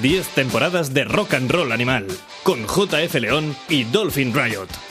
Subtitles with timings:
[0.00, 2.06] 10 temporadas de rock and roll animal,
[2.42, 4.89] con JF León y Dolphin Riot.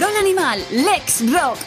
[0.00, 1.58] Roll Animal, Lex Rock.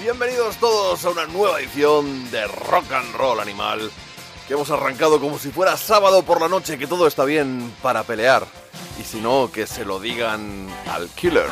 [0.00, 3.90] Bienvenidos todos a una nueva edición de Rock and Roll Animal,
[4.46, 8.04] que hemos arrancado como si fuera sábado por la noche, que todo está bien para
[8.04, 8.46] pelear.
[8.98, 11.50] Y si no, que se lo digan al killer.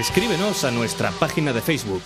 [0.00, 2.04] Escríbenos a nuestra página de Facebook.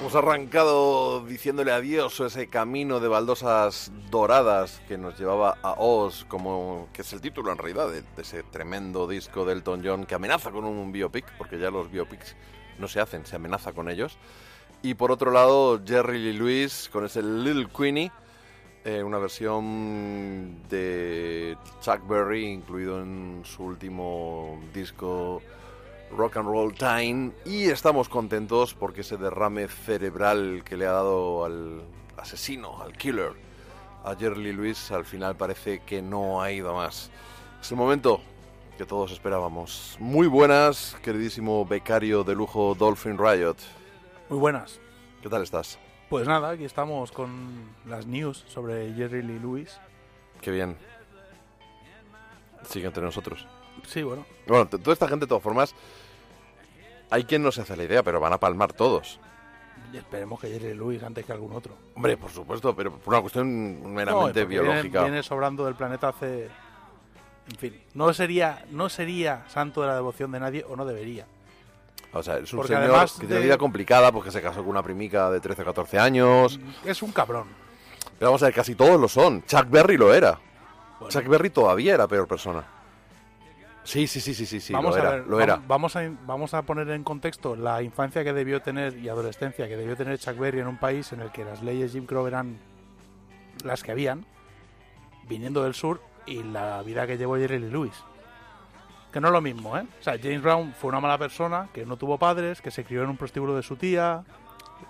[0.00, 6.24] Hemos arrancado diciéndole adiós a ese camino de baldosas doradas que nos llevaba a Oz,
[6.28, 10.14] como que es el título en realidad de, ese tremendo disco de Elton John que
[10.14, 12.34] amenaza con un biopic, porque ya los biopics
[12.78, 14.16] no se hacen, se amenaza con ellos.
[14.80, 18.10] Y por otro lado, Jerry Lee Lewis con ese Little Queenie,
[18.86, 25.42] eh, una versión de Chuck Berry incluido en su último disco
[26.16, 31.44] Rock and Roll Time y estamos contentos porque ese derrame cerebral que le ha dado
[31.44, 31.82] al
[32.16, 33.32] asesino, al killer,
[34.04, 37.10] a Jerry Lee Lewis al final parece que no ha ido más.
[37.60, 38.20] Es el momento
[38.76, 39.96] que todos esperábamos.
[40.00, 43.56] Muy buenas, queridísimo becario de lujo Dolphin Riot.
[44.28, 44.80] Muy buenas.
[45.22, 45.78] ¿Qué tal estás?
[46.08, 49.78] Pues nada, aquí estamos con las news sobre Jerry Lee Lewis.
[50.40, 50.76] Qué bien.
[52.68, 53.46] Sigue entre nosotros.
[53.86, 54.26] Sí, bueno.
[54.46, 55.74] Bueno, toda esta gente de todas formas,
[57.10, 59.18] hay quien no se hace la idea, pero van a palmar todos.
[59.92, 61.74] y Esperemos que Lee Lewis antes que algún otro.
[61.94, 64.82] Hombre, por supuesto, pero por una cuestión No, meramente porque biológica.
[65.00, 66.48] Viene, viene sobrando del planeta hace...
[67.50, 71.26] En fin, no sería, no sería santo de la devoción de nadie o no debería.
[72.12, 74.68] O sea, es un Porque señor que tiene de- vida complicada porque se casó con
[74.68, 76.60] una primica de 13 o 14 años.
[76.84, 77.48] Es un cabrón.
[78.18, 79.44] Pero vamos a ver, casi todos lo son.
[79.46, 80.38] Chuck Berry lo era.
[81.00, 82.64] Bueno, Chuck Berry todavía era peor persona.
[83.90, 85.60] Sí, sí, sí, sí, sí, sí, vamos lo a era, ver, lo era.
[85.66, 89.76] Vamos a, vamos a poner en contexto la infancia que debió tener y adolescencia que
[89.76, 92.56] debió tener Chuck Berry en un país en el que las leyes Jim Crow eran
[93.64, 94.24] las que habían,
[95.28, 98.04] viniendo del sur, y la vida que llevó Jerry Lee Lewis.
[99.12, 99.84] Que no es lo mismo, ¿eh?
[99.98, 103.02] O sea, James Brown fue una mala persona, que no tuvo padres, que se crió
[103.02, 104.22] en un prostíbulo de su tía,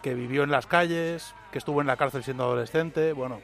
[0.02, 3.40] que vivió en las calles, que estuvo en la cárcel siendo adolescente, bueno,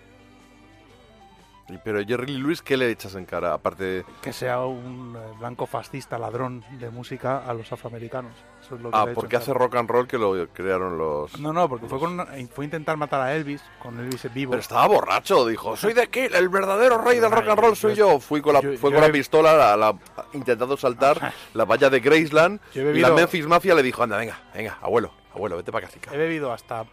[1.82, 3.52] Pero Jerry Lee Lewis, ¿qué le echas en cara?
[3.52, 4.04] Aparte de...
[4.22, 8.32] que sea un eh, blanco fascista ladrón de música a los afroamericanos.
[8.64, 9.64] Eso es lo que Ah, porque en hace cara.
[9.64, 11.38] rock and roll que lo crearon los...
[11.40, 14.50] No, no, porque fue, con una- fue a intentar matar a Elvis, con Elvis vivo.
[14.52, 17.94] Pero estaba borracho, dijo, soy de aquí, el verdadero rey del rock and roll soy
[17.96, 18.20] yo.
[18.20, 19.96] Fui con la, yo- fue yo con la pistola la-
[20.34, 24.78] intentando saltar la valla de Graceland y la Memphis Mafia le dijo, anda, venga, venga,
[24.80, 25.88] abuelo, abuelo, vete para.
[26.12, 26.84] He bebido hasta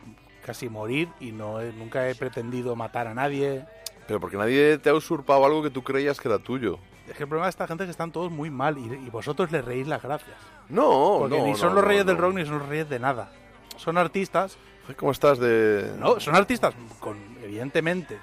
[0.43, 3.65] casi morir y no he- nunca he pretendido matar a nadie.
[4.07, 6.79] Pero porque nadie te ha usurpado algo que tú creías que era tuyo.
[7.07, 9.09] Es que el problema de esta gente es que están todos muy mal y, y
[9.09, 10.35] vosotros les reís las gracias.
[10.69, 12.11] No, Porque no, ni son no, los reyes no.
[12.11, 13.31] del rock ni son los reyes de nada.
[13.77, 14.57] Son artistas,
[14.97, 15.93] ¿Cómo estás de...?
[15.97, 18.17] no, son artistas con, evidentemente,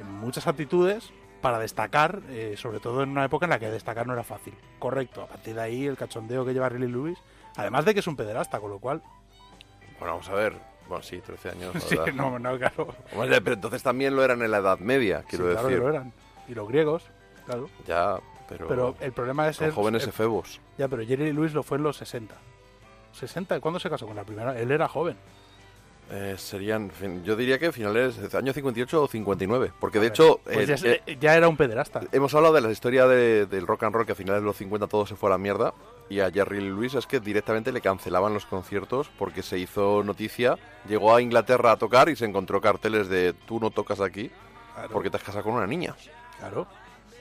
[0.00, 4.06] en muchas aptitudes para destacar, eh, sobre todo en una época en la que destacar
[4.06, 4.54] no era fácil.
[4.78, 7.18] Correcto, a partir de ahí el cachondeo que lleva Riley Lewis,
[7.56, 9.02] además de que es un pederasta, con lo cual...
[9.98, 10.71] Bueno, vamos a ver.
[10.92, 11.74] Bueno, sí, 13 años.
[11.74, 12.12] la Sí, verdad.
[12.12, 12.88] no, no, claro.
[13.16, 15.82] Hombre, pero entonces también lo eran en la Edad Media, quiero Sí, claro que decir.
[15.82, 16.12] lo eran.
[16.48, 17.04] Y los griegos,
[17.46, 17.70] claro.
[17.86, 18.18] Ya,
[18.48, 18.68] pero...
[18.68, 19.74] Pero el problema es son ser...
[19.74, 20.60] jóvenes efebos.
[20.76, 22.34] Ya, pero Jerry Lewis lo fue en los 60.
[23.18, 23.60] ¿60?
[23.60, 24.58] ¿Cuándo se casó con la primera?
[24.60, 25.16] Él era joven.
[26.10, 26.90] Eh, serían,
[27.24, 29.72] yo diría que finales del año 58 o 59.
[29.80, 30.14] Porque de Vale.
[30.14, 32.02] hecho, Pues eh, ya, eh, ya era un pederasta.
[32.12, 34.56] hemos hablado de la historia de- del rock and roll, que a finales de los
[34.56, 35.72] 50 todo se fue a la mierda.
[36.12, 40.58] Y a Jerry Lewis es que directamente le cancelaban los conciertos porque se hizo noticia.
[40.86, 44.30] Llegó a Inglaterra a tocar y se encontró carteles de tú no tocas aquí
[44.74, 45.94] Claro, porque te has casado con una niña.
[46.38, 46.66] claro.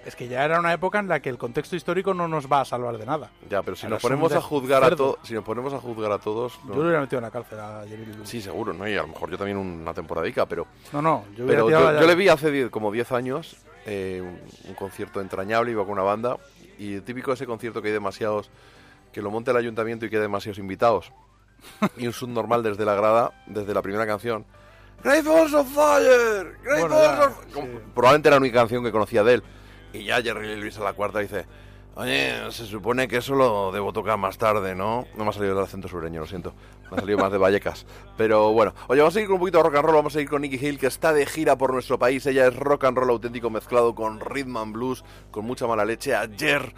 [0.03, 2.61] Es que ya era una época en la que el contexto histórico no nos va
[2.61, 3.29] a salvar de nada.
[3.47, 6.11] Ya, pero si Ahora nos ponemos a juzgar a todos, si nos ponemos a juzgar
[6.11, 6.69] a todos, no.
[6.71, 8.27] Yo lo hubiera metido en la cárcel a Jerry Lewis.
[8.27, 8.87] sí, seguro, ¿no?
[8.89, 12.15] Y a lo mejor yo también una temporadica, pero No, no, yo Pero yo, le
[12.15, 13.55] vi hace diez- como 10 años
[13.85, 16.35] eh, un, un concierto entrañable, iba con una banda,
[16.79, 18.49] y típico ese concierto que hay demasiados,
[19.11, 21.11] que lo monte el ayuntamiento y que hay demasiados invitados,
[21.97, 24.45] y un subnormal desde la grada, desde la primera canción,
[25.03, 27.61] Great Balls of Fire, Great Bueno, Balls of sí.
[27.95, 29.43] Probablemente era la única canción que conocía de él.
[29.93, 31.45] Y ya Jerry Lewis a la cuarta dice,
[31.95, 35.07] oye, se supone que eso lo debo tocar más tarde, ¿no?
[35.17, 36.53] No me ha salido el acento sureño, lo siento.
[36.89, 37.85] Me ha salido más de Vallecas.
[38.15, 39.95] Pero bueno, oye, vamos a seguir con un poquito de rock and roll.
[39.95, 42.25] Vamos a seguir con Nicky Hill, que está de gira por nuestro país.
[42.27, 46.15] Ella es rock and roll auténtico mezclado con rhythm and blues, con mucha mala leche.
[46.15, 46.73] Ayer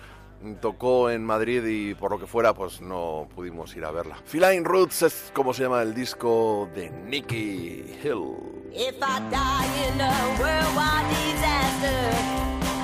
[0.59, 4.17] tocó en Madrid y por lo que fuera, pues no pudimos ir a verla.
[4.25, 8.53] Feline Roots es como se llama el disco de Nicky Hill.
[8.73, 12.11] If I die in a worldwide disaster,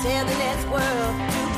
[0.03, 1.48] tell the next world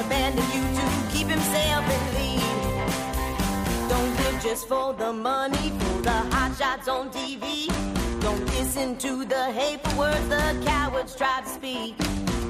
[0.00, 3.88] abandon you to keep himself in lead.
[3.88, 7.68] Don't live just for the money, for the hot shots on TV.
[8.20, 11.94] Don't listen to the hateful words the cowards try to speak.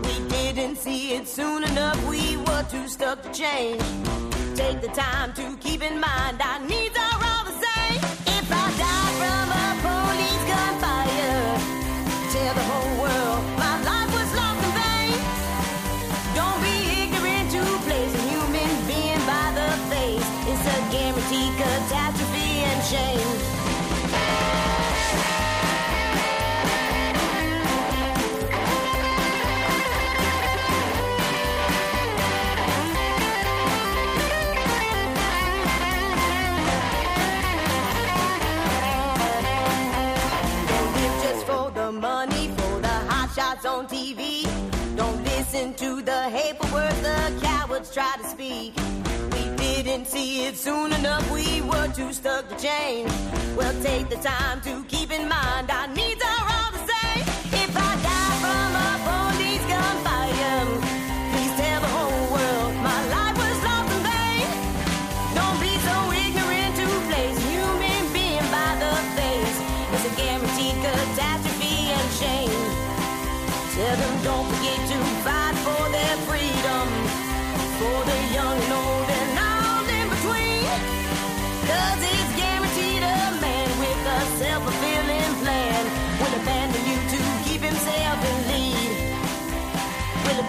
[0.04, 3.82] We didn't see it soon enough, we were too stuck to change.
[4.54, 7.29] Take the time to keep in mind our needs are all
[43.70, 44.44] on TV.
[44.96, 48.74] Don't listen to the hateful words the cowards try to speak.
[49.32, 53.12] We didn't see it soon enough, we were too stuck to change.
[53.56, 56.59] Well, take the time to keep in mind our needs are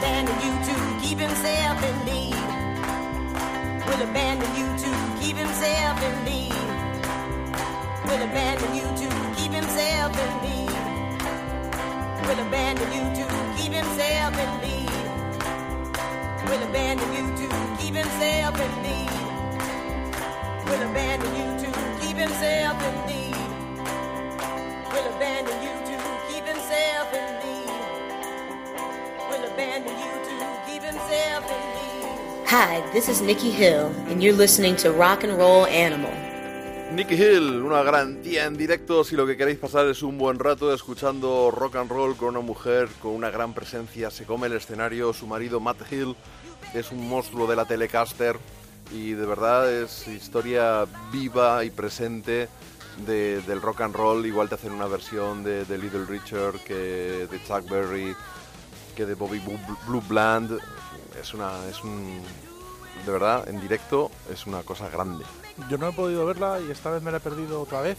[0.02, 2.62] abandon you to keep himself in lead
[4.02, 4.92] will abandon you to
[5.22, 6.54] keep himself in lead.
[8.08, 10.72] Will abandon you to keep himself in lead.
[12.26, 13.26] Will abandon you to
[13.58, 14.90] keep himself in lead.
[16.48, 19.12] Will abandon you to keep himself in lead.
[20.66, 23.36] Will abandon you to keep himself in lead.
[24.94, 27.51] Will abandon you to keep himself in lead.
[32.48, 36.12] Hi, this is Nikki Hill, and you're listening to Rock and Roll Animal.
[36.94, 39.04] Nicky Hill, una garantía en directo.
[39.04, 42.42] Si lo que queréis pasar es un buen rato escuchando rock and roll con una
[42.42, 46.16] mujer con una gran presencia, se come el escenario, su marido Matt Hill
[46.74, 48.38] es un monstruo de la Telecaster
[48.94, 52.50] y de verdad es historia viva y presente
[53.06, 57.28] de- del rock and roll, igual te hacen una versión de, de Little Richard que
[57.32, 58.14] de Chuck Berry,
[58.92, 59.40] que de Bobby
[59.88, 60.60] Blue, Bland,
[61.22, 62.22] es una, es un,
[63.06, 65.26] de verdad, en directo es una cosa grande.
[65.70, 67.98] Yo no he podido verla y esta vez me la he perdido otra vez.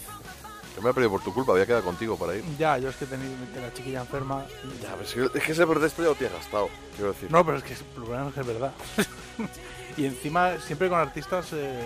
[0.75, 2.45] Yo me he perdido por tu culpa, había quedado contigo para ir.
[2.59, 3.29] Ya, yo es que tenía
[3.61, 4.47] la chiquilla enferma.
[4.65, 7.31] y- Ya, ves, es que ese pretexto ya lo tienes gastado, quiero decir.
[7.31, 8.73] No, pero es que el problema es que es verdad.
[9.99, 11.79] y encima, siempre con artistas eh,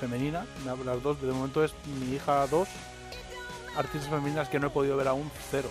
[0.00, 0.46] femeninas,
[0.84, 2.68] las dos, de momento es mi hija dos,
[3.76, 5.68] artistas femeninas que no he podido ver aún, cero.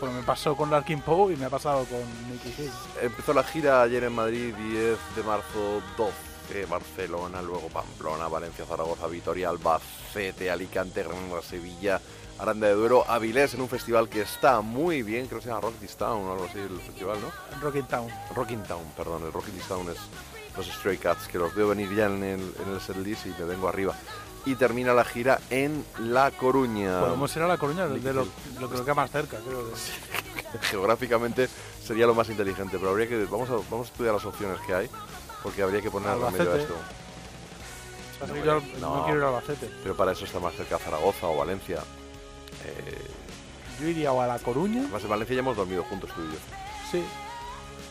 [0.00, 2.70] Porque me pasó con Larkin Poe y me ha pasado con Nicky Hill.
[3.02, 9.06] Empezó la gira ayer en Madrid, 10 de marzo, 12, Barcelona, luego Pamplona, Valencia, Zaragoza,
[9.06, 12.00] Vitoria, Albacete, Alicante, Granada, Sevilla,
[12.38, 15.60] Aranda de Duero, Avilés, en un festival que está muy bien, creo que se llama
[15.60, 17.60] Rock This Town o algo así el festival, ¿no?
[17.60, 18.08] Rocking Town.
[18.34, 19.98] Rocking Town, perdón, el Rocking This Town es
[20.56, 23.44] los Stray Cats, que los veo venir ya en el, en el setlist y me
[23.44, 23.94] vengo arriba.
[24.46, 27.00] Y termina la gira en La Coruña.
[27.00, 28.26] Podemos ir a La Coruña, de lo,
[28.58, 29.66] lo que queda más cerca, creo.
[29.66, 29.72] de-
[30.62, 31.48] geográficamente
[31.84, 34.74] sería lo más inteligente, pero habría que vamos a, vamos a estudiar las opciones que
[34.74, 34.90] hay,
[35.42, 36.62] porque habría que poner remedio a Albacete.
[36.62, 36.74] esto.
[38.20, 38.96] Que No, yo no.
[38.96, 39.70] no quiero ir a Albacete.
[39.82, 41.78] Pero para eso está más cerca Zaragoza o Valencia.
[42.64, 43.06] Eh,
[43.80, 46.32] Yo iría o a La Coruña, además en Valencia ya hemos dormido juntos tú y
[46.32, 46.38] yo.
[46.90, 47.04] sí.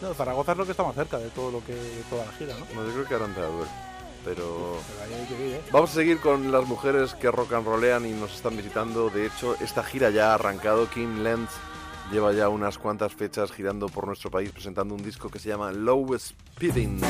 [0.01, 2.31] No, Zaragoza es lo que está más cerca de todo lo que de toda la
[2.33, 2.65] gira, ¿no?
[2.73, 3.67] No, yo creo que ahora.
[4.25, 4.75] Pero
[5.31, 5.61] ¿eh?
[5.71, 9.09] Vamos a seguir con las mujeres que rock and rollean y nos están visitando.
[9.09, 10.89] De hecho, esta gira ya ha arrancado.
[10.89, 11.49] Kim Lenz
[12.11, 15.71] lleva ya unas cuantas fechas girando por nuestro país presentando un disco que se llama
[15.71, 17.01] Low Speeding.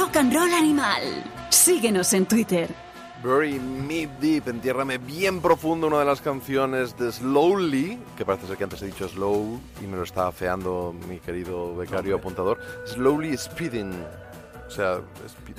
[0.00, 1.02] Rock and Roll Animal.
[1.50, 2.68] Síguenos en Twitter.
[3.22, 8.56] Bury Me Deep, entiérrame bien profundo, una de las canciones de Slowly, que parece ser
[8.56, 12.58] que antes he dicho Slow y me lo está afeando mi querido becario apuntador.
[12.86, 13.92] Slowly Speeding,
[14.66, 15.58] o sea, speed-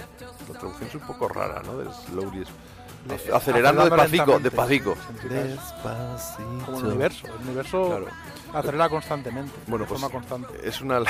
[0.51, 1.77] la traducción es un poco rara, ¿no?
[1.77, 2.43] De slowly,
[3.09, 4.95] ac- acelerando despacito, despacito.
[5.29, 6.65] Despacito.
[6.65, 7.27] Como el universo.
[7.27, 8.05] El universo Claro.
[8.55, 9.51] acelera constantemente.
[9.67, 10.67] Bueno, de pues forma constante.
[10.67, 11.01] es una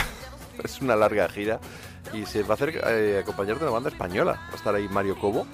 [0.63, 1.59] es una larga gira
[2.13, 4.33] y se va a hacer eh, acompañar de una banda española.
[4.33, 5.45] Va a estar ahí Mario Cobo,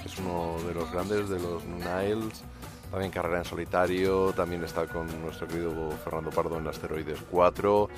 [0.00, 2.42] que es uno de los grandes de los Niles,
[2.90, 7.88] también carrera en solitario, también está con nuestro querido Fernando Pardo en Asteroides 4.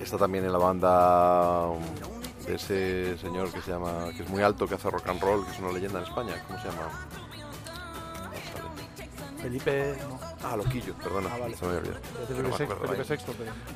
[0.00, 1.82] Está también en la banda um,
[2.46, 5.44] de ese señor que se llama que es muy alto, que hace rock and roll,
[5.44, 6.42] que es una leyenda en España.
[6.46, 6.88] ¿Cómo se llama?
[9.42, 9.96] Felipe.
[10.08, 11.56] No, Ah, Loquillo, perdona, Ah, vale.
[11.56, 11.94] se me pero-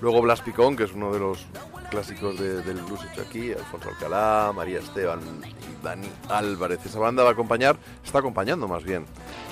[0.00, 1.46] Luego Blas Picón, que es uno de los
[1.90, 6.84] clásicos de- del blues hecho aquí, Alfonso Alcalá, María Esteban y Dani Álvarez.
[6.84, 9.06] Esa banda va a acompañar, está acompañando más bien,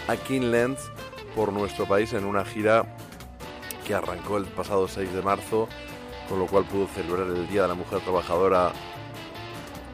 [0.09, 0.81] a King Lenz
[1.37, 2.85] por nuestro país en una gira
[3.87, 5.69] que arrancó el pasado 6 de marzo,
[6.29, 8.73] con lo cual pudo celebrar el Día de la Mujer Trabajadora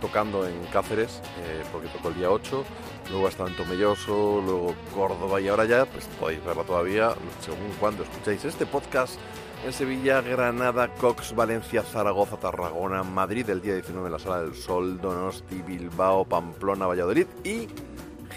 [0.00, 2.64] tocando en Cáceres, eh, porque tocó el día 8,
[3.10, 7.70] luego ha estado en Tomelloso, luego Córdoba y ahora ya pues podéis verla todavía según
[7.78, 9.18] cuando escucháis este podcast
[9.64, 14.54] en Sevilla, Granada, Cox, Valencia, Zaragoza, Tarragona, Madrid el día 19 en la Sala del
[14.54, 17.68] Sol, Donosti, Bilbao, Pamplona, Valladolid y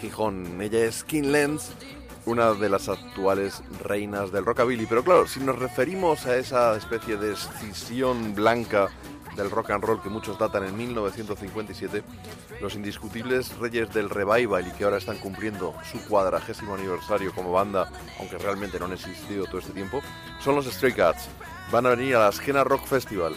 [0.00, 0.60] Gijón.
[0.60, 1.72] Ella es Skin Lens,
[2.26, 4.86] una de las actuales reinas del rockabilly.
[4.86, 8.88] Pero claro, si nos referimos a esa especie de escisión blanca
[9.36, 12.02] del rock and roll que muchos datan en 1957,
[12.60, 17.90] los indiscutibles reyes del revival y que ahora están cumpliendo su cuadragésimo aniversario como banda,
[18.18, 20.00] aunque realmente no han existido todo este tiempo,
[20.40, 21.28] son los Stray Cats.
[21.70, 23.34] Van a venir a la Esquena Rock Festival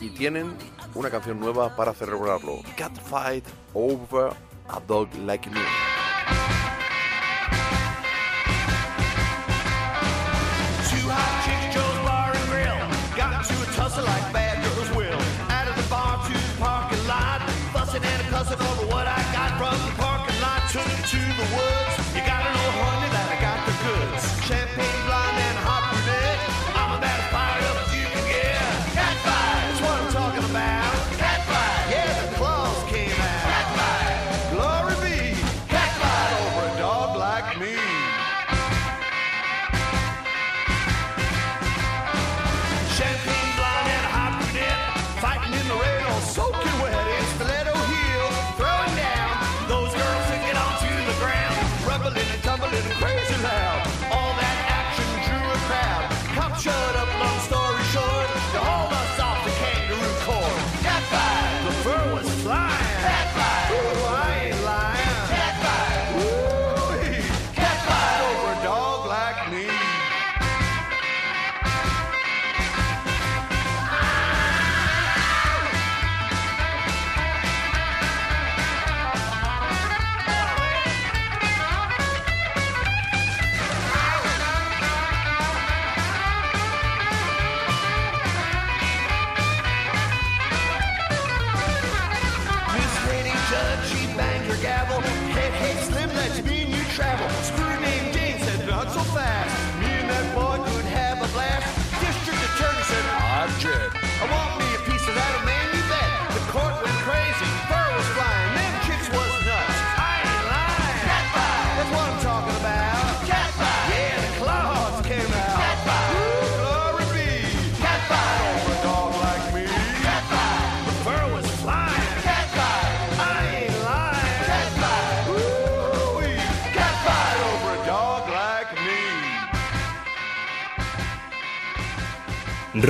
[0.00, 0.54] y tienen
[0.94, 2.60] una canción nueva para celebrarlo.
[2.76, 3.44] Cat Fight
[3.74, 4.32] Over
[4.68, 5.60] a Dog Like Me.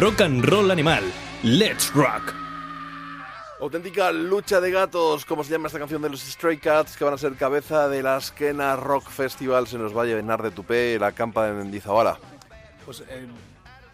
[0.07, 1.03] Rock and Roll Animal.
[1.43, 2.33] Let's Rock.
[3.61, 7.15] Auténtica lucha de gatos, como se llama esta canción de los Stray Cats, que van
[7.15, 9.67] a ser cabeza de la Esquena Rock Festival.
[9.67, 12.21] Se nos va a llenar de tupé la campa de Mendizabala.
[12.85, 13.27] Pues eh,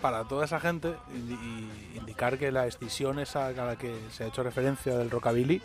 [0.03, 4.27] para toda esa gente, y indicar que la escisión esa a la que se ha
[4.27, 5.63] hecho referencia del rockabilly,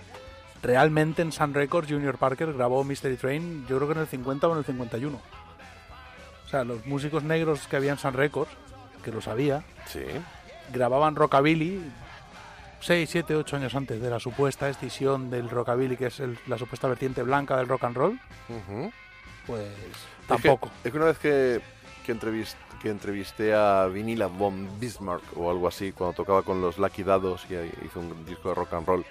[0.64, 4.48] realmente en Sun Records Junior Parker grabó Mystery Train, yo creo que en el 50
[4.48, 5.18] o en el 51.
[6.46, 8.52] O sea, los músicos negros que había en Sun Records,
[9.04, 10.06] que lo sabía, Sí.
[10.74, 11.82] Grababan rockabilly
[12.80, 16.58] 6, 7, 8 años antes de la supuesta escisión del rockabilly, que es el- la
[16.58, 18.20] supuesta vertiente blanca del rock and roll,
[19.46, 20.70] pues Es tampoco.
[20.84, 21.62] que, es que una vez que,
[22.06, 26.78] que, entrevist- que entrevisté a Vinila von Bismarck o algo así, cuando tocaba con los
[26.78, 29.06] Lucky Dados y hizo un disco de rock and roll,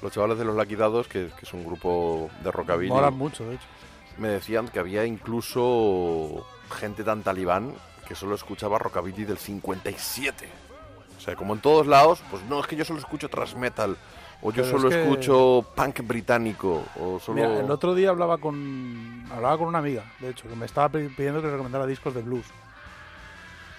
[0.00, 3.44] los chavales de los Lucky Dados, que, que es un grupo de rockabilly, Molan mucho,
[3.46, 3.64] de hecho.
[4.18, 6.46] me decían que había incluso
[6.78, 7.74] gente tan talibán
[8.08, 10.48] que solo escuchaba rockabilly del 57.
[11.24, 13.96] O sea, como en todos lados, pues no, es que yo solo escucho thrash metal,
[14.42, 17.36] o yo Pero solo es que- escucho punk británico, o solo...
[17.40, 20.90] Mira, el otro día hablaba con hablaba con una amiga, de hecho, que me estaba
[20.90, 22.44] pi- pidiendo que le recomendara discos de blues.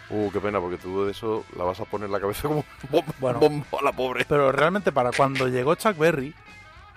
[0.09, 3.05] Uh, qué pena, porque tú de eso la vas a poner la cabeza como bom-
[3.19, 3.39] Bueno.
[3.39, 4.25] bombo a la pobre.
[4.27, 6.33] Pero realmente para cuando llegó Chuck Berry,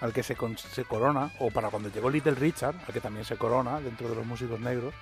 [0.01, 3.27] al que se, con- se corona, o para cuando llegó Little Richard, al que también
[3.27, 4.95] se corona dentro de los músicos negros,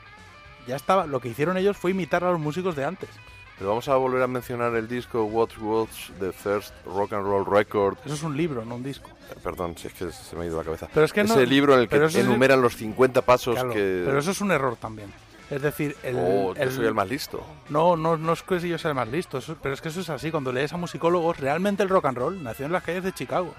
[0.67, 3.11] ya estaba, lo que hicieron ellos fue imitar a los músicos de antes.
[3.59, 5.89] Pero vamos a volver a mencionar el disco What Was
[6.21, 7.97] the First Rock and Roll Record.
[8.05, 9.09] Eso es un libro, no un disco.
[9.31, 10.89] Eh, Perdón, si es que se me ha ido la cabeza.
[10.93, 13.55] Pero es que no- Ese libro en el que eso es- enumeran los 50 pasos
[13.55, 14.03] Claro, que...
[14.05, 15.11] Pero eso es un error también.
[15.51, 17.43] Es decir, el, Oh, yo el- soy el más listo.
[17.71, 20.01] No, no, no es que yo sea el más listo, eso- pero es que eso
[20.01, 20.31] es así.
[20.31, 23.55] Cuando lees a musicólogos, realmente el rock and roll nació en las calles de Chicago,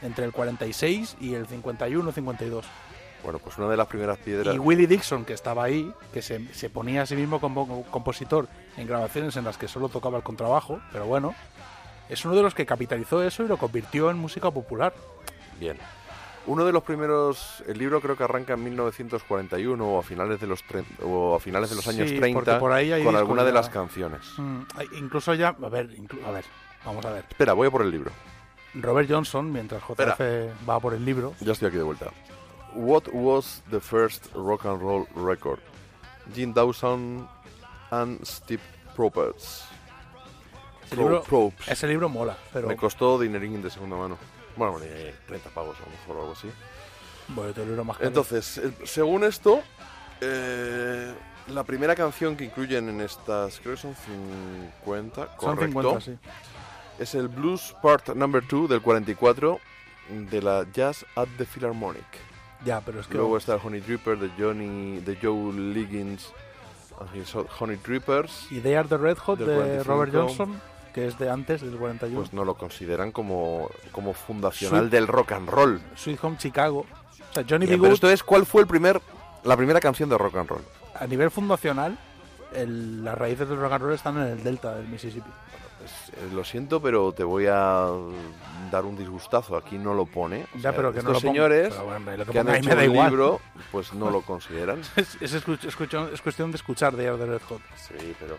[0.00, 2.64] entre el 46 y el 51-52.
[3.22, 4.54] Bueno, pues una de las primeras piedras...
[4.54, 8.48] Y Willie Dixon, que estaba ahí, que se, se ponía a sí mismo como compositor
[8.76, 11.34] en grabaciones en las que solo tocaba el contrabajo, pero bueno,
[12.08, 14.92] es uno de los que capitalizó eso y lo convirtió en música popular.
[15.60, 15.78] Bien.
[16.44, 20.48] Uno de los primeros, el libro creo que arranca en 1941 o a finales de
[20.48, 23.14] los tre- o a finales de los años Sí, porque 30 por ahí hay con
[23.14, 24.22] alguna de las canciones.
[24.38, 24.62] Mm,
[24.98, 26.44] incluso ya, a ver, inclu- a ver,
[26.84, 27.24] vamos a ver.
[27.30, 28.10] Espera, voy a por el libro.
[28.74, 30.20] Robert Johnson, mientras JF
[30.68, 32.06] va por el libro, Ya estoy aquí de vuelta.
[32.74, 35.60] What was the first rock and roll record?
[36.34, 37.28] Jim Dawson
[37.90, 38.62] and Steve
[38.96, 39.64] Probst.
[40.84, 44.18] ese Pro- libro, ese libro mola, pero Me costó dinerín de segunda mano.
[44.56, 46.50] Bueno, eh, 30 pavos a lo mejor o algo así.
[47.28, 48.08] bueno, otro libro más caro.
[48.08, 49.62] Entonces, eh, según esto,
[50.20, 51.12] eh,
[51.48, 53.94] la primera canción que incluyen en estas, creo que son
[54.84, 56.18] 50, son correcto, 50, sí.
[56.98, 59.58] es el Blues Part Number 2 del 44
[60.30, 62.04] de la Jazz at the Philharmonic.
[62.64, 66.32] Ya, pero es que Luego está el Honey Dripper de Johnny, de Joe Liggins
[67.58, 68.46] Honey Drippers.
[68.50, 69.84] y They Are the Red Hot de 45.
[69.84, 70.60] Robert Johnson,
[70.94, 72.20] que es de antes del 41.
[72.20, 75.80] Pues no lo consideran como, como fundacional Sweet- del rock and roll.
[75.96, 76.86] Sweet Home Chicago.
[77.30, 79.00] O sea, Johnny pero esto es cuál fue el primer,
[79.44, 80.62] la primera canción de rock and roll.
[80.94, 81.98] a nivel fundacional,
[82.54, 85.30] el- las raíces del rock and roll están en el delta del Mississippi.
[86.32, 87.86] Lo siento, pero te voy a
[88.70, 89.56] dar un disgustazo.
[89.56, 90.44] Aquí no lo pone.
[90.54, 91.32] O Ya, sea, pero que no estos lo ponga.
[91.32, 93.10] señores Pero bueno, lo que que han hecho me da el igual.
[93.10, 93.40] libro,
[93.70, 94.80] pues no lo consideran.
[94.96, 97.60] Es, es escu- es cuestión, es cuestión de escuchar the Red Hot.
[97.76, 98.38] Sí, pero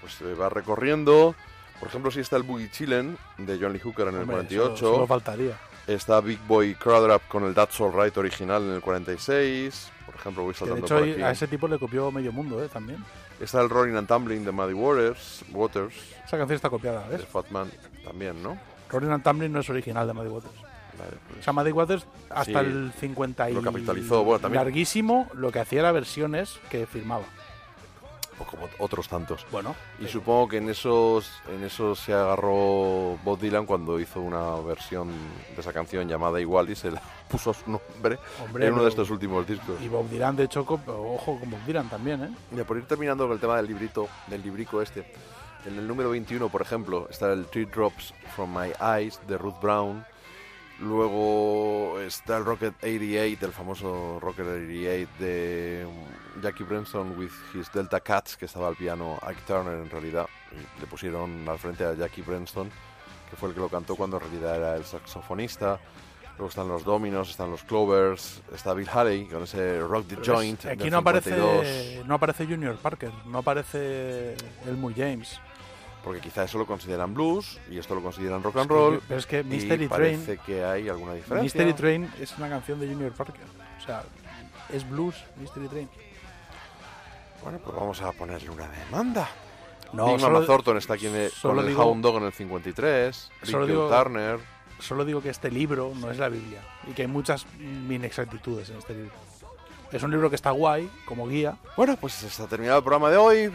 [0.00, 1.34] pues se va recorriendo.
[1.80, 4.76] Por ejemplo, si está el Boogie Chillen de John Lee Hooker en el Hombre, 48.
[4.76, 5.58] Solo, faltaría.
[5.86, 9.92] Está Big Boy Crudup con el That's Alright original en el 46.
[10.06, 11.22] Por ejemplo, voy Que saltando de hecho por aquí.
[11.22, 12.68] a ese tipo le copió medio mundo, ¿eh?
[12.72, 13.04] También.
[13.40, 15.94] Está el Rolling and Tumbling de Muddy Waters, Waters
[16.24, 17.26] Esa canción está copiada, de ¿ves?
[17.26, 17.70] Fat Man
[18.04, 18.58] también, ¿no?
[18.88, 20.54] Rolling and Tumbling no es original de Muddy Waters.
[20.98, 23.54] Vale, pues- O sea, Muddy Waters hasta Sí, el 50 y...
[23.54, 27.24] lo capitalizó, bueno, también- Larguísimo, lo que hacía era versiones que firmaba.
[28.38, 29.46] O como otros tantos.
[29.50, 29.74] Bueno.
[29.96, 34.54] Y pero- supongo que en esos, en esos se agarró Bob Dylan cuando hizo una
[34.56, 35.08] versión
[35.54, 38.82] de esa canción llamada igual y se la puso a su nombre Hombre, en uno
[38.84, 39.80] de estos últimos discos.
[39.82, 42.30] Y Bob Dylan, de hecho, ojo con Bob Dylan también, ¿eh?
[42.56, 45.12] Ya por ir terminando con el tema del librito, del librico este.
[45.64, 49.60] En el número 21, por ejemplo, está el Three Drops from My Eyes de Ruth
[49.60, 50.04] Brown.
[50.80, 55.86] Luego está el Rocket 88, el famoso Rocket 88 de
[56.42, 60.26] Jackie Branson with his Delta Cats, que estaba al piano Ike Turner en realidad.
[60.52, 62.70] Y le pusieron al frente a Jackie Branson,
[63.30, 65.80] que fue el que lo cantó cuando en realidad era el saxofonista.
[66.36, 70.22] Luego están los Dominos, están los Clovers, está Bill Haley con ese Rock the Pero
[70.22, 70.66] es- Joint.
[70.66, 71.00] Aquí no 52.
[71.00, 74.34] aparece, no aparece Junior Parker, no aparece
[74.66, 75.40] Elmore James.
[76.06, 79.02] Porque quizá eso lo consideran blues y esto lo consideran rock and roll.
[79.08, 81.42] pero es que y Mystery Train- parece que hay alguna diferencia.
[81.42, 83.42] Mystery Train es una canción de Junior Parker.
[83.82, 84.04] O sea,
[84.72, 85.88] es blues, Mystery Train.
[87.42, 89.28] Bueno, pues vamos a ponerle una demanda.
[89.92, 92.32] No, Mama Thornton está aquí en el- solo con el digo- Hound Dog en el
[92.32, 93.30] 53.
[93.42, 94.38] Big Solo digo- Turner.
[94.78, 98.76] Solo digo que este libro no es la Biblia y que hay muchas inexactitudes en
[98.76, 99.10] este libro.
[99.90, 101.56] Es un libro que está guay como guía.
[101.76, 103.50] Bueno, pues ha terminado el programa de hoy.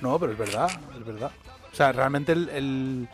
[0.00, 1.30] No, pero es verdad, es verdad.
[1.72, 3.08] O sea, realmente el,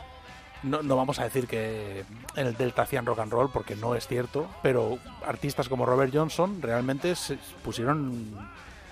[0.62, 4.07] no, vamos a decir que en el Delta hacían rock and roll porque no es
[4.07, 7.14] cierto, pero artistas como Robert Johnson realmente
[7.62, 8.37] pusieron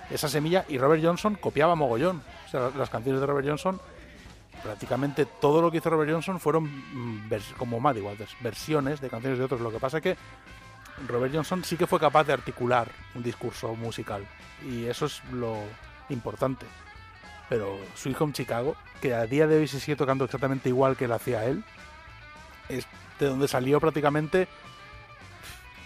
[0.09, 2.21] esa semilla y Robert Johnson copiaba mogollón.
[2.45, 3.81] O sea, las canciones de Robert Johnson,
[4.63, 8.01] prácticamente todo lo que hizo Robert Johnson fueron mm, como Muddy
[8.39, 9.59] versiones de canciones de otros.
[9.59, 10.17] Lo que pasa es que
[11.07, 14.25] Robert Johnson sí que fue capaz de articular un discurso musical
[14.65, 15.57] y eso es lo
[16.09, 16.65] importante.
[17.49, 21.07] Pero Sweet Home Chicago, que a día de hoy se sigue tocando exactamente igual que
[21.07, 21.63] lo hacía él,
[22.69, 22.85] es
[23.19, 24.47] de donde salió prácticamente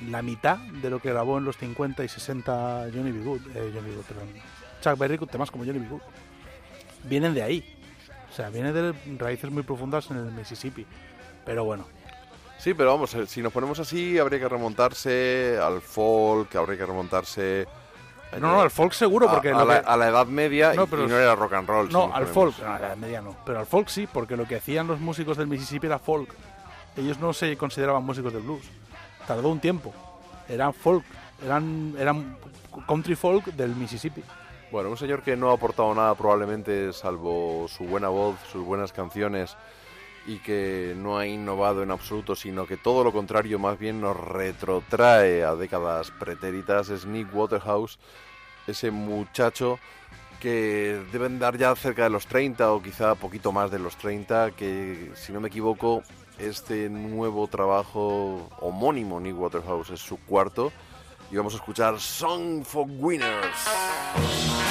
[0.10, 3.24] la mitad de lo que grabó en los 50 y 60 Johnny B.
[3.24, 3.94] Good, eh, Johnny.
[3.94, 4.06] Good,
[4.82, 5.88] Chuck Berry temas como Johnny B.
[5.88, 6.02] Good.
[7.04, 7.78] Vienen de ahí.
[8.32, 10.86] O sea, vienen de raíces muy profundas en el Mississippi.
[11.46, 11.86] Pero bueno,
[12.62, 16.86] Sí, pero vamos, eh, si nos ponemos así, habría que remontarse al folk, habría que
[16.86, 17.66] remontarse.
[18.40, 20.84] No, no, al folk seguro, porque a, lo la, que- a la Edad Media No,
[20.84, 21.88] y- pero y no era rock and roll.
[21.88, 23.36] si No, nos al folk, no, a la media no.
[23.46, 26.34] Pero al folk sí, porque lo que hacían los músicos del Mississippi era folk.
[26.96, 28.64] Ellos no se consideraban músicos de blues.
[29.28, 29.94] Tardó un tiempo.
[30.48, 31.04] Eran folk,
[31.46, 32.38] eran, eran
[32.88, 34.24] country folk del Mississippi.
[34.72, 38.94] Bueno, un señor que no ha aportado nada probablemente salvo su buena voz, sus buenas
[38.94, 39.58] canciones
[40.26, 44.16] y que no ha innovado en absoluto, sino que todo lo contrario más bien nos
[44.18, 48.00] retrotrae a décadas pretéritas, es Nick Waterhouse,
[48.68, 49.80] ese muchacho
[50.40, 54.52] que deben dar ya cerca de los 30 o quizá poquito más de los 30,
[54.52, 56.04] que si no me equivoco,
[56.40, 60.72] este nuevo trabajo homónimo Nick Waterhouse es su cuarto
[61.32, 64.71] y vamos a escuchar Song for Winners.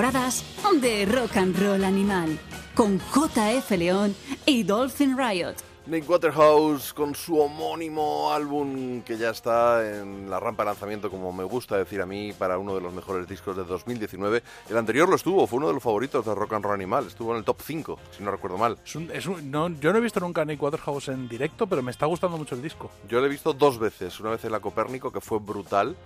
[0.00, 0.44] Temporadas
[0.82, 2.38] de Rock and Roll Animal
[2.74, 5.54] con JF León y Dolphin Riot.
[5.86, 11.32] Nick Waterhouse con su homónimo álbum que ya está en la rampa de lanzamiento, como
[11.32, 14.42] me gusta decir a mí, para uno de los mejores discos de 2019.
[14.68, 17.30] El anterior lo estuvo, fue uno de los favoritos de Rock and Roll Animal, estuvo
[17.32, 18.76] en el top 5, si no recuerdo mal.
[18.84, 21.66] Es un- es un- no, yo no he visto nunca a Nick Waterhouse en directo,
[21.66, 22.90] pero me está gustando mucho el disco.
[23.08, 25.96] Yo lo he visto dos veces, una vez en la Copérnico, que fue brutal,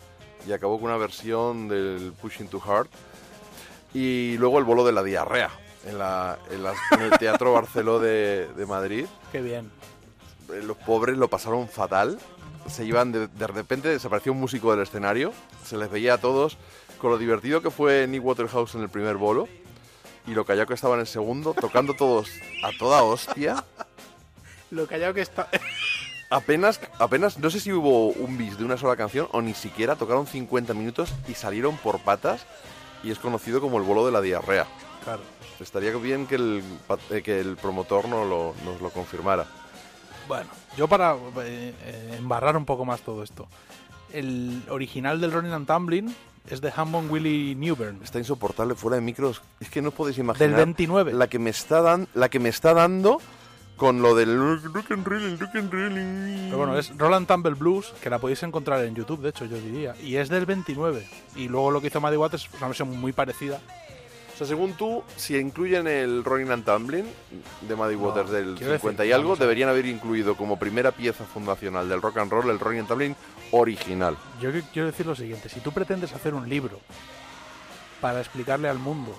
[0.47, 2.89] y acabó con una versión del Pushing Too Hard,
[3.95, 5.51] y luego el bolo de la diarrea,
[5.87, 9.07] en, la, en, el Teatro Barceló de, de Madrid.
[9.33, 9.71] Qué bien.
[10.53, 12.19] Eh, Los pobres lo pasaron fatal,
[12.69, 15.33] se iban, de, de repente desapareció un músico del escenario,
[15.65, 16.59] se les veía a todos
[16.99, 19.49] con lo divertido que fue Nick Waterhouse en el primer bolo,
[20.27, 22.29] y lo callado que estaba en el segundo, tocando todos
[22.63, 23.65] a toda hostia.
[24.71, 25.49] Lo callado que está.
[26.33, 29.97] Apenas, apenas, no sé si hubo un bis de una sola canción o ni siquiera
[29.97, 32.47] tocaron 50 minutos y salieron por patas
[33.03, 34.67] y es conocido como el bolo de la diarrea.
[35.05, 35.23] Claro.
[35.61, 36.63] Estaría bien que el,
[37.11, 39.47] eh, que el promotor no lo- nos lo confirmara.
[40.29, 43.47] Bueno, yo para eh, eh, embarrar un poco más todo esto.
[44.13, 46.15] El original del Running and Tumbling
[46.49, 48.01] es de Hammond Willie Newbern.
[48.03, 49.43] Está insoportable fuera de micros.
[49.61, 51.13] Es que no podéis imaginar Del 29.
[51.13, 53.21] la que me está dan, la que me está dando
[53.81, 55.95] con lo del rock and roll, rock and roll.
[55.95, 59.57] Pero bueno, es Roland Tumble Blues, que la podéis encontrar en YouTube, de hecho, yo
[59.57, 59.97] diría.
[60.03, 61.09] Y es del 29.
[61.37, 63.59] Y luego lo que hizo Maddie Waters es una versión muy parecida.
[64.35, 67.07] O sea, según tú, si incluyen el Rolling and Tumbling
[67.63, 70.93] de Muddy No, Waters del quiero 50 decir, y algo, deberían haber incluido como primera
[70.93, 73.17] pieza fundacional del rock and roll el Rolling and Tumbling
[73.53, 74.15] original.
[74.43, 76.81] Yo quiero decir lo siguiente: si tú pretendes hacer un libro
[78.03, 79.17] para explicarle al mundo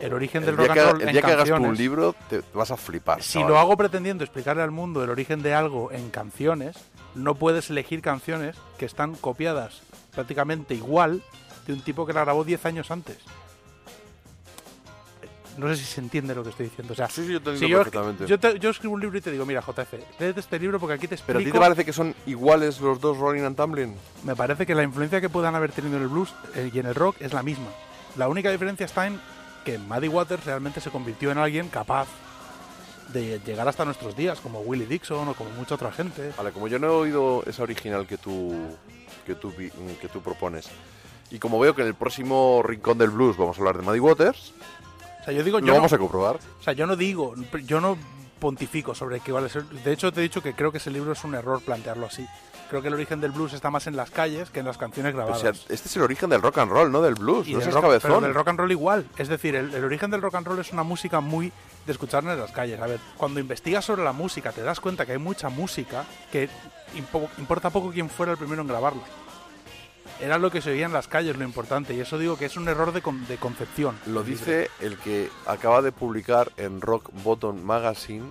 [0.00, 2.14] el origen El del rock and roll el en día que hagas un canciones, libro,
[2.28, 3.22] te vas a flipar.
[3.22, 3.48] si chaval.
[3.52, 6.76] lo hago pretendiendo explicarle al mundo el origen de algo en canciones,
[7.14, 9.82] no puedes elegir canciones que están copiadas
[10.14, 11.22] prácticamente igual
[11.66, 13.18] de un tipo que la grabó 10 años antes.
[15.56, 16.94] No sé si se entiende lo que estoy diciendo.
[16.94, 18.26] O sea, Sí, sí, yo te si yo, perfectamente.
[18.26, 20.94] yo te- yo escribo un libro y te digo, mira, JF, léete este libro porque
[20.94, 21.38] aquí te explico.
[21.38, 23.94] ¿Pero a ti te parece que son iguales los dos Rolling and Tumbling?
[24.24, 26.86] Me parece que la influencia que puedan haber tenido en el blues eh, y en
[26.86, 27.68] el rock es la misma.
[28.16, 29.20] La única diferencia está en
[29.64, 32.06] que Muddy Waters realmente se convirtió en alguien capaz
[33.12, 36.32] de llegar hasta nuestros días, como Willie Dixon o como mucha otra gente.
[36.36, 38.54] Vale, como yo no he oído esa original que tú,
[39.26, 40.68] que tú, que tú propones,
[41.30, 44.00] y como veo que en el próximo Rincón del Blues vamos a hablar de Muddy
[44.00, 44.52] Waters,
[45.20, 46.36] O sea, yo digo, lo yo no, vamos a comprobar.
[46.36, 47.34] o sea, yo no digo,
[47.64, 47.96] yo no
[48.38, 49.64] pontifico sobre qué vale ser.
[49.64, 52.26] De hecho, te he dicho que creo que ese libro es un error plantearlo así.
[52.74, 55.14] Creo que el origen del blues está más en las calles que en las canciones
[55.14, 55.40] O grabadas.
[55.40, 57.46] sea, este es el origen del rock and roll, no del blues.
[57.46, 58.10] y no del rock, cabezón.
[58.10, 59.06] pero del rock and roll igual.
[59.16, 61.52] Es decir, el, el origen del rock and roll es una música muy
[61.86, 62.80] de escuchar en las calles.
[62.80, 66.48] A ver, cuando investigas sobre la música te das cuenta que hay mucha música que
[66.96, 69.04] impo- importa poco quién fuera el primero en grabarla.
[70.20, 72.56] Era lo que se oía en las calles lo importante y eso digo que es
[72.56, 73.96] un error de, con- de concepción.
[74.06, 78.24] Lo dice el que acaba de publicar en Rock Bottom Magazine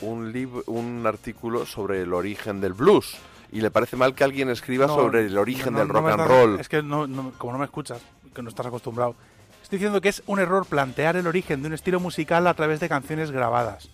[0.00, 3.14] un, un artículo sobre el origen del blues.
[3.54, 6.08] Y le parece mal que alguien escriba No, sobre el origen no- del no rock
[6.10, 6.60] and roll.
[6.60, 8.00] Es que no, no- como no me escuchas,
[8.34, 9.14] que no estás acostumbrado.
[9.62, 12.80] Estoy diciendo que es un error plantear el origen de un estilo musical a través
[12.80, 13.88] de canciones grabadas.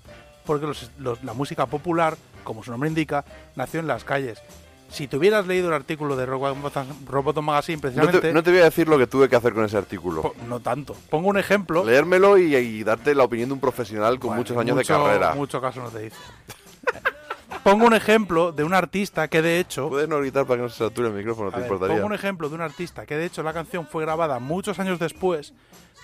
[0.47, 4.41] Porque los- los- la música popular, como su nombre indica, nació en las calles.
[4.89, 8.21] Si te hubieras leído el artículo de Bottom Magazine, No precisamente.
[8.21, 10.23] te, no te voy a decir lo que tuve que hacer con ese artículo.
[10.23, 10.97] po- no tanto.
[11.11, 11.85] Pongo un ejemplo.
[11.85, 15.05] Leérmelo y, y darte la opinión de un profesional con Bueno, muchos años mucho- de
[15.05, 15.35] carrera.
[15.35, 16.17] Mucho caso no te dice.
[17.63, 19.89] Pongo un ejemplo de un artista que de hecho.
[19.89, 21.95] Puedes no gritar para que no se sature el micrófono, te ver, importaría.
[21.97, 24.99] pongo un ejemplo de un artista que de hecho la canción fue grabada muchos años
[24.99, 25.53] después,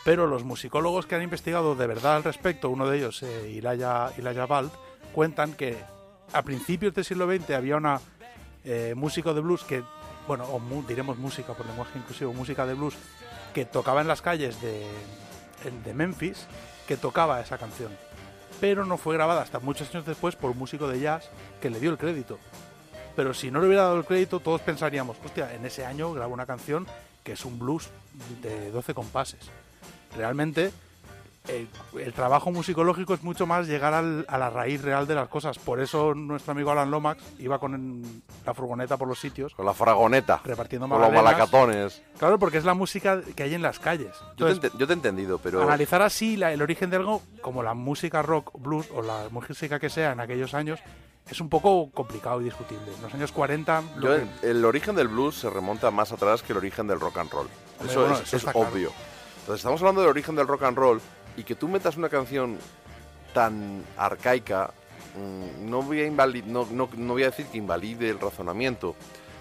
[0.05, 4.11] pero los musicólogos que han investigado de verdad al respecto, uno de ellos, eh, Ilaya,
[4.19, 4.73] Ilaya Balt,
[5.15, 5.79] cuentan que
[6.33, 8.01] a principios del siglo XX había una
[8.65, 9.83] eh, músico de blues que,
[10.29, 12.95] bueno, o mu- diremos música por lenguaje inclusivo, música de blues,
[13.55, 14.87] que tocaba en las calles de,
[15.85, 16.47] de Memphis,
[16.87, 17.91] que tocaba esa canción.
[18.61, 21.31] Pero no fue grabada hasta muchos años después por un músico de jazz
[21.61, 22.39] que le dio el crédito.
[23.15, 26.35] Pero si no le hubiera dado el crédito, todos pensaríamos, hostia, en ese año grabó
[26.35, 26.87] una canción
[27.25, 27.89] que es un blues
[28.43, 29.41] de 12 compases.
[30.17, 30.71] Realmente,
[31.49, 31.67] eh,
[31.99, 35.59] el trabajo musicológico es mucho más llegar al- a la raíz real de las cosas.
[35.59, 39.75] Por eso nuestro amigo Alan Lomax iba con la furgoneta por los sitios Con la
[39.75, 40.41] fragoneta.
[40.45, 42.03] repartiendo Con los malacatones.
[42.19, 44.15] Claro, porque es la música que hay en las calles.
[44.37, 45.63] Yo te, yo he entendido, pero...
[45.63, 49.79] analizar así la- el origen de algo, como la música rock, blues o la música
[49.79, 50.81] que sea en aquellos años,
[51.29, 52.85] es un poco complicado y discutible.
[52.97, 56.13] En los años 40, lo Yo, que- el, el origen del blues se remonta más
[56.13, 57.49] atrás que el origen del rock and roll.
[57.79, 58.69] Hombre, Eso bueno, es, eso es está claro.
[58.73, 58.91] obvio.
[59.41, 61.01] Entonces, estamos hablando del origen del rock and roll
[61.37, 62.59] y que tú metas una canción
[63.35, 64.73] tan arcaica,
[65.17, 68.95] mm, no voy a invali- no, no, no voy a decir que invalide el razonamiento,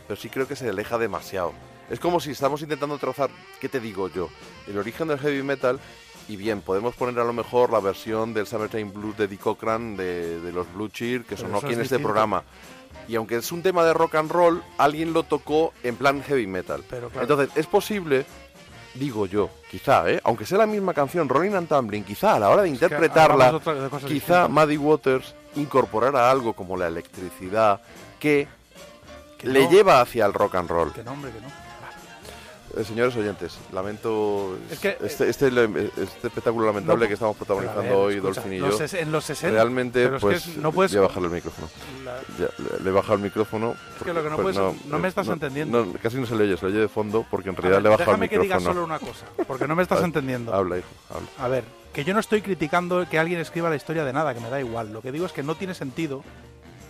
[0.07, 1.53] pero sí creo que se aleja demasiado.
[1.89, 3.29] Es como si estamos intentando trazar,
[3.61, 4.29] ¿qué te digo yo?
[4.67, 5.79] El origen del heavy metal
[6.27, 9.95] y bien, podemos poner a lo mejor la versión del Summertime Blues de Dick Cochran
[9.95, 12.43] de, de los Blue Cheer, que sonó aquí es en este programa.
[13.07, 16.47] Y aunque es un tema de rock and roll, alguien lo tocó en plan heavy
[16.47, 16.83] metal.
[16.89, 17.21] Pero claro.
[17.21, 18.25] Entonces, es posible,
[18.95, 20.19] digo yo, quizá, ¿eh?
[20.23, 23.59] aunque sea la misma canción, Rolling and Tumbling, quizá a la hora de interpretarla,
[24.07, 24.47] quizá.
[24.47, 27.81] Muddy Waters incorporara algo como la electricidad
[28.19, 28.47] que,
[29.37, 29.69] Que le no.
[29.71, 30.91] lleva hacia el rock and roll.
[30.93, 31.64] Que no, hombre, que no.
[32.77, 37.81] Eh, señores oyentes, lamento Es que, este, este, este espectáculo lamentable no- que estamos protagonizando
[37.83, 38.65] ver, hoy, escucha, Dolphin y yo.
[38.99, 39.53] en los 60.
[39.55, 41.69] Realmente, es que pues, es- no puedes- voy a bajarle el micrófono.
[42.03, 43.75] La- Ya, le, le he bajado el micrófono.
[44.03, 45.87] que lo que no pues, puedes- no me estás entendiendo.
[46.03, 47.87] casi no se le oye, se le oye de fondo porque en realidad ver, le
[47.87, 48.73] he bajado el déjame que diga micrófono.
[48.81, 50.53] solo una cosa, porque no me estás A ver, entendiendo.
[50.53, 51.27] Habla, hijo, habla.
[51.39, 51.63] A ver,
[51.93, 54.59] que yo no estoy criticando que alguien escriba la historia de nada, que me da
[54.59, 54.91] igual.
[54.91, 56.23] Lo que digo es que no tiene sentido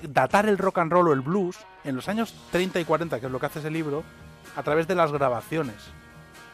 [0.01, 3.27] datar el rock and roll o el blues en los años 30 y 40, que
[3.27, 4.03] es lo que hace ese libro,
[4.55, 5.75] a través de las grabaciones.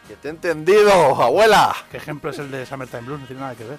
[0.07, 0.91] Que te he entendido,
[1.21, 1.75] abuela.
[1.91, 3.21] ¿Qué ejemplo es el de Summertime Blues?
[3.21, 3.77] No tiene nada que ver.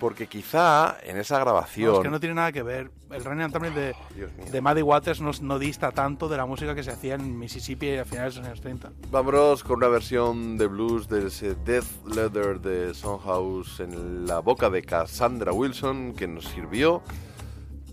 [0.00, 1.92] Porque quizá en esa grabación...
[1.92, 2.90] No, es que no tiene nada que ver.
[3.08, 4.26] El Running and Tumbling de, mío.
[4.50, 7.96] de Muddy Waters no, no dista tanto de la música que se hacía en Mississippi
[7.98, 8.90] a finales de los años 30.
[9.12, 12.92] Vámonos con una versión de blues de ese Death Leather de
[13.24, 17.02] House en la boca de Cassandra Wilson que nos sirvió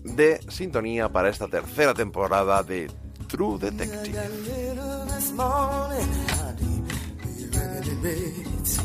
[0.02, 2.90] de sintonía para esta tercera temporada de
[3.30, 4.12] True Detective.
[4.48, 6.92] little this morning, how deep
[7.38, 8.80] you really rates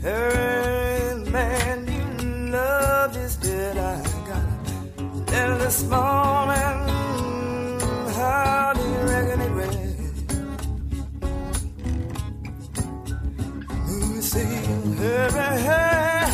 [0.00, 3.78] Hey, man, you love is dead.
[3.78, 4.42] I got
[4.98, 6.76] a little this morning,
[8.16, 10.22] how do you reckon it rates?
[13.86, 14.40] Let me see,
[14.98, 16.26] hey, hey, hey.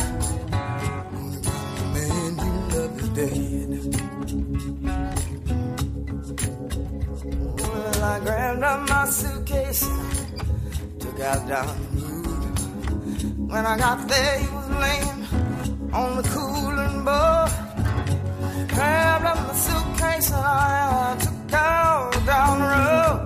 [1.93, 4.08] Man, you love is dead.
[7.99, 9.81] Well, I grabbed up my suitcase,
[10.99, 13.51] took out down the road.
[13.51, 15.25] When I got there, he was laying
[15.91, 17.51] on the cooling board.
[18.69, 23.21] Grabbed up my suitcase and I took out down the road.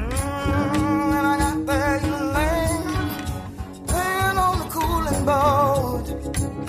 [0.00, 2.86] Mm, when I got there, he was laying,
[3.92, 6.59] laying on the cooling board.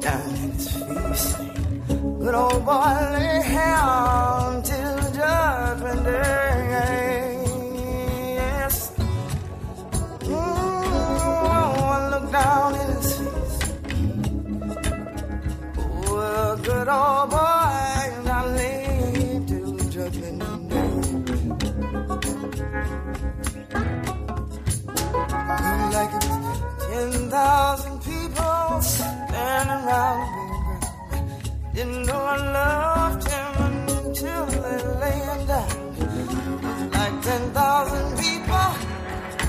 [0.00, 0.34] Down
[0.74, 1.36] face.
[2.18, 7.44] Good old boy lay down till judgment day.
[8.34, 8.90] Yes.
[10.18, 11.46] Mm-hmm.
[11.86, 13.58] I looked down in his face.
[16.66, 18.42] Good old boy, I
[19.46, 20.96] till judgment day.
[25.96, 26.35] like
[26.96, 30.22] ten thousand people standing around ground.
[31.74, 33.50] Didn't know I loved him
[33.98, 35.74] until they lay him down.
[36.96, 38.68] Like ten thousand people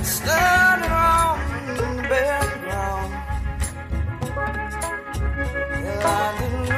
[0.04, 1.40] standing around
[1.78, 3.12] the bare ground.
[5.84, 6.77] Yeah, I didn't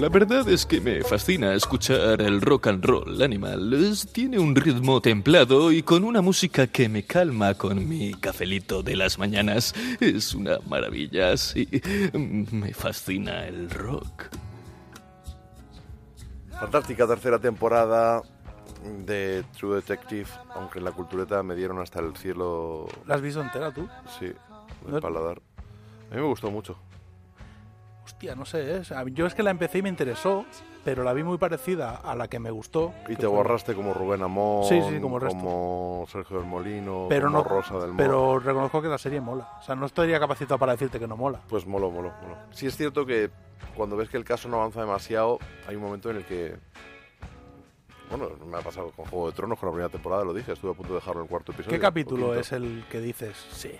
[0.00, 3.72] la verdad es que me fascina escuchar el rock and roll animal.
[3.74, 8.82] Es- tiene un ritmo templado y con una música que me calma con mi cafelito
[8.82, 9.74] de las mañanas.
[10.00, 11.68] Es una maravilla, sí.
[12.14, 14.24] Mm, Me fascina el rock.
[16.58, 18.22] Fantástica tercera temporada
[19.06, 23.40] de True Detective, aunque en la cultureta me dieron hasta el cielo, ¿La has visto
[23.42, 23.86] entera tú?
[24.18, 24.26] sí,
[24.86, 25.40] No- del paladar.
[26.10, 26.76] A mí me gustó mucho.
[28.10, 28.82] Hostia, no sé, ¿eh?
[29.12, 30.44] Yo es que la empecé y me interesó,
[30.84, 32.92] pero la vi muy parecida a la que me gustó.
[33.08, 37.26] Y te fue- borraste como Rubén Amón, Sí, sí, como como Sergio del Molino, Pero
[37.26, 37.96] como no, Rosa del Moro.
[37.96, 39.48] pero reconozco que la serie mola.
[39.60, 41.40] O sea, no estaría capacitado para decirte que no mola.
[41.48, 42.36] Pues molo, molo, molo.
[42.50, 43.30] Sí es cierto que
[43.76, 45.38] cuando ves que el caso no avanza demasiado,
[45.68, 46.56] hay un momento en el que...
[48.10, 50.72] Bueno, me ha pasado con Juego de Tronos, con la primera temporada, lo dije, estuve
[50.72, 51.76] a punto de dejarlo en el cuarto episodio.
[51.76, 53.36] ¿Qué capítulo es el que dices?
[53.52, 53.70] Sí.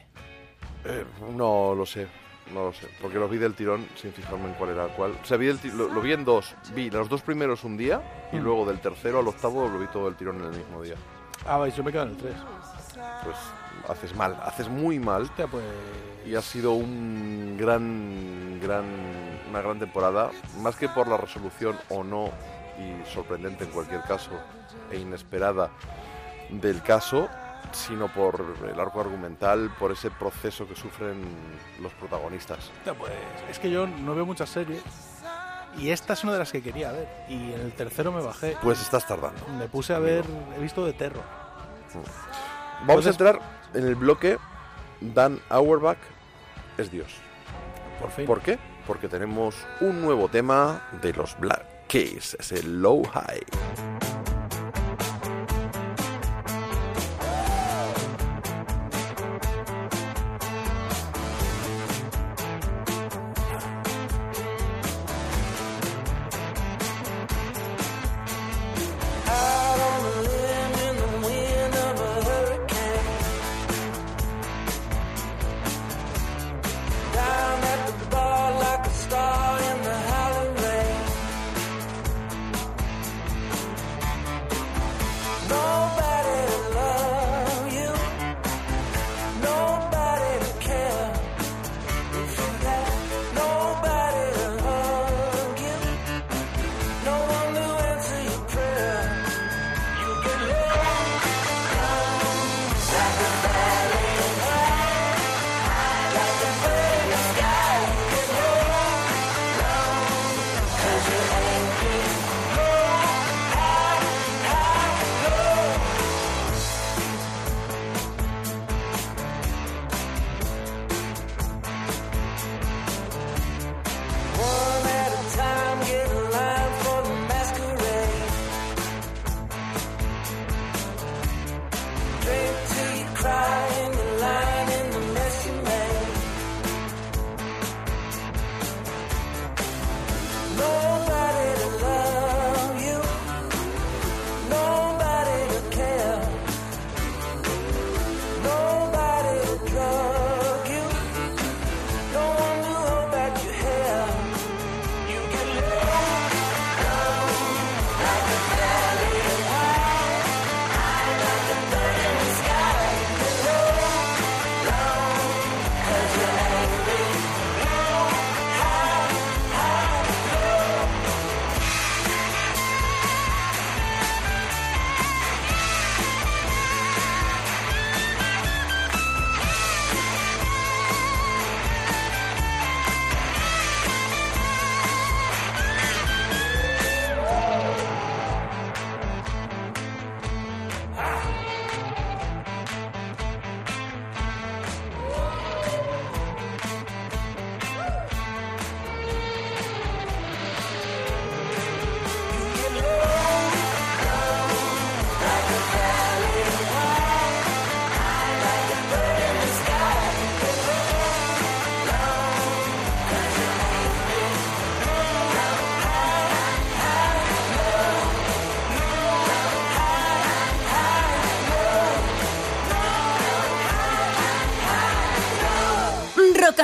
[0.84, 1.04] Eh,
[1.36, 2.06] no lo sé,
[2.52, 5.12] no lo sé, porque lo vi del tirón sin fijarme en cuál era cuál.
[5.22, 8.00] O sea, vi el lo, lo vi en dos, vi los dos primeros un día
[8.32, 8.40] y Mm.
[8.42, 10.94] luego del tercero al octavo lo vi todo el tirón en el mismo día.
[11.46, 12.34] Ah, yo me quedo en el 3.
[13.24, 13.36] Pues
[13.88, 15.64] haces mal, haces muy mal Hostia, pues.
[16.26, 18.84] y ha sido un gran, gran,
[19.48, 20.30] una gran temporada,
[20.60, 22.30] más que por la resolución o no
[22.78, 24.30] y sorprendente en cualquier caso
[24.90, 25.70] e inesperada
[26.50, 27.28] del caso,
[27.72, 31.22] sino por el arco argumental, por ese proceso que sufren
[31.80, 32.70] los protagonistas.
[32.78, 33.12] Hostia, pues.
[33.50, 34.82] Es que yo no veo muchas series.
[35.78, 37.08] Y esta es una de las que quería ver.
[37.28, 38.56] Y en el tercero me bajé.
[38.62, 39.40] Pues estás tardando.
[39.58, 40.24] Me puse a ver.
[40.56, 41.22] He visto de terror.
[41.94, 43.40] Vamos a Entonces- entrar
[43.74, 44.38] en el bloque
[45.00, 45.98] Dan Auerbach
[46.76, 47.12] es Dios.
[48.00, 48.26] Por fin.
[48.26, 48.58] ¿Por qué?
[48.86, 54.19] Porque tenemos un nuevo tema de los Black Keys, es el Low High.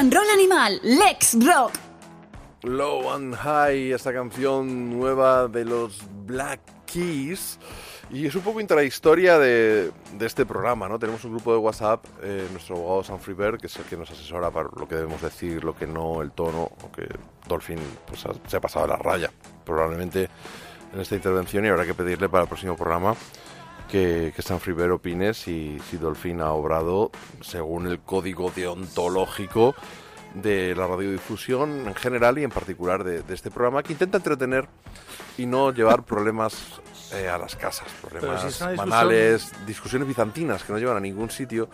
[0.07, 1.73] And animal, Lex Rock.
[2.63, 7.59] Low and High, esta canción nueva de los Black Keys,
[8.13, 10.97] Y es un poco intrahistoria de, de este programa, ¿no?
[10.97, 14.09] Tenemos un grupo de WhatsApp, eh, nuestro abogado Sanfrey Berg, que es el que nos
[14.09, 17.09] asesora para lo que debemos decir, lo que no, el tono, aunque
[17.49, 19.33] Dolphin pues, se ha pasado la raya,
[19.65, 20.29] probablemente
[20.95, 23.17] en esta intervención, y habrá que pedirle para el próximo programa
[23.91, 27.11] que, que Sanfrey Berg opine si, si Dolphin ha obrado
[27.41, 29.75] según el código deontológico
[30.35, 34.69] de la radiodifusión en general y en particular de, de este programa, que intenta entretener
[35.39, 36.55] y no llevar problemas
[37.15, 41.31] eh, a las casas, problemas si discusión- banales, discusiones bizantinas que no llevan a ningún
[41.31, 41.69] sitio.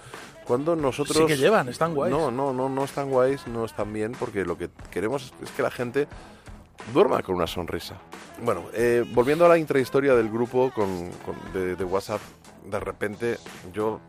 [0.44, 1.16] Cuando nosotros...
[1.16, 2.12] Sí que llevan, están guays.
[2.12, 5.62] No, no, no, no están guays, no están bien, porque lo que queremos es que
[5.62, 6.08] la gente
[6.92, 7.96] duerma con una sonrisa.
[8.40, 12.20] Bueno, eh, volviendo a la intrahistoria del grupo con, con- de, de WhatsApp,
[12.64, 13.38] de repente
[13.72, 14.00] yo,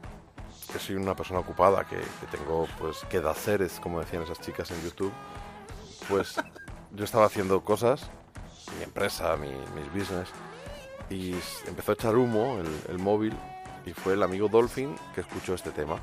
[0.72, 4.82] que soy una persona ocupada, que, que tengo pues quedaceres, como decían esas chicas en
[4.84, 5.12] YouTube,
[6.10, 6.36] pues
[6.92, 8.10] yo estaba haciendo cosas,
[8.78, 10.30] mi empresa, mi, mis business,
[11.10, 11.36] y
[11.68, 13.34] empezó a echar humo el, el móvil,
[13.86, 15.98] y fue el amigo Dolphin que escuchó este tema.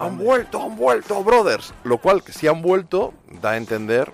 [0.00, 1.72] Han vuelto, han vuelto, brothers.
[1.84, 4.10] Lo cual, que si han vuelto, da a entender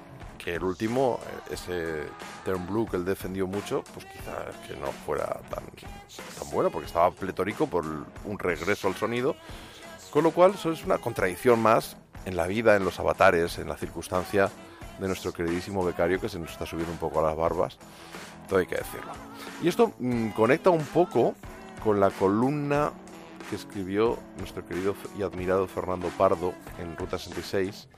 [0.47, 2.05] que el último, eh, ese
[2.45, 5.65] Turn Blue que él defendió mucho, pues quizás que no fuera tan,
[6.39, 9.35] tan bueno, porque estaba pletórico por un regreso al sonido.
[10.13, 13.69] Con lo cual, eso es una contradicción más en la vida, en los avatares, en
[13.69, 14.49] la circunstancia
[15.01, 17.77] de nuestro queridísimo becario que se nos está subiendo un poco a las barbas.
[18.49, 19.11] Todo hay que decirlo.
[19.65, 21.35] Y esto mm, conecta un poco
[21.83, 22.93] con la columna
[23.51, 27.89] que escribió nuestro querido y admirado Fernando Pardo en Ruta 66,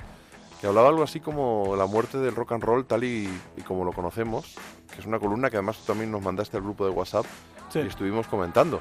[0.60, 3.84] que hablaba algo así como la muerte del rock and roll tal y, y como
[3.84, 4.56] lo conocemos,
[4.92, 7.24] que es una columna que además tú también nos mandaste al grupo de WhatsApp
[7.70, 7.80] Sí.
[7.80, 8.80] y estuvimos comentando.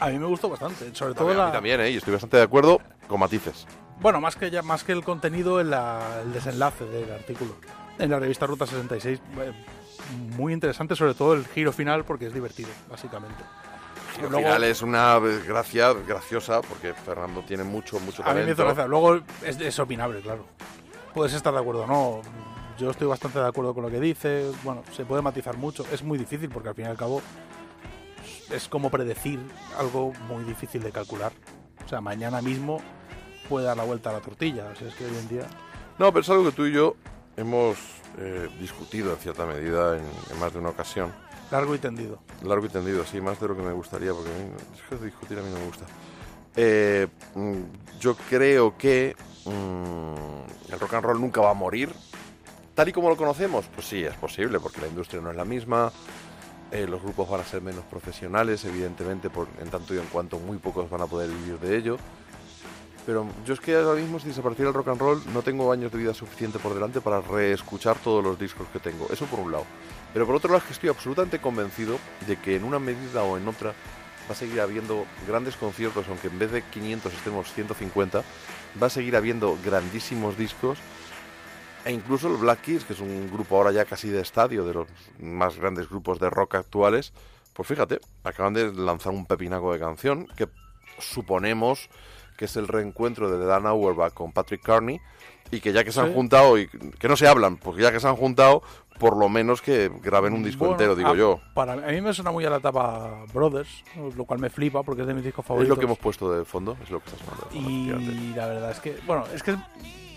[0.00, 1.52] A mí me gustó bastante, sobre todo a mí la...
[1.52, 1.90] también, ¿eh?
[1.90, 3.66] y estoy bastante de acuerdo con matices.
[4.00, 7.54] Bueno, más que ya, más que el contenido, el, la- el desenlace del artículo.
[7.98, 9.52] En la revista Ruta 66, eh,
[10.36, 13.42] muy interesante, sobre todo el giro final, porque es divertido, básicamente.
[14.16, 18.52] Al Luego- final es una gracia graciosa porque Fernando tiene mucho, mucho A mí me
[18.52, 18.64] hizo talento.
[18.74, 18.86] gracia.
[18.86, 20.46] Luego es, es opinable, claro.
[21.12, 22.22] Puedes estar de acuerdo o no.
[22.78, 24.50] Yo estoy bastante de acuerdo con lo que dice.
[24.62, 25.84] Bueno, se puede matizar mucho.
[25.92, 27.22] Es muy difícil porque al fin y al cabo
[28.50, 29.40] es como predecir
[29.78, 31.32] algo muy difícil de calcular.
[31.84, 32.80] O sea, mañana mismo
[33.48, 34.66] puede dar la vuelta a la tortilla.
[34.72, 35.46] O sea, es que hoy en día...
[35.98, 36.96] No, pero es algo que tú y yo
[37.36, 37.76] hemos
[38.18, 41.12] eh, discutido en cierta medida en, en más de una ocasión.
[41.54, 42.18] Largo y tendido.
[42.42, 45.04] Largo y tendido, sí, más de lo que me gustaría, porque a mí, es que
[45.04, 45.84] discutir a mí no me gusta.
[46.56, 51.94] Eh, mm, yo creo que mm, el rock and roll nunca va a morir.
[52.74, 55.44] Tal y como lo conocemos, pues sí, es posible, porque la industria no es la
[55.44, 55.92] misma.
[56.72, 60.40] eh, los grupos van a ser menos profesionales, evidentemente, por, en tanto y en cuanto
[60.40, 61.98] muy pocos van a poder vivir de ello.
[63.06, 65.92] Pero yo es que ahora mismo, si desapareciera el rock and roll, no tengo años
[65.92, 69.06] de vida suficiente por delante para reescuchar todos los discos que tengo.
[69.08, 69.66] Eso por un lado.
[70.14, 73.36] Pero por otro lado es que estoy absolutamente convencido de que en una medida o
[73.36, 73.74] en otra
[74.28, 78.22] va a seguir habiendo grandes conciertos, aunque en vez de 500 estemos 150,
[78.82, 80.78] va a seguir habiendo grandísimos discos
[81.84, 84.72] e incluso el Black Keys, que es un grupo ahora ya casi de estadio, de
[84.72, 84.88] los
[85.18, 87.12] más grandes grupos de rock actuales,
[87.52, 90.48] pues fíjate, acaban de lanzar un pepinaco de canción que
[90.98, 91.90] suponemos
[92.38, 95.00] que es el reencuentro de Dan Auerbach con Patrick Carney
[95.52, 96.14] y que ya que se han Sí.
[96.14, 96.66] juntado y
[96.98, 98.62] que no se hablan, porque ya que se han juntado,
[98.98, 101.40] por lo menos que graben un disco Bueno, entero, digo a- yo.
[101.54, 103.84] Para, a mí me suena muy a la etapa Brothers,
[104.16, 105.76] lo cual me flipa porque es de mis discos Es favoritos.
[105.76, 107.70] lo que hemos puesto de fondo, es lo que estás hablando.
[107.70, 109.56] Y la verdad es que, bueno, es que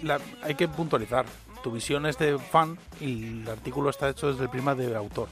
[0.04, 1.26] la- hay que puntualizar.
[1.64, 5.28] Tu visión es de fan y el artículo está hecho desde el prisma de autor,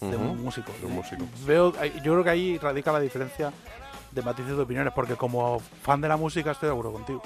[0.00, 0.72] de un músico.
[0.80, 1.24] de un músico.
[1.46, 3.52] Veo, yo creo que ahí radica la diferencia
[4.10, 7.22] de matices de opiniones, porque como fan de la música estoy de acuerdo contigo.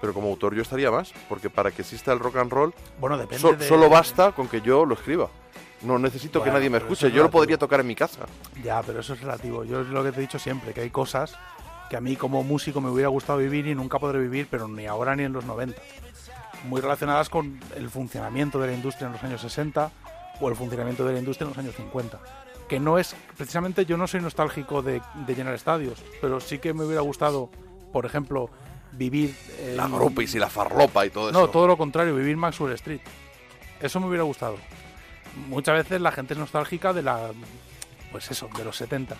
[0.00, 3.18] Pero como autor yo estaría más, porque para que exista el rock and roll, Bueno,
[3.18, 5.28] depende so- de- solo basta con que yo lo escriba.
[5.82, 8.26] No necesito que nadie me escuche, es yo lo podría tocar en mi casa.
[8.64, 9.64] Ya, pero eso es relativo.
[9.64, 11.34] Yo es lo que te he dicho siempre, que hay cosas
[11.88, 14.86] que a mí como músico me hubiera gustado vivir y nunca podré vivir, pero ni
[14.86, 15.80] ahora ni en los 90.
[16.64, 19.90] Muy relacionadas con el funcionamiento de la industria en los años 60
[20.40, 22.18] o el funcionamiento de la industria en los años 50.
[22.68, 26.74] Que no es, precisamente yo no soy nostálgico de, de llenar estadios, pero sí que
[26.74, 27.48] me hubiera gustado,
[27.92, 28.50] por ejemplo,
[28.98, 29.34] vivir...
[29.58, 31.48] eh, La groupies y la farlopa y todo no, eso.
[31.50, 33.00] todo lo contrario, vivir Maxwell Street.
[33.80, 34.56] Eso me hubiera gustado.
[35.48, 37.30] Muchas veces la gente es nostálgica de la.
[38.10, 39.16] Pues eso, de los 70.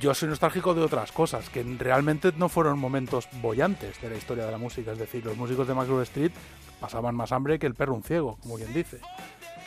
[0.00, 4.44] Yo soy nostálgico de otras cosas, que realmente no fueron momentos bollantes de la historia
[4.44, 4.92] de la música.
[4.92, 6.32] Es decir, los músicos de Maxwell Street
[6.78, 9.00] pasaban más hambre que el perro un ciego, como quien dice.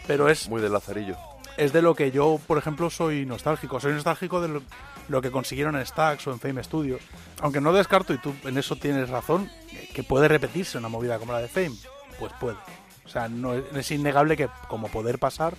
[0.07, 1.17] Pero es, Muy de lazarillo.
[1.57, 3.79] es de lo que yo, por ejemplo, soy nostálgico.
[3.79, 4.61] Soy nostálgico de lo,
[5.07, 7.01] lo que consiguieron en Stax o en Fame Studios.
[7.41, 9.49] Aunque no descarto, y tú en eso tienes razón,
[9.93, 11.75] que puede repetirse una movida como la de Fame.
[12.19, 12.57] Pues puede.
[13.05, 13.29] O sea,
[13.75, 15.55] es, innegable que como poder pasar,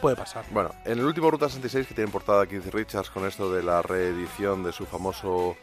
[0.00, 0.44] puede pasar.
[0.50, 3.82] Bueno, en el último Ruta 66 que tiene portada Keith Richards con esto de la
[3.82, 5.56] reedición de su famoso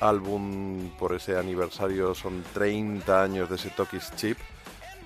[0.00, 4.38] álbum por ese aniversario, son 30 años de ese Tokis Chip.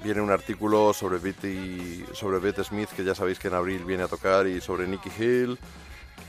[0.03, 4.03] Viene un artículo sobre Betty, sobre Bette Smith, que ya sabéis que en abril viene
[4.03, 5.59] a tocar, y sobre Nicky Hill.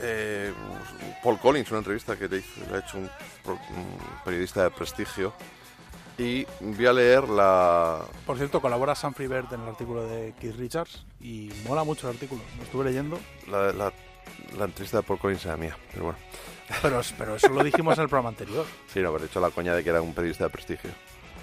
[0.02, 0.52] Eh,
[1.22, 3.08] Paul Collins, una entrevista que le hizo- le ha hecho un,
[4.24, 5.32] periodista de prestigio.
[6.18, 10.56] Y voy a leer la, Por cierto, colabora Sam Freebird en el artículo de Keith
[10.56, 12.42] Richards y mola mucho el artículo.
[12.58, 13.92] Lo estuve leyendo, la, la,
[14.58, 16.18] la entrevista de Paul Collins era mía, pero bueno.
[16.82, 18.66] pero, pero eso lo dijimos en el programa anterior.
[18.92, 20.90] Sí, no, pero he hecho la coña de que era un periodista de prestigio.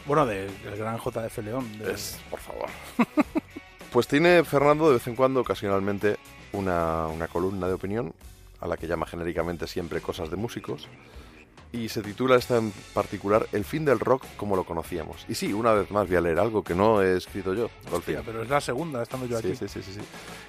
[0.06, 1.80] Bueno, del gran JF León.
[1.80, 2.70] de- Es, por favor.
[3.92, 6.18] pues tiene Fernando de vez en cuando, ocasionalmente,
[6.54, 8.14] una, una columna de opinión
[8.60, 10.88] a la que llama genéricamente siempre cosas de músicos.
[11.72, 15.24] Y se titula esta en particular El fin del rock como lo conocíamos.
[15.30, 17.70] Y sí, una vez más voy a leer algo que no he escrito yo.
[17.92, 19.56] Hostia, pero es la segunda estando yo Sí, aquí.
[19.56, 20.00] sí, sí, sí, sí.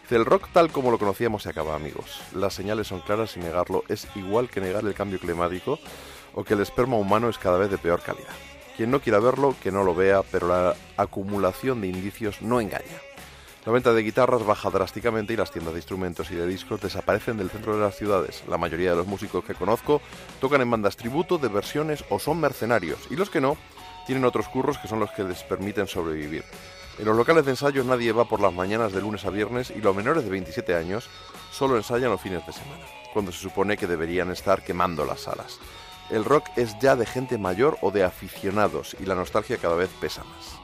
[0.03, 2.23] Dice, el rock tal como lo conocíamos se acaba, amigos.
[2.35, 5.79] Las señales son claras y negarlo es igual que negar el cambio climático
[6.35, 8.33] o que el esperma humano es cada vez de peor calidad.
[8.79, 12.97] Quien no quiera verlo, que no lo vea, pero la acumulación de indicios no engaña.
[13.67, 17.37] La venta de guitarras baja drásticamente y las tiendas de instrumentos y de discos desaparecen
[17.37, 18.43] del centro de las ciudades.
[18.49, 20.01] La mayoría de los músicos que conozco
[20.41, 23.01] tocan en bandas tributo, de versiones o son mercenarios.
[23.11, 23.59] Y los que no,
[24.07, 26.43] tienen otros curros que son los que les permiten sobrevivir.
[26.99, 29.83] En los locales de ensayos nadie va por las mañanas de lunes a viernes y
[29.83, 31.11] los menores de 27 años
[31.53, 35.59] solo ensayan los fines de semana, cuando se supone que deberían estar quemando las salas.
[36.11, 39.91] El rock es ya de gente mayor o de aficionados y la nostalgia cada vez
[40.01, 40.60] pesa más.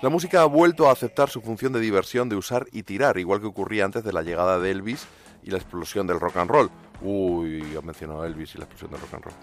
[0.00, 3.40] La música ha vuelto a aceptar su función de diversión de usar y tirar, igual
[3.40, 5.08] que ocurría antes de la llegada de Elvis
[5.42, 6.70] y la explosión del rock and roll.
[7.02, 9.34] Uy, ha mencionado Elvis y la explosión del rock and roll.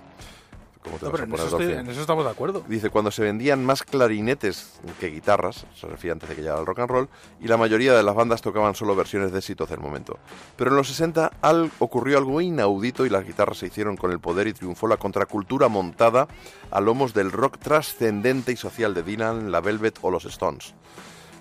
[0.86, 1.86] ¿Cómo te No, vas pero a en poner, eso, estoy- Dolphin?
[1.86, 2.64] en eso estamos de acuerdo.
[2.68, 6.66] Dice, cuando se vendían más clarinetes que guitarras, se refiere antes de que llegara el
[6.66, 7.10] rock and roll,
[7.42, 10.18] y la mayoría de las bandas tocaban solo versiones de éxitos del momento.
[10.56, 14.20] Pero en los 60 al, ocurrió algo inaudito y las guitarras se hicieron con el
[14.20, 16.28] poder y triunfó la contracultura montada
[16.72, 20.76] a lomos del rock trascendente y social de Dylan, la Velvet o los Stones.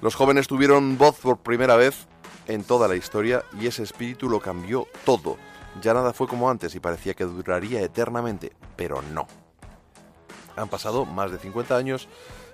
[0.00, 2.06] Los jóvenes tuvieron voz por primera vez
[2.46, 5.36] en toda la historia y ese espíritu lo cambió todo.
[5.80, 9.26] Ya nada fue como antes y parecía que duraría eternamente, pero no.
[10.56, 12.08] Han pasado más de 50 años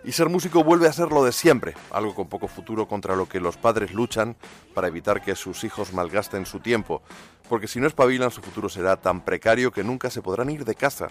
[0.05, 3.29] y ser músico vuelve a ser lo de siempre, algo con poco futuro contra lo
[3.29, 4.37] que los padres luchan
[4.75, 7.03] para evitar que sus hijos malgasten su tiempo,
[7.49, 10.75] porque si no espabilan su futuro será tan precario que nunca se podrán ir de
[10.75, 11.09] casa.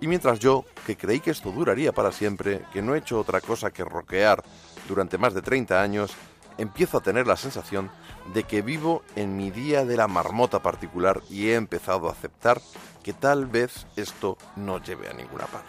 [0.00, 3.40] Y mientras yo, que creí que esto duraría para siempre, que no he hecho otra
[3.40, 4.42] cosa que rockear
[4.88, 6.10] durante más de 30 años,
[6.58, 7.90] empiezo a tener la sensación
[8.32, 12.60] de que vivo en mi día de la marmota particular y he empezado a aceptar
[13.02, 15.68] que tal vez esto no lleve a ninguna parte.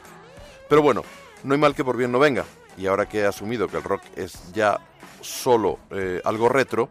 [0.69, 1.03] Pero bueno,
[1.43, 2.45] no hay mal que por bien no venga.
[2.77, 4.79] Y ahora que he asumido que el rock es ya
[5.21, 6.89] solo eh, algo retro,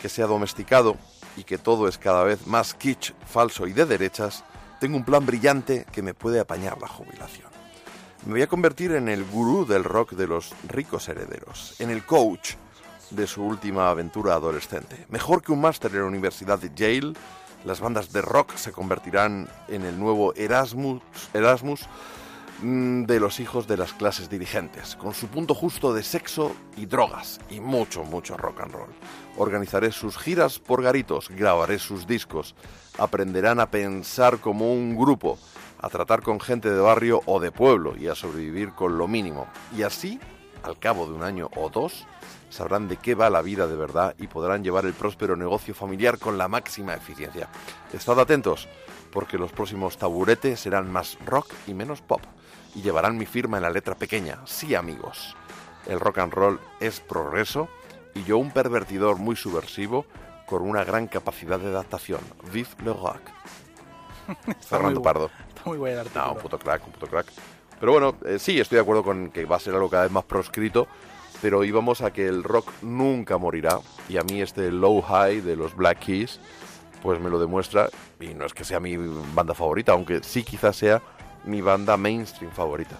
[0.00, 0.96] que se ha domesticado
[1.36, 4.44] y que todo es cada vez más kitsch, falso y de derechas,
[4.80, 7.48] tengo un plan brillante que me puede apañar la jubilación.
[8.26, 12.04] Me voy a convertir en el gurú del rock de los ricos herederos, en el
[12.04, 12.54] coach
[13.10, 15.06] de su última aventura adolescente.
[15.08, 17.14] Mejor que un máster en la Universidad de Yale,
[17.64, 21.02] las bandas de rock se convertirán en el nuevo Erasmus,
[21.34, 21.86] Erasmus
[22.62, 26.86] mm, de los hijos de las clases dirigentes, con su punto justo de sexo y
[26.86, 28.90] drogas y mucho, mucho rock and roll.
[29.36, 32.54] Organizaré sus giras por garitos, grabaré sus discos,
[32.98, 35.38] aprenderán a pensar como un grupo,
[35.80, 39.46] a tratar con gente de barrio o de pueblo y a sobrevivir con lo mínimo.
[39.76, 40.20] Y así,
[40.62, 42.06] al cabo de un año o dos,
[42.50, 46.18] sabrán de qué va la vida de verdad y podrán llevar el próspero negocio familiar
[46.18, 47.48] con la máxima eficiencia.
[47.92, 48.68] Estad atentos,
[49.12, 52.22] porque los próximos taburetes serán más rock y menos pop,
[52.74, 54.38] y llevarán mi firma en la letra pequeña.
[54.44, 55.36] Sí, amigos,
[55.86, 57.68] el rock and roll es progreso
[58.14, 60.06] y yo un pervertidor muy subversivo
[60.46, 62.20] con una gran capacidad de adaptación.
[62.52, 63.20] Vive le rock.
[64.60, 65.30] Fernando Pardo.
[65.48, 66.08] Está muy guay el.
[66.14, 67.26] No, un puto crack, un puto crack.
[67.78, 70.12] Pero bueno, eh, sí, estoy de acuerdo con que va a ser algo cada vez
[70.12, 70.88] más proscrito,
[71.40, 73.80] pero íbamos a que el rock nunca morirá.
[74.08, 76.40] Y a mí este Low High de los Black Keys,
[77.02, 77.88] pues me lo demuestra.
[78.20, 81.02] Y no es que sea mi banda favorita, aunque sí quizás sea
[81.44, 82.98] mi banda mainstream favorita.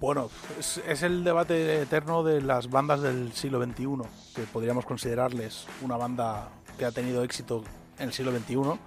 [0.00, 3.86] Bueno, es, es el debate eterno de las bandas del siglo XXI,
[4.34, 7.64] que podríamos considerarles una banda que ha tenido éxito
[7.98, 8.78] en el siglo XXI.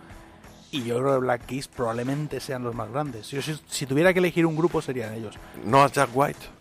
[0.70, 3.30] Y yo creo que Black Keys probablemente sean los más grandes.
[3.30, 5.36] Yo, si, si tuviera que elegir un grupo serían ellos.
[5.64, 6.57] No a Jack White.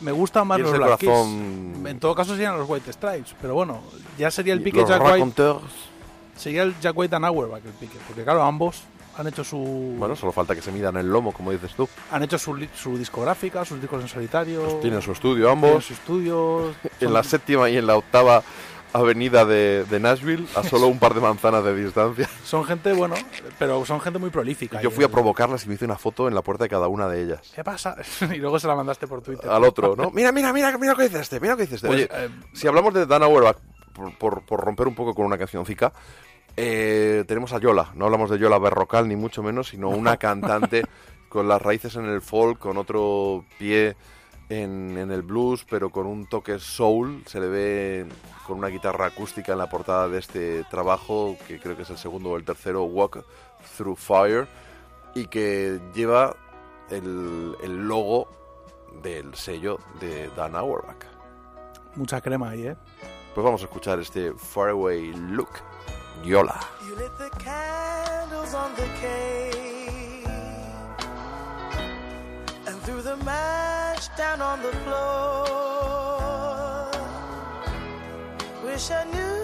[0.00, 1.86] Me gustan más los Black corazón- Keys.
[1.86, 3.34] En todo caso serían los White Stripes.
[3.40, 3.80] Pero bueno,
[4.18, 5.54] ya sería el pique Jack White.
[6.36, 7.96] Sería el Jack White and Auerbach el pique.
[8.06, 8.82] Porque claro, ambos
[9.16, 11.88] han hecho su Bueno, solo falta que se midan el lomo, como dices tú.
[12.10, 14.60] han hecho su, su discográfica, sus discos en solitario.
[14.82, 15.84] Tienen su estudio tienen ambos.
[15.86, 16.74] su estudio.
[17.00, 18.42] En son- la séptima y en la octava
[18.98, 22.28] avenida de, de Nashville a solo un par de manzanas de distancia.
[22.44, 23.14] Son gente, bueno,
[23.58, 24.80] pero son gente muy prolífica.
[24.80, 27.08] Yo fui a provocarlas y me hice una foto en la puerta de cada una
[27.08, 27.52] de ellas.
[27.54, 27.96] ¿Qué pasa?
[28.34, 29.50] y luego se la mandaste por Twitter.
[29.50, 30.10] Al otro, ¿no?
[30.14, 31.88] Mira, mira, mira, mira lo que dice este, mira lo que dice este.
[31.88, 33.56] Oye, eh, si hablamos de Dan Auerbach,
[33.92, 35.92] por, por- por romper un poco con una cancioncica,
[36.56, 37.90] eh, tenemos a Yola.
[37.94, 40.84] No hablamos de Yola Berrocal, ni mucho menos, sino una cantante
[41.28, 43.96] con las raíces en el folk, con otro pie
[44.48, 47.22] en, en el blues, pero con un toque soul.
[47.26, 48.06] Se le ve
[48.46, 51.98] con una guitarra acústica en la portada de este trabajo, que creo que es el
[51.98, 53.24] segundo o el tercero, Walk
[53.76, 54.48] Through Fire,
[55.14, 56.36] y que lleva
[56.90, 58.28] el, el logo
[59.02, 61.04] del sello de Dan Auerbach.
[61.94, 62.76] Mucha crema ahí, ¿eh?
[63.34, 65.50] Pues vamos a escuchar este Faraway Look,
[66.24, 66.58] Yola.
[66.88, 70.26] You lit the candles on the cave
[72.66, 73.16] and threw the
[74.16, 75.46] down on the floor.
[78.64, 79.36] Wish I knew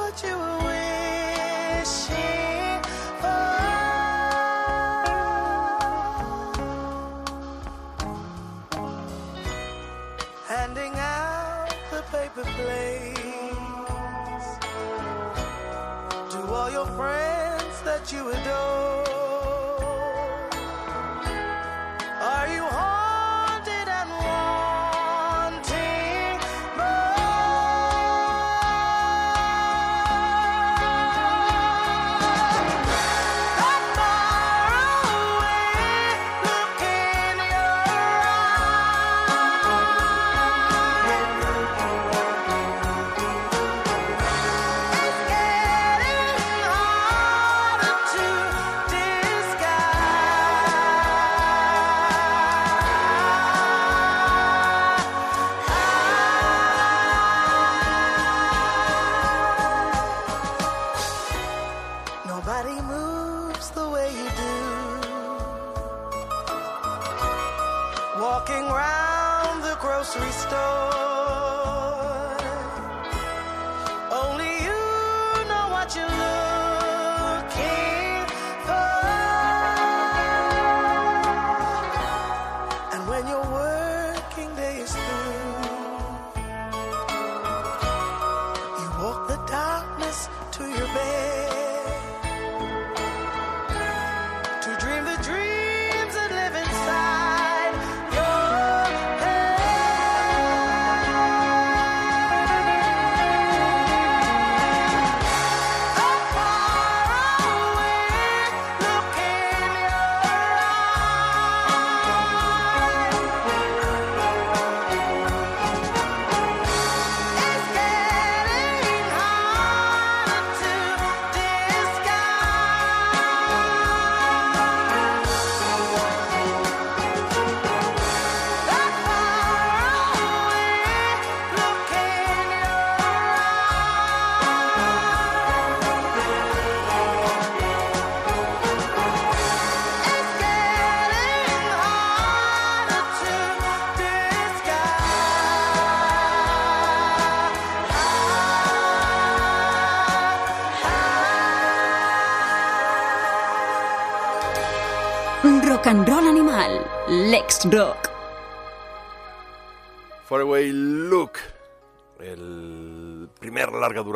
[0.00, 2.02] what you were wishing
[3.20, 3.52] for.
[10.46, 13.20] Handing out the paper plates
[16.32, 18.93] to all your friends that you adore.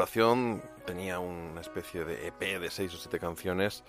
[0.08, 3.84] Larga duración tenía una especie de EP de seis o siete canciones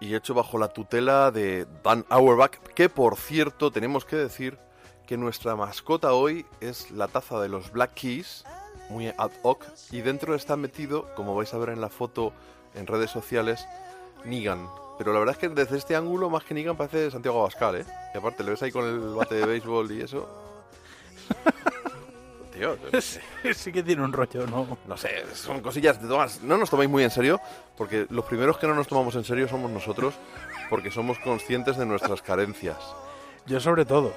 [0.00, 4.58] y hecho bajo la tutela de Dan Auerbach, que por cierto tenemos que decir
[5.06, 8.44] que nuestra mascota hoy es la taza de los Black Keys,
[8.88, 12.32] muy ad hoc, y dentro está metido, como vais a ver en la foto
[12.74, 13.66] en redes sociales,
[14.24, 14.66] Negan.
[14.96, 17.86] Pero la verdad es que desde este ángulo, más que Negan, parece Santiago Abascal, ¿eh?
[18.14, 20.28] Y aparte, le ves ahí con el bate de béisbol y eso.
[22.60, 22.76] Yo
[23.54, 24.78] sí que tiene un rollo, ¿no?
[24.86, 26.42] No sé, son cosillas de todas.
[26.42, 27.40] No nos toméis muy en serio,
[27.76, 30.14] porque los primeros que no nos tomamos en serio somos nosotros,
[30.68, 32.76] porque somos conscientes de nuestras carencias.
[33.46, 34.12] Yo sobre todo,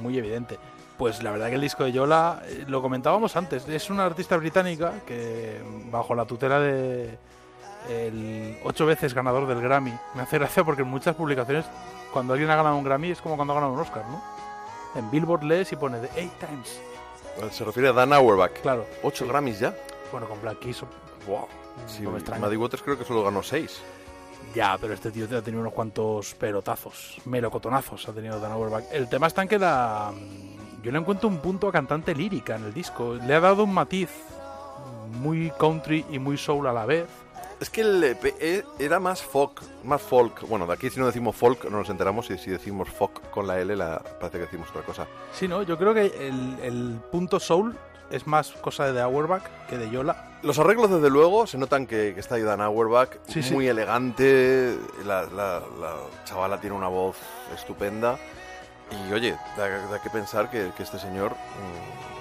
[0.00, 0.58] muy evidente.
[0.96, 4.36] Pues la verdad que el disco de Yola, eh, lo comentábamos antes, es una artista
[4.36, 7.18] británica que bajo la tutela de
[7.88, 11.64] el ocho veces ganador del Grammy, me hace gracia porque en muchas publicaciones
[12.12, 14.22] cuando alguien ha ganado un Grammy es como cuando ha ganado un Oscar, ¿no?
[14.94, 16.80] En Billboard lees y pone The Eight Times.
[17.50, 18.52] Se refiere a Dan Auerbach.
[18.62, 18.86] Claro.
[19.02, 19.74] ¿Ocho Grammys ya?
[20.10, 20.82] Bueno, con Black Keys.
[21.26, 21.46] Wow.
[21.86, 22.40] Sí, no me extraña.
[22.40, 23.80] Maddie Waters creo que solo ganó seis.
[24.54, 28.84] Ya, pero este tío ha tenido unos cuantos pelotazos, melocotonazos ha tenido Dan Auerbach.
[28.92, 30.12] El tema está en que la...
[30.82, 33.14] Yo le encuentro un punto a cantante lírica en el disco.
[33.14, 34.10] Le ha dado un matiz
[35.12, 37.06] muy country y muy soul a la vez.
[37.62, 40.42] Es que el EP e- era más folk, más folk.
[40.48, 43.46] Bueno, de aquí si no decimos folk no nos enteramos y si decimos folk con
[43.46, 45.06] la L la, parece que decimos otra cosa.
[45.32, 45.62] Sí, ¿no?
[45.62, 47.76] Yo creo que el, el punto soul
[48.10, 50.30] es más cosa de Auerbach que de Yola.
[50.42, 53.54] Los arreglos, desde luego, se notan que, que está ahí Dan Auerbach, Sí, sí.
[53.54, 55.94] muy elegante, la, la- la
[56.24, 57.16] chavala tiene una voz
[57.54, 58.18] estupenda
[59.08, 62.11] y oye, da, da que pensar que, que este señor mm,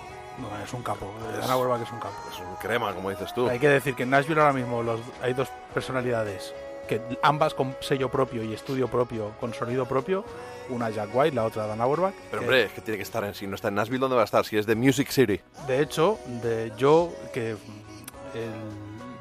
[0.41, 1.13] No, es un capo.
[1.33, 2.15] Es- Dan Auerbach es un capo.
[2.31, 3.47] es un crema, como dices tú.
[3.49, 6.53] Hay que decir que en Nashville ahora mismo los, hay dos personalidades,
[6.87, 10.25] que ambas con sello propio y estudio propio, con sonido propio.
[10.69, 12.13] Una Jack White, la otra Dan Auerbach.
[12.29, 14.15] Pero que- hombre, es que tiene que estar en si no está en Nashville, ¿dónde
[14.15, 14.45] va a estar?
[14.45, 15.39] Si es de Music City.
[15.67, 17.57] De hecho, de yo que el-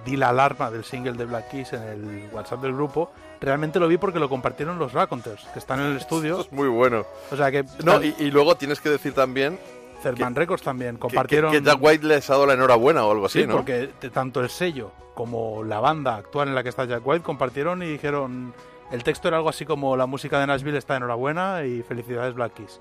[0.04, 3.10] di la alarma del single de Black Keys en el WhatsApp del grupo,
[3.40, 6.40] realmente lo vi porque lo compartieron los Raconteurs, que están en el estudio.
[6.40, 7.04] Es muy bueno.
[7.30, 9.58] O sea que No, y luego tienes que decir también
[10.02, 11.50] Cerman Records también compartieron.
[11.52, 13.56] que- que Jack White les ha dado la enhorabuena o algo así, Sí, ¿no?
[13.56, 17.82] porque tanto el sello como la banda actual en la que está Jack White compartieron
[17.82, 18.54] y dijeron.
[18.90, 22.54] El texto era algo así como: La música de Nashville está enhorabuena y felicidades Black
[22.54, 22.80] Keys.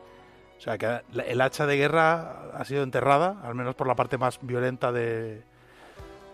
[0.58, 4.18] O sea que el hacha de guerra ha sido enterrada, al menos por la parte
[4.18, 5.44] más violenta de.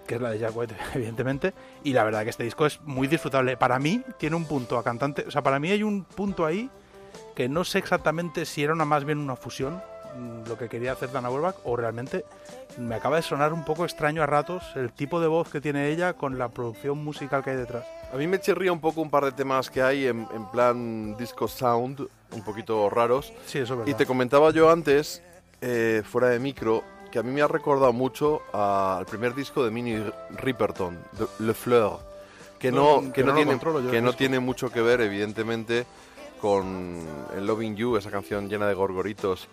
[0.07, 1.53] que es la de Jack White, evidentemente.
[1.83, 3.57] Y la verdad que este disco es muy disfrutable.
[3.57, 5.25] Para mí tiene un punto a cantante.
[5.27, 6.69] O sea, para mí hay un punto ahí
[7.36, 9.81] que no sé exactamente si era una más bien una fusión
[10.47, 12.26] lo que quería hacer Dan Auerbach o realmente
[12.78, 15.89] me acaba de sonar un poco extraño a ratos el tipo de voz que tiene
[15.89, 17.86] ella con la producción musical que hay detrás.
[18.13, 21.16] A mí me chirría un poco un par de temas que hay en, en plan
[21.18, 23.34] disco sound, un poquito raros.
[23.45, 23.88] Sí, eso es verdad.
[23.88, 25.22] Y te comentaba yo antes,
[25.61, 29.72] eh, fuera de micro, que a mí me ha recordado mucho al primer disco de
[29.72, 30.97] Minnie Riperton,
[31.39, 31.99] Le Fleur,
[32.59, 35.86] que no, No, que no no, tiene, controlo que no tiene mucho que ver, evidentemente,
[36.41, 36.99] con
[37.36, 39.47] el Loving You, esa canción llena de gorgoritos,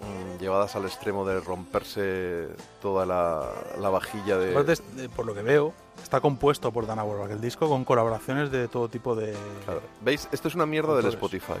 [0.00, 2.48] mm, llevadas al extremo de romperse
[2.80, 3.48] toda la,
[3.80, 4.52] la vajilla de...
[4.52, 5.72] Aparte, eh, por lo que veo,
[6.02, 9.34] está compuesto por Dan Auerbach el disco con colaboraciones de todo tipo de...
[9.64, 9.80] Claro.
[10.02, 10.28] ¿Veis?
[10.32, 11.06] Esto es una mierda del.
[11.06, 11.54] Spotify.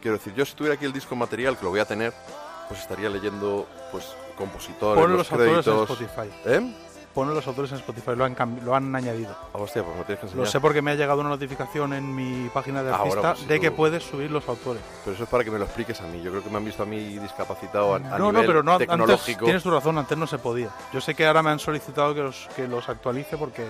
[0.00, 2.12] Quiero decir, yo si tuviera aquí el disco material, que lo voy a tener,
[2.68, 5.90] pues estaría leyendo pues compositores, Pon los, los autores en créditos.
[5.90, 6.30] Spotify.
[6.46, 6.74] ¿Eh?
[7.14, 8.34] Pon los autores en Spotify, lo han,
[8.64, 9.36] lo han añadido.
[9.52, 10.46] Ah, hostia, pues lo tienes que enseñar.
[10.46, 13.28] Lo sé porque me ha llegado una notificación en mi página de Ah, artista bueno,
[13.34, 14.82] pues si de tú- que puedes subir los autores.
[15.04, 16.22] Pero eso es para que me lo expliques a mí.
[16.22, 18.62] Yo creo que me han visto a mí discapacitado a, a no, nivel no, pero
[18.62, 19.44] no, antes tecnológico.
[19.44, 20.70] tienes tu razón, antes no se podía.
[20.92, 23.66] Yo sé que ahora me han solicitado que los, que los actualice porque...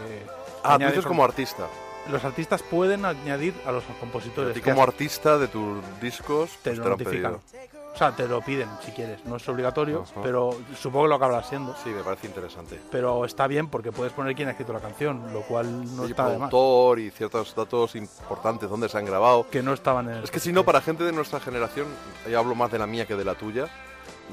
[0.62, 1.66] Ah, tú dices como artista.
[2.11, 4.53] Los artistas pueden añadir a los compositores.
[4.53, 7.32] a que como artista de tus discos, te pues lo te lo han notifican.
[7.51, 7.71] pedido.
[7.95, 9.24] O sea, te lo piden si quieres.
[9.26, 10.20] No es obligatorio, Ajá.
[10.22, 11.74] pero supongo que lo acabará siendo.
[11.84, 12.80] Sí, me parece interesante.
[12.90, 16.11] Pero está bien porque puedes poner quién ha escrito la canción, lo cual no y
[16.11, 16.51] está de más.
[16.51, 19.47] productor y ciertos datos importantes, dónde se han grabado.
[19.51, 20.24] Que no estaban en el...
[20.24, 21.86] Es que si no, para gente de nuestra generación,
[22.28, 23.66] y hablo más de la mía que de la tuya,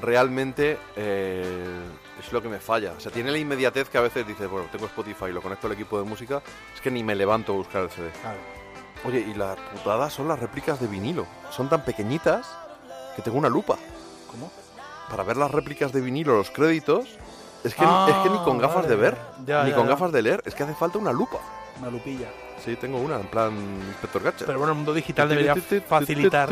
[0.02, 1.80] realmente eh,
[2.20, 2.94] es lo que me falla.
[2.98, 5.74] O sea, tiene la inmediatez que a veces dices, bueno, tengo Spotify, lo conecto al
[5.74, 6.42] equipo de música,
[6.74, 8.10] es que ni me levanto a buscar el CD.
[8.22, 8.40] Claro.
[9.06, 11.26] Oye, y la putada son las réplicas de vinilo.
[11.52, 12.59] Son tan pequeñitas
[13.16, 13.78] que tengo una lupa.
[14.32, 14.52] ¿Cómo?
[15.10, 17.08] Para ver las réplicas de vinilo, los créditos,
[17.64, 18.88] es que, Ah, es que ni con gafas vale.
[18.90, 19.92] de ver, Ya, ni ya, con ya.
[19.92, 21.38] gafas de leer, es que hace falta una lupa.
[21.80, 22.28] Una lupilla.
[22.64, 23.54] Sí, tengo una, en plan
[23.88, 24.46] Inspector Gadget.
[24.46, 25.56] Pero bueno, el mundo digital debería
[25.88, 26.50] facilitar,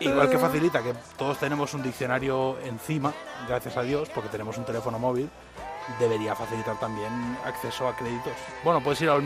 [0.00, 3.12] igual que facilita que todos tenemos un diccionario encima,
[3.46, 5.28] gracias a Dios, porque tenemos un teléfono móvil,
[5.98, 8.32] debería facilitar también acceso a créditos.
[8.64, 9.22] Bueno, puedes ir a All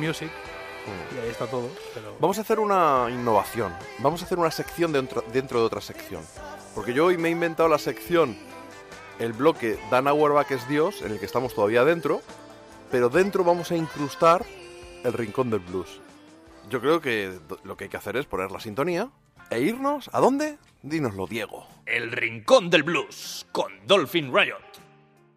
[0.89, 2.16] Music y ahí está todo, pero...
[2.20, 3.72] Vamos a hacer una innovación.
[3.99, 6.22] Vamos a hacer una sección dentro, dentro de otra sección.
[6.74, 8.36] Porque yo hoy me he inventado la sección,
[9.18, 12.22] el bloque Dan Auerbach es Dios, en el que estamos todavía dentro,
[12.91, 14.45] pero dentro vamos a incrustar
[15.05, 16.01] el rincón del blues.
[16.70, 19.11] Yo creo que lo que hay que hacer es poner la sintonía
[19.51, 20.11] e irnos.
[20.12, 20.59] ¿A dónde?
[20.82, 21.66] Dínoslo, Diego.
[21.86, 24.62] El Rincón del Blues con Dolphin Riot.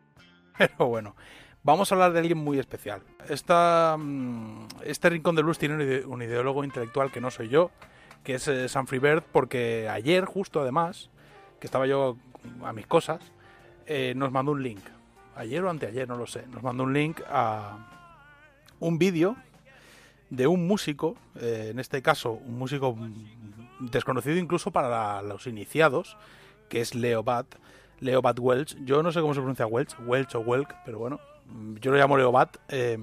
[0.58, 1.16] Pero bueno,
[1.64, 3.02] vamos a hablar de alguien muy especial.
[3.30, 7.50] Esta, mm, este Rincón de Blues tiene un, ide- un ideólogo intelectual que no soy
[7.50, 7.72] yo,
[8.24, 11.10] que es eh, Sam Freebird, porque ayer, justo además,
[11.60, 12.18] que estaba yo
[12.64, 13.20] a mis cosas,
[13.86, 14.82] eh, nos mandó un link.
[15.36, 16.46] Ayer o anteayer, no lo sé.
[16.48, 17.78] Nos mandó un link a
[18.80, 19.36] un vídeo
[20.30, 22.98] de un músico, eh, en este caso un músico
[23.80, 26.18] desconocido incluso para la- los iniciados,
[26.70, 27.48] que es Leo Bat.
[28.00, 28.78] Leo Bat Welch.
[28.86, 31.20] Yo no sé cómo se pronuncia Welch, Welch o Welk, pero bueno,
[31.80, 32.58] yo lo llamo Leo Bat.
[32.70, 32.98] Eh,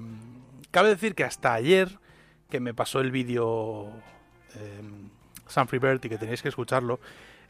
[0.71, 1.99] cabe decir que hasta ayer,
[2.49, 3.89] que me pasó el vídeo
[4.55, 4.81] eh,
[5.47, 6.99] Sam Freebird y que tenéis que escucharlo,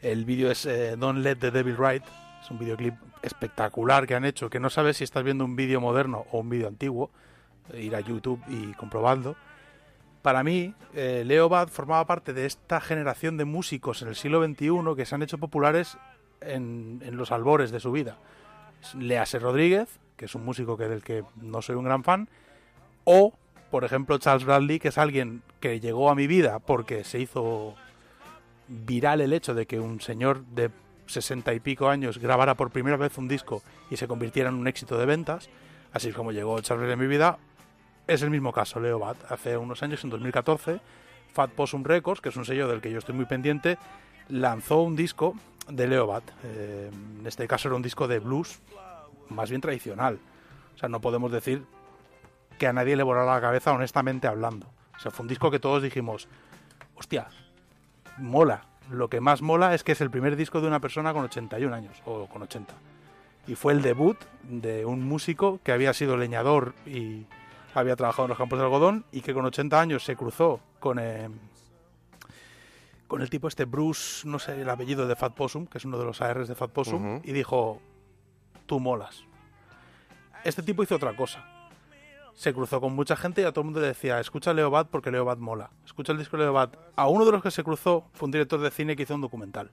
[0.02, 2.04] el vídeo es eh, Don't Let the Devil Ride.
[2.42, 5.80] Es un videoclip espectacular que han hecho, que no sabes si estás viendo un vídeo
[5.80, 7.10] moderno o un vídeo antiguo.
[7.72, 9.36] Eh, Ir a YouTube y comprobadlo.
[10.22, 14.94] Para mí, eh, Leo formaba parte de esta generación de músicos en el siglo XXI
[14.96, 15.96] que se han hecho populares
[16.40, 18.18] en, en los albores de su vida.
[18.98, 22.28] Lease Rodríguez, que es un músico que del que no soy un gran fan,
[23.04, 23.32] o,
[23.70, 27.74] por ejemplo, Charles Bradley, que es alguien que llegó a mi vida porque se hizo
[28.68, 30.70] viral el hecho de que un señor de
[31.06, 34.68] sesenta y pico años grabara por primera vez un disco y se convirtiera en un
[34.68, 35.48] éxito de ventas,
[35.90, 37.38] así es como llegó Charles Bradley a mi vida,
[38.06, 39.16] es el mismo caso, Leo Bat.
[39.32, 40.80] Hace unos años, en 2014,
[41.32, 43.78] Fat Possum Records, que es un sello del que yo estoy muy pendiente,
[44.28, 45.34] lanzó un disco
[45.66, 46.24] de Leo Bat.
[46.44, 46.90] Eh,
[47.20, 48.60] en este caso era un disco de blues
[49.30, 50.18] más bien tradicional.
[50.74, 51.64] O sea, no podemos decir
[52.58, 54.66] que a nadie le volara la cabeza honestamente hablando.
[54.96, 56.28] O sea, fue un disco que todos dijimos,
[56.94, 57.28] hostia,
[58.18, 58.66] mola.
[58.90, 61.74] Lo que más mola es que es el primer disco de una persona con 81
[61.74, 62.74] años, o con 80.
[63.46, 67.26] Y fue el debut de un músico que había sido leñador y
[67.74, 70.98] había trabajado en los campos de algodón y que con 80 años se cruzó con,
[70.98, 71.28] eh,
[73.06, 75.98] con el tipo este Bruce, no sé el apellido de Fat Possum, que es uno
[75.98, 77.80] de los ARs de Fat Possum, y dijo,
[78.70, 79.24] tú molas.
[80.44, 81.44] Este tipo hizo otra cosa.
[82.34, 84.86] Se cruzó con mucha gente y a todo el mundo le decía, escucha Leo Bad
[84.86, 85.70] porque Leo Bad mola.
[85.84, 86.70] Escucha el disco de Leo Bad.
[86.94, 89.22] A uno de los que se cruzó fue un director de cine que hizo un
[89.22, 89.72] documental.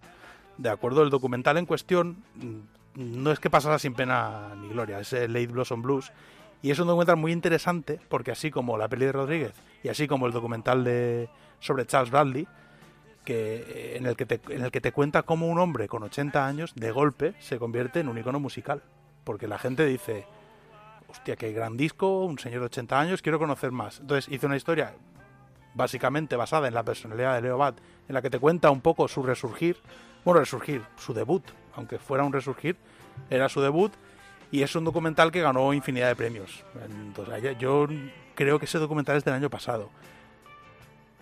[0.58, 5.00] De acuerdo, el documental en cuestión mm, no es que pasara sin pena ni gloria,
[5.00, 6.12] es el Late Blossom Blues.
[6.64, 9.54] Y es un documental muy interesante porque así como la peli de Rodríguez
[9.84, 11.30] y así como el documental de
[11.60, 12.48] sobre Charles Bradley,
[13.28, 16.02] que, eh, en, el que te, en el que te cuenta cómo un hombre con
[16.02, 18.82] 80 años de golpe se convierte en un icono musical.
[19.26, 20.26] Porque la gente dice,
[21.10, 24.00] hostia, qué gran disco, un señor de 80 años, quiero conocer más.
[24.00, 24.96] Entonces hizo una historia
[25.74, 27.78] básicamente basada en la personalidad de Leo Bat,
[28.08, 29.76] en la que te cuenta un poco su resurgir,
[30.24, 31.44] bueno, resurgir, su debut,
[31.76, 32.78] aunque fuera un resurgir,
[33.30, 33.92] era su debut,
[34.52, 36.64] y es un documental que ganó infinidad de premios.
[36.90, 37.88] Entonces, yo
[38.36, 39.90] creo que ese documental es del año pasado.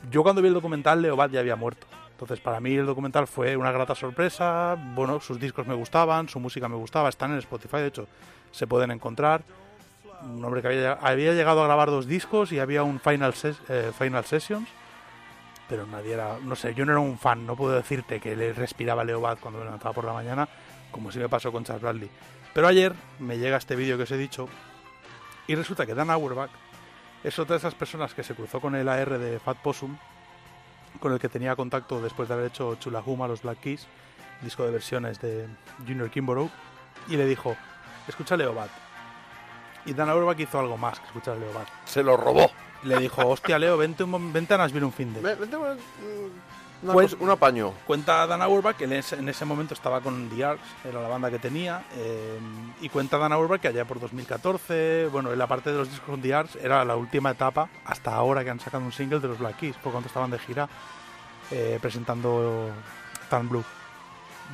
[0.10, 1.88] Yo cuando vi el documental, Leo Bat ya había muerto.
[2.12, 4.76] Entonces, para mí el documental fue una grata sorpresa.
[4.94, 8.08] Bueno, sus discos me gustaban, su música me gustaba, están en Spotify, de hecho,
[8.52, 9.42] se pueden encontrar.
[10.24, 13.58] Un hombre que había, había llegado a grabar dos discos y había un Final, Ses-
[13.68, 14.68] eh, final Sessions,
[15.68, 18.54] pero nadie era, no sé, yo no era un fan, no puedo decirte que le
[18.54, 20.48] respiraba Leo Bat cuando me levantaba por la mañana,
[20.92, 22.10] como si me pasó con Charles Bradley.
[22.54, 24.48] Pero ayer me llega este vídeo que os he dicho
[25.48, 26.50] y resulta que Dan Auerbach
[27.26, 29.98] es otra de esas personas que se cruzó con el AR de Fat Possum,
[31.00, 33.88] con el que tenía contacto después de haber hecho Chulahuma, los Black Keys,
[34.42, 35.48] disco de versiones de
[35.88, 36.52] Junior Kimborough,
[37.08, 37.56] y le dijo,
[38.08, 38.70] escucha Leo Bat.
[39.88, 41.68] Y Dan Auerbach hizo algo más que escuchar a Leo Bat.
[41.86, 42.52] Se lo robó.
[42.84, 45.22] Le dijo, hostia Leo, vente, un, vente a Nashville un fin de...
[45.22, 45.58] Vente,
[46.84, 47.74] una Pues- cosa- un apaño.
[47.88, 51.08] Cuenta Dan Auerbach que en ese, en ese momento estaba con The Arcs, era la
[51.08, 52.40] banda que tenía, eh,
[52.82, 56.10] y cuenta Dan Auerbach que allá por 2014, bueno, en la parte de los discos
[56.10, 59.28] con The Arcs era la última etapa hasta ahora que han sacado un single de
[59.30, 60.68] los Black Keys, por cuanto estaban de gira
[61.52, 62.70] eh, presentando
[63.30, 63.64] Tan Blue.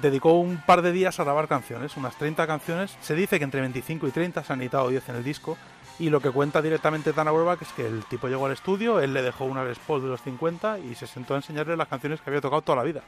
[0.02, 2.95] Dedicó un par de días a grabar canciones, unas 30 canciones.
[3.02, 5.57] Se dice que entre 25 y 30 se han editado 10 en el disco.
[6.02, 9.14] Y lo que cuenta directamente Dan Auerbach es que el tipo llegó al estudio, él
[9.14, 12.19] le dejó una Les Paul de los 50 y se sentó a enseñarle las canciones
[12.19, 13.03] que había tocado toda la vida.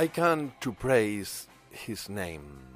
[0.00, 1.48] I come to praise
[1.88, 2.67] his name.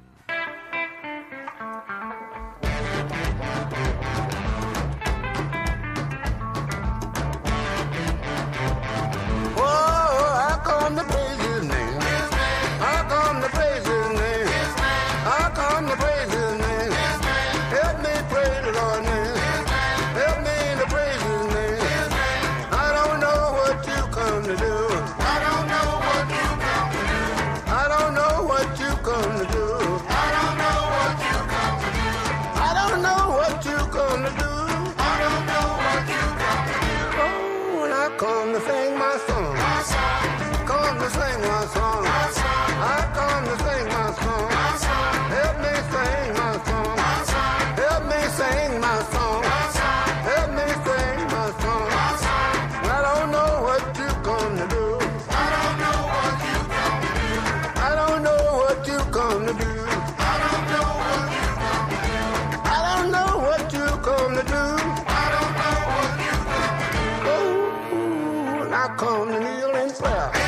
[68.83, 70.42] I come to kneel in prayer.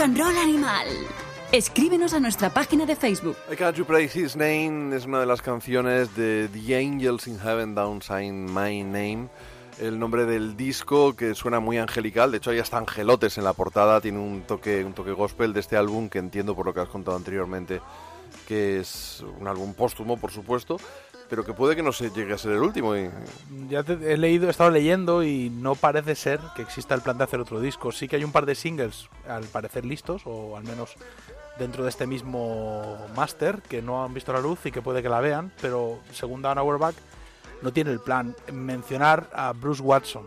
[0.00, 0.86] Rock and Roll Animal.
[1.52, 3.36] Escríbenos a nuestra página de Facebook.
[3.52, 7.38] I Can't You Praise His Name es una de las canciones de The Angels in
[7.38, 9.28] Heaven Down Sign My Name.
[9.78, 13.52] El nombre del disco que suena muy angelical, de hecho hay hasta angelotes en la
[13.52, 16.80] portada, tiene un toque, un toque gospel de este álbum que entiendo por lo que
[16.80, 17.82] has contado anteriormente
[18.46, 20.76] que es un álbum póstumo, por supuesto,
[21.30, 22.94] pero que puede que no se llegue a ser el último.
[22.96, 23.08] Y...
[23.68, 27.16] Ya te- he leído, he estado leyendo y no parece ser que exista el plan
[27.16, 27.92] de hacer otro disco.
[27.92, 30.94] Sí que hay un par de singles, al parecer listos, o al menos
[31.58, 35.08] dentro de este mismo máster, que no han visto la luz y que puede que
[35.08, 36.94] la vean, pero según Dan Auerbach,
[37.62, 38.34] no tiene el plan.
[38.52, 40.24] Mencionar a Bruce Watson,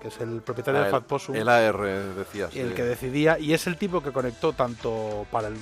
[0.00, 1.34] que es el propietario Ah, de Fat Possum.
[1.34, 1.76] el AR,
[2.14, 2.74] decías, El sí.
[2.74, 5.56] que decidía, y es el tipo que conectó tanto para el,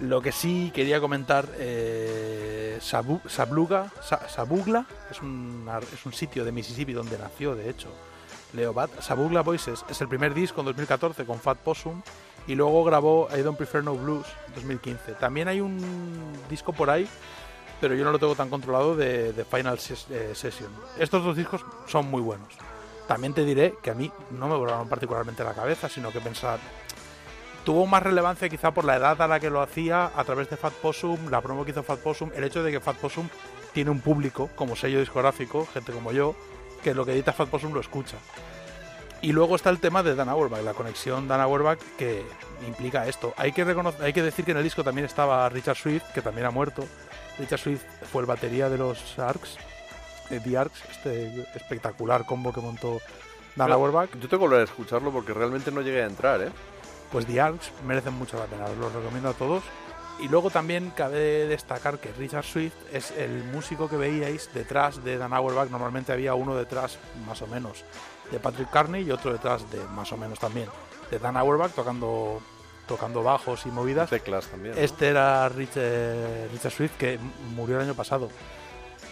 [0.00, 6.52] lo que sí quería comentar, eh, Sabluga, Sa- Sabugla, es un, es un sitio de
[6.52, 7.88] Mississippi donde nació, de hecho,
[8.52, 9.00] Leo Bat.
[9.00, 12.02] Sabugla Voices es el primer disco en 2014 con Fat Possum,
[12.46, 15.12] y luego grabó I Don't Prefer No Blues 2015.
[15.14, 15.80] También hay un
[16.50, 17.08] disco por ahí,
[17.80, 19.78] pero yo no lo tengo tan controlado de, Final
[20.10, 20.70] eh, Session.
[20.98, 22.48] Estos dos discos son muy buenos.
[23.08, 26.58] También te diré que a mí no me volaron particularmente la cabeza, sino que pensar,
[27.64, 30.56] tuvo más relevancia quizá por la edad a la que lo hacía a través de
[30.56, 33.28] Fat Possum, la promo que hizo Fat Possum, el hecho de que Fat Possum
[33.72, 36.34] tiene un público como sello discográfico, gente como yo,
[36.82, 38.18] que lo que edita Fat Possum lo escucha.
[39.22, 42.22] Y luego está el tema de Dan Auerbach, la conexión Dan Auerbach que
[42.66, 43.32] implica esto.
[43.38, 43.62] Hay que,
[44.00, 46.84] hay que decir que en el disco también estaba Richard Swift, que también ha muerto.
[47.38, 47.82] Richard Swift
[48.12, 49.56] fue el batería de los Arcs,
[50.30, 53.00] eh, The Arcs, este espectacular combo que montó
[53.56, 54.10] Dan Pero Auerbach.
[54.12, 56.52] Yo tengo que volver a escucharlo porque realmente no llegué a entrar, ¿eh?
[57.14, 59.62] Pues The Arcs merecen mucho la pena, os los recomiendo a todos.
[60.18, 65.16] Y luego también cabe destacar que Richard Swift es el músico que veíais detrás de
[65.16, 65.70] Dan Auerbach.
[65.70, 67.84] Normalmente había uno detrás, más o menos,
[68.32, 70.68] de Patrick Carney y otro detrás de, más o menos también,
[71.08, 72.40] de Dan Auerbach tocando,
[72.88, 74.10] tocando bajos y movidas.
[74.10, 74.74] Teclas también.
[74.74, 74.80] ¿no?
[74.80, 77.18] Este era Rich- eh, Richard Swift que
[77.54, 78.28] murió el año pasado.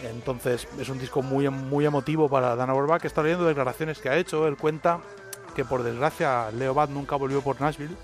[0.03, 3.05] Entonces es un disco muy, muy emotivo para Dan Auerbach.
[3.05, 4.45] Está leyendo declaraciones que ha hecho.
[4.47, 4.99] Él cuenta
[5.55, 7.95] que por desgracia Leo Bad nunca volvió por Nashville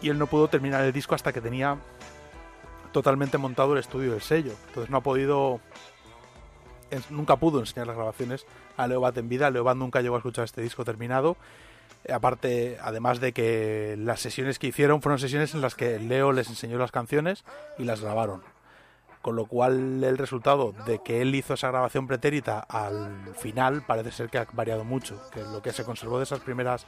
[0.00, 1.78] y él no pudo terminar el disco hasta que tenía
[2.92, 4.52] totalmente montado el estudio del sello.
[4.68, 5.60] Entonces no ha podido,
[7.10, 8.46] nunca pudo enseñar las grabaciones
[8.76, 9.50] a Leo Bad en vida.
[9.50, 11.36] Leo Bad nunca llegó a escuchar este disco terminado.
[12.04, 16.32] Eh, Aparte, además de que las sesiones que hicieron fueron sesiones en las que Leo
[16.32, 17.44] les enseñó las canciones
[17.78, 18.42] y las grabaron.
[19.26, 24.12] Con lo cual el resultado de que él hizo esa grabación pretérita al final parece
[24.12, 25.20] ser que ha variado mucho.
[25.32, 26.86] Que lo que se conservó de esas primeras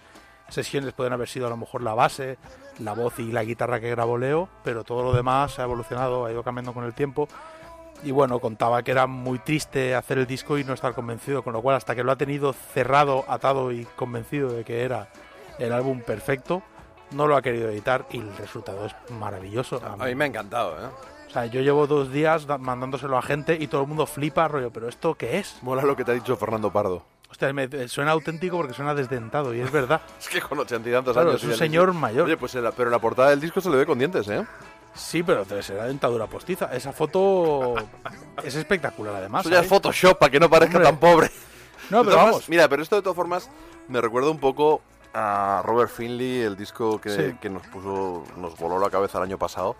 [0.49, 2.39] sesiones pueden haber sido a lo mejor la base,
[2.79, 6.31] la voz y la guitarra que grabó Leo, pero todo lo demás ha evolucionado, ha
[6.31, 7.27] ido cambiando con el tiempo.
[8.05, 11.55] Y bueno, contaba que era muy triste hacer el disco y no estar convencido, con
[11.55, 15.09] lo cual hasta que lo ha tenido cerrado, atado y convencido de que era
[15.59, 16.63] el álbum perfecto,
[17.11, 19.83] no lo ha querido editar y el resultado es maravilloso.
[19.85, 20.89] A mí me ha encantado, ¿eh?
[21.29, 24.71] O sea, yo llevo dos días mandándoselo a gente y todo el mundo flipa, rollo,
[24.73, 25.57] pero ¿esto qué es?
[25.63, 27.03] Mola lo que te ha dicho Fernando Pardo.
[27.31, 30.01] Hostia, me, me suena auténtico porque suena desdentado y es verdad.
[30.19, 31.43] Es que con ochenta y tantos Claro, años.
[31.45, 32.25] es un señor mayor.
[32.27, 34.27] Oye, pues en la- pero en la portada del disco se le ve con dientes,
[34.29, 34.45] ¿eh?
[34.95, 36.75] Sí, pero debe ser la dentadura postiza.
[36.75, 37.75] Esa foto
[38.43, 39.43] es espectacular además.
[39.43, 39.69] Eso ya es ¿sabes?
[39.83, 40.91] Photoshop para que no parezca Hombre.
[40.91, 41.31] tan pobre.
[41.91, 42.31] No, pero vamos.
[42.33, 43.51] formas, Mira, pero esto de todas formas
[43.89, 44.81] me recuerda un poco
[45.13, 47.37] a Robert Finley, el disco que, Sí.
[47.41, 49.77] que nos puso, nos voló la cabeza el año pasado.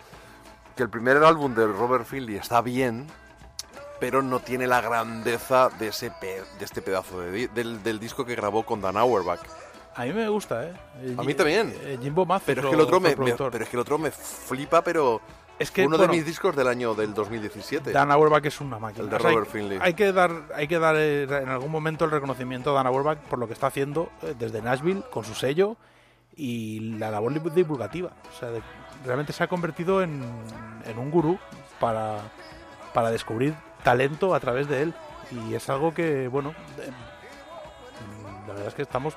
[0.79, 3.05] Que el primer álbum de Robert Finley está bien,
[3.99, 7.99] pero no tiene la grandeza de ese pe- de este pedazo de di- del, del
[7.99, 9.41] disco que grabó con Dan Auerbach.
[9.95, 10.73] A mí me gusta, ¿eh?
[11.01, 11.75] Eh, A mí también.
[11.81, 13.97] eh, Jimbo Math Pero es que el otro me, me- pero es que el otro
[13.97, 15.19] me flipa, pero
[15.59, 17.91] Es que, uno bueno, de mis discos del año del 2017.
[17.91, 19.03] Dan Auerbach es una máquina.
[19.03, 19.79] El de O sea, hay- Robert Finley.
[19.81, 23.17] Hay que dar, hay que dar eh, en algún momento el reconocimiento a Dan Auerbach
[23.17, 25.75] por lo que está haciendo eh, desde Nashville con su sello
[26.37, 28.11] y la labor divulgativa.
[28.33, 28.61] O sea, de-
[29.05, 30.21] realmente se ha convertido en,
[30.85, 31.37] en un gurú
[31.79, 32.17] para,
[32.93, 33.53] para descubrir
[33.83, 34.93] talento a través de él.
[35.31, 36.89] Y es algo que, bueno, eh,
[38.47, 39.15] la verdad es que estamos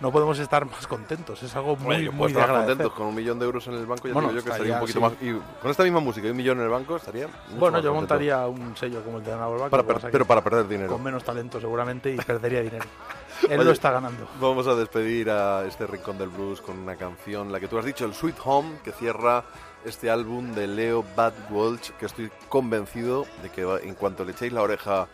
[0.00, 1.42] no podemos estar más contentos.
[1.42, 3.74] Es algo muy, Bueno, yo muy puedo estar contentos con un millón de euros en
[3.74, 4.08] el banco.
[4.08, 5.12] Ya Bueno, digo yo que estaría un poquito más.
[5.20, 7.26] Y con esta misma música y un millón en el banco estaría.
[7.26, 7.94] Bueno, yo contento.
[7.94, 10.90] montaría un sello como el de Ana Para per- pero para perder dinero.
[10.90, 12.86] Con menos talento seguramente y perdería dinero.
[13.48, 14.28] Él Oye, lo está ganando.
[14.40, 17.84] Vamos a despedir a este rincón del blues con una canción, la que tú has
[17.84, 19.44] dicho, el Sweet Home, que cierra
[19.84, 24.52] este álbum de Leo Bad Walsh, que estoy convencido de que en cuanto le echéis
[24.52, 25.08] la oreja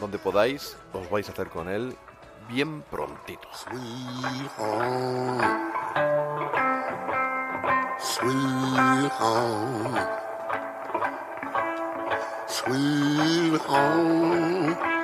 [0.00, 1.96] donde podáis, os vais a hacer con él
[2.48, 3.48] bien prontito.
[3.52, 5.38] Sweet home.
[7.98, 10.00] Sweet home.
[12.46, 14.97] Sweet home.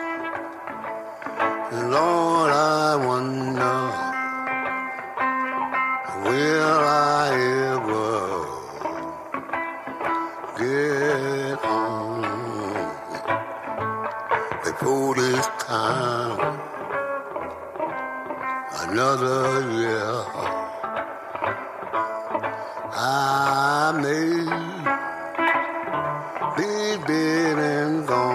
[1.75, 3.79] Lord, I wonder
[6.25, 7.31] will I
[7.75, 8.11] ever
[10.59, 12.23] get home
[14.65, 16.61] before this time
[18.89, 20.15] another year.
[22.83, 24.31] I may
[26.57, 28.34] be dead and gone.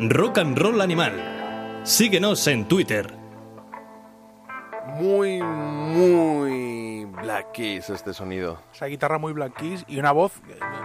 [0.00, 1.12] Rock and Roll Animal.
[1.84, 3.14] Síguenos en Twitter.
[4.98, 8.58] Muy, muy Black Keys este sonido.
[8.72, 10.32] Esa guitarra muy Black Keys y una voz,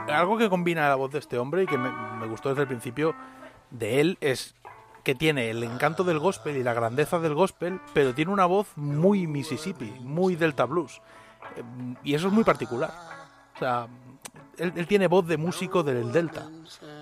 [0.08, 2.68] algo que combina la voz de este hombre y que me, me gustó desde el
[2.68, 3.16] principio
[3.70, 4.56] de él es
[5.04, 8.68] que tiene el encanto del gospel y la grandeza del gospel, pero tiene una voz
[8.76, 11.02] muy Mississippi, muy Delta Blues.
[11.56, 11.64] Eh,
[12.04, 12.92] Y eso es muy particular.
[13.56, 13.88] O sea,
[14.58, 16.48] él, él tiene voz de músico del Delta.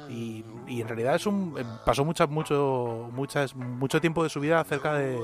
[0.10, 4.40] Y, y en realidad es un, eh, pasó mucha, mucho, muchas, mucho tiempo de su
[4.40, 5.19] vida cerca de,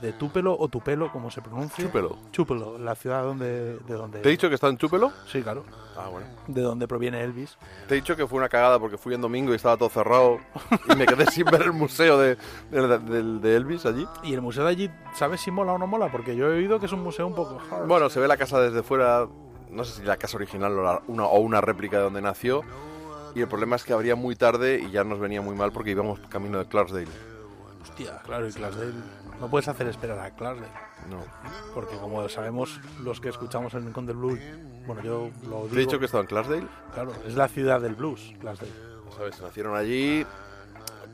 [0.00, 1.84] de Tupelo o Tupelo, como se pronuncia.
[1.84, 2.18] Chúpelo.
[2.30, 4.20] Chúpelo, la ciudad donde, de donde...
[4.20, 5.10] ¿Te he dicho que está en Chúpelo?
[5.26, 5.64] Sí, claro.
[5.96, 6.26] Ah, bueno.
[6.46, 7.56] De donde proviene Elvis.
[7.88, 10.38] Te he dicho que fue una cagada porque fui en domingo y estaba todo cerrado
[10.90, 12.36] y me quedé sin ver el museo de,
[12.70, 14.06] de, de- de Elvis allí.
[14.24, 16.10] Y el museo de allí, ¿sabes si mola o no mola?
[16.12, 17.86] Porque yo he oído que es un museo un poco hard.
[17.86, 19.26] Bueno, se ve la casa desde fuera,
[19.70, 22.62] no sé si la casa original o, la- una, o una réplica de donde nació.
[23.34, 25.90] Y el problema es que abría muy tarde y ya nos venía muy mal porque
[25.90, 27.08] íbamos camino de Clarksdale.
[27.82, 28.92] Hostia, claro, y Clarksdale.
[29.40, 30.72] No puedes hacer esperar a Clarksdale.
[31.10, 31.24] No.
[31.74, 34.38] Porque como sabemos los que escuchamos el Rincón del Blues,
[34.86, 35.68] bueno, yo lo digo...
[35.68, 36.68] ¿Te he dicho que estaba en Clarksdale?
[36.92, 38.72] Claro, es la ciudad del blues, Clarksdale.
[39.16, 39.40] ¿Sabes?
[39.40, 40.26] Nacieron allí,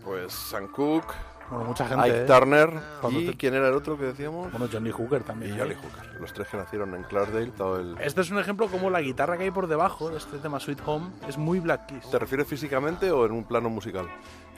[0.05, 1.15] pues Sam Cooke,
[1.51, 2.27] Bueno, mucha gente, Ike ¿eh?
[2.27, 2.71] Turner
[3.01, 4.51] Cuando y te- ¿quién era el otro que decíamos?
[4.53, 5.55] Bueno, Johnny Hooker también.
[5.55, 5.77] Y Johnny ¿eh?
[5.83, 6.21] Hooker.
[6.21, 7.97] Los tres que nacieron en Clarksdale, todo el...
[8.01, 10.81] Este es un ejemplo como la guitarra que hay por debajo de este tema Sweet
[10.87, 12.11] Home es muy Black Keys.
[12.11, 14.07] ¿Te refieres físicamente o en un plano musical?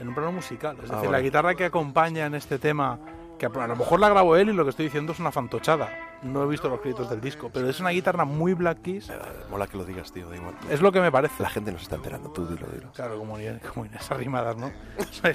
[0.01, 0.77] En un plano musical.
[0.83, 1.19] Es Ah, decir, vale.
[1.19, 2.99] la guitarra que acompaña en este tema,
[3.49, 5.89] que a lo mejor la grabó él y lo que estoy diciendo es una fantochada.
[6.23, 9.11] No he visto los créditos del disco, pero es una guitarra muy Black Keys.
[9.51, 10.55] Mola que lo digas, tío, da igual.
[10.69, 11.43] Es lo que me parece.
[11.43, 12.93] La gente no se está enterando, tú dilo, dilo.
[12.93, 14.71] Claro, como, Inés- como Inés Arrimadas, ¿no?
[15.11, 15.35] Soy,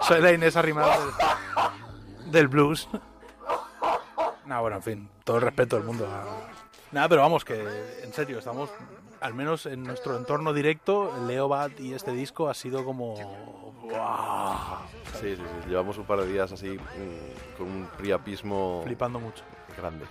[0.00, 0.98] soy la Inés Arrimadas
[2.24, 2.88] del, del blues.
[4.46, 6.06] No, bueno, en fin, todo el respeto del mundo.
[6.06, 6.50] a-
[6.90, 7.54] Nada, pero vamos, que
[8.02, 8.68] en serio, estamos,
[9.22, 13.14] al menos en nuestro entorno directo, Leo Bat y este disco ha sido como...
[13.82, 14.78] ¡guau!
[15.20, 19.44] Sí, sí, sí, llevamos un par de días así mm, con un priapismo Flipando mucho.
[19.76, 20.04] grande.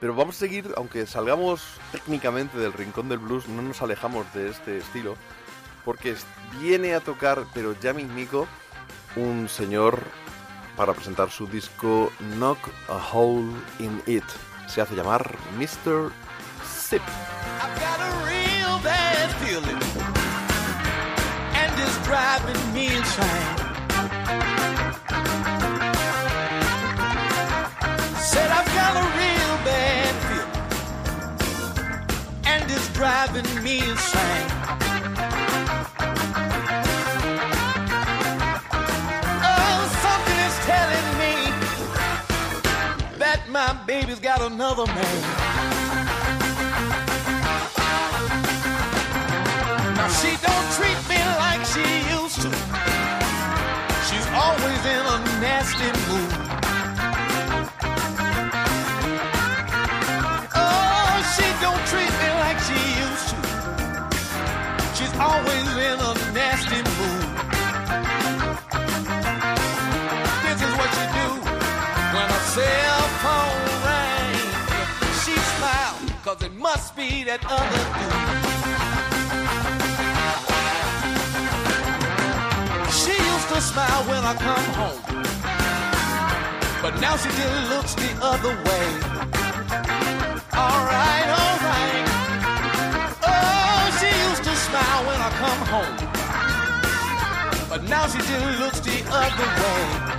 [0.00, 1.62] Pero vamos a seguir, aunque salgamos
[1.92, 5.16] técnicamente del rincón del blues, no nos alejamos de este estilo,
[5.84, 6.14] porque
[6.60, 8.46] viene a tocar, pero ya mismico,
[9.16, 10.00] un señor
[10.76, 12.58] para presentar su disco Knock
[12.88, 14.24] a Hole in It.
[14.68, 16.12] Se hace llamar Mr.
[16.64, 17.02] Sip.
[17.60, 18.47] I've got a
[18.82, 19.82] bad feeling,
[21.54, 23.56] and it's driving me insane.
[28.16, 30.52] Said I've got a real bad feeling,
[32.44, 34.50] and it's driving me insane.
[39.42, 41.34] Oh, something is telling me
[43.18, 45.57] that my baby's got another man.
[77.28, 77.84] Other.
[82.90, 85.00] She used to smile when I come home,
[86.80, 88.88] but now she just looks the other way.
[90.56, 92.06] Alright, alright.
[93.28, 95.96] Oh, she used to smile when I come home,
[97.68, 100.18] but now she just looks the other way.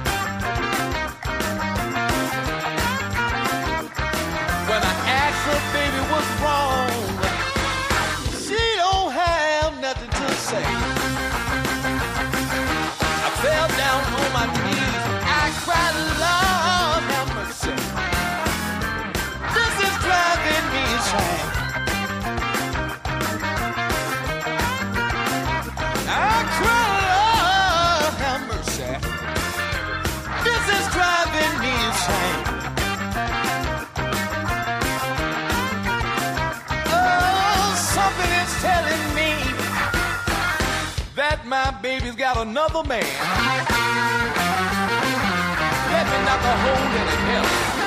[42.30, 43.04] Baby's got another man.
[45.92, 47.79] Let me knock a hole in it, hell.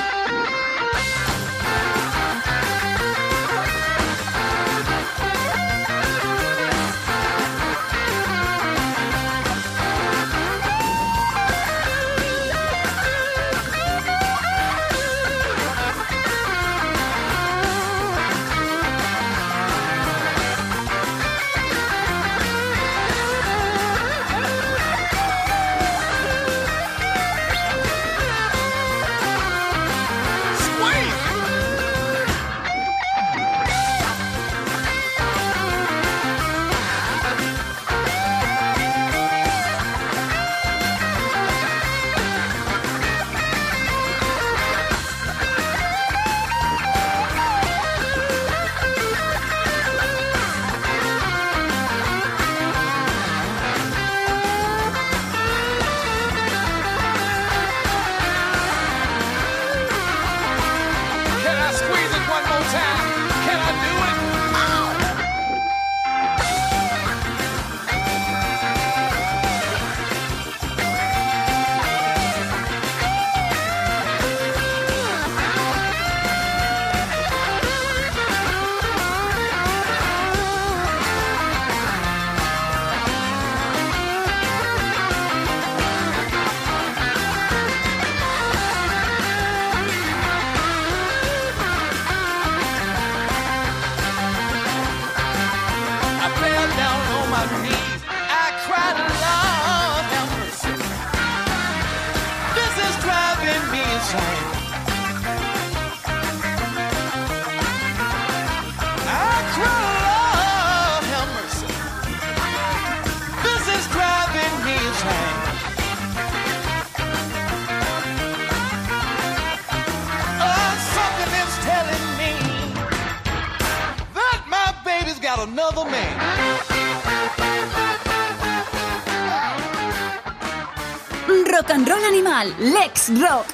[133.09, 133.47] Rock.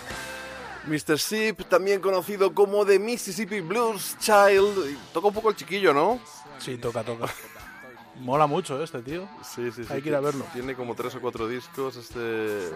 [0.86, 1.16] Mr.
[1.16, 4.96] Sheep, también conocido como The Mississippi Blues Child.
[5.12, 6.20] Toca un poco el chiquillo, ¿no?
[6.58, 7.26] Sí, toca, toca.
[8.20, 9.28] Mola mucho este tío.
[9.42, 9.92] Sí, sí, sí.
[9.92, 10.44] Hay que ir a verlo.
[10.52, 11.96] Tiene como tres o cuatro discos.
[11.96, 12.70] Este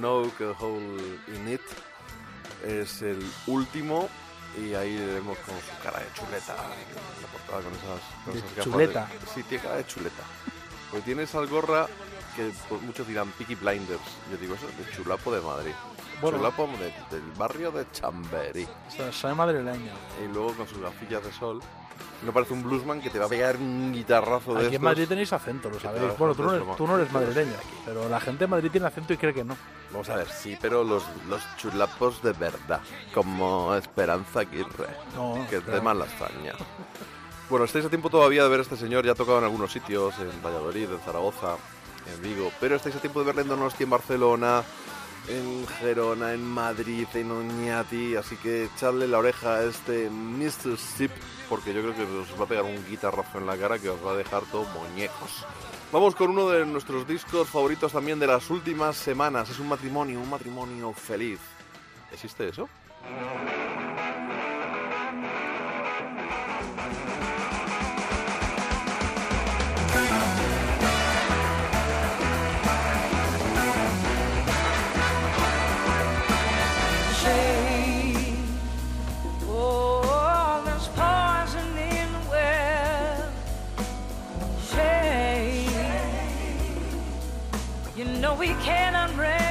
[0.00, 0.22] No
[0.58, 1.60] Hole in It
[2.66, 4.08] es el último.
[4.58, 8.38] Y ahí le vemos con su cara de chuleta la portada con esas, con ¿De
[8.40, 9.08] esas gafas chuleta?
[9.34, 10.22] Sí, tiene cara de chuleta.
[10.90, 11.86] Porque tiene esa gorra
[12.36, 14.00] que pues, muchos dirán Peaky Blinders.
[14.30, 15.72] Yo digo, eso es de Chulapo de Madrid.
[16.22, 16.38] Bueno.
[16.38, 18.66] Chulapo de- del barrio de Chamberí.
[18.88, 19.92] O sea, soy madrileño.
[20.24, 21.60] Y luego con sus gafillas de sol.
[22.24, 24.82] No parece un bluesman que te va a pegar un guitarrazo de Aquí en estos.
[24.82, 26.16] Madrid tenéis acento, lo sabéis.
[26.16, 27.52] Bueno, tú no, eres, tú no eres madrileño,
[27.84, 29.56] pero la gente de Madrid tiene acento y cree que no.
[29.90, 32.80] Vamos a ver, sí, pero los, los chulapos de verdad,
[33.12, 36.54] como Esperanza Aguirre, No, que es de malasaña.
[37.50, 39.70] Bueno, estáis a tiempo todavía de ver a este señor, ya ha tocado en algunos
[39.72, 41.56] sitios, en Valladolid, en Zaragoza,
[42.14, 44.62] en Vigo, pero estáis a tiempo de verle en Donosti, en Barcelona,
[45.28, 50.76] en Gerona, en Madrid, en Oñati, así que echadle la oreja a este Mr.
[50.76, 51.10] Sip,
[51.48, 54.04] porque yo creo que os va a pegar un guitarrazo en la cara que os
[54.04, 55.44] va a dejar todo muñecos.
[55.92, 59.50] Vamos con uno de nuestros discos favoritos también de las últimas semanas.
[59.50, 61.38] Es un matrimonio, un matrimonio feliz.
[62.10, 62.68] ¿Existe eso?
[88.42, 89.41] we can unravel.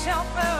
[0.00, 0.59] yourself out.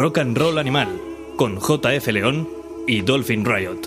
[0.00, 0.98] Rock and Roll Animal,
[1.36, 2.48] con JF León
[2.86, 3.82] y Dolphin Riot.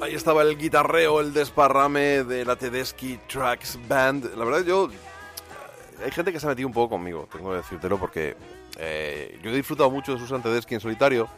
[0.00, 4.36] Ahí estaba el guitarreo, el desparrame de la Tedeschi Tracks Band.
[4.36, 4.88] La verdad, yo.
[4.88, 8.36] Eh, hay gente que se ha metido un poco conmigo, tengo que decírtelo, porque
[8.78, 11.28] eh, yo he disfrutado mucho de Susan Tedeschi en solitario.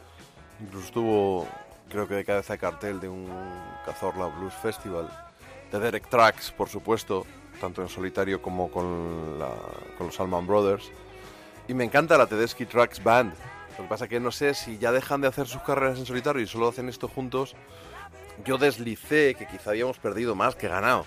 [0.60, 1.48] Incluso estuvo,
[1.88, 3.26] creo que de cabeza de cartel de un
[3.86, 5.08] Cazorla Blues Festival.
[5.72, 7.24] De Derek Tracks, por supuesto,
[7.62, 9.48] tanto en solitario como con, la,
[9.96, 10.90] con los Alman Brothers.
[11.66, 13.32] Y me encanta la Tedeschi Tracks Band.
[13.78, 16.06] Lo que pasa es que no sé si ya dejan de hacer sus carreras en
[16.06, 17.54] solitario y solo hacen esto juntos.
[18.44, 21.04] Yo deslicé que quizá habíamos perdido más que ganado.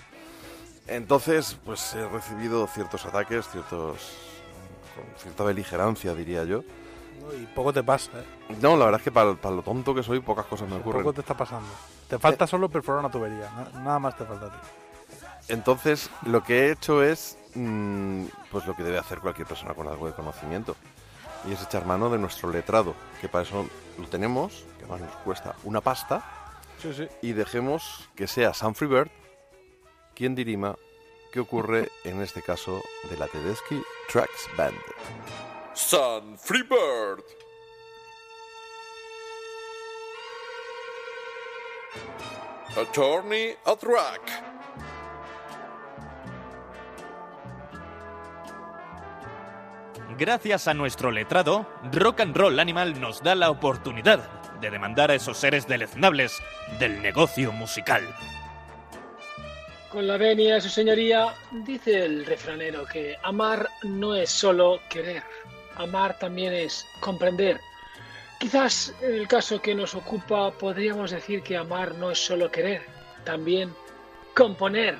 [0.86, 4.16] Entonces, pues he recibido ciertos ataques, ciertos
[5.18, 6.62] cierta beligerancia, diría yo.
[7.40, 8.56] Y poco te pasa, ¿eh?
[8.60, 11.02] No, la verdad es que para, lo tonto que soy, pocas cosas me ocurren.
[11.02, 11.68] Poco te está pasando.
[12.08, 14.58] Te falta solo perforar una tubería, nada más te falta a ti.
[15.48, 19.86] Entonces, lo que he hecho es, mm, pues lo que debe hacer cualquier persona con
[19.86, 20.76] algo de conocimiento.
[21.48, 23.66] Y es echar mano de nuestro letrado, que para eso
[23.98, 26.22] lo tenemos, que además nos cuesta una pasta,
[26.82, 27.08] Sí, sí.
[27.22, 29.10] y dejemos que sea Sam Freebird
[30.14, 30.76] quien dirima
[31.32, 34.76] qué ocurre en este caso de la Tedeschi Tracks Band.
[35.74, 37.22] Sun Freebird.
[42.76, 44.49] Attorney at Rack.
[50.18, 54.28] Gracias a nuestro letrado, Rock and Roll Animal nos da la oportunidad
[54.60, 56.42] de demandar a esos seres deleznables
[56.78, 58.02] del negocio musical.
[59.90, 65.22] Con la venia, su señoría, dice el refranero que amar no es solo querer,
[65.76, 67.60] amar también es comprender.
[68.38, 72.82] Quizás en el caso que nos ocupa podríamos decir que amar no es solo querer,
[73.24, 73.74] también
[74.34, 74.96] componer.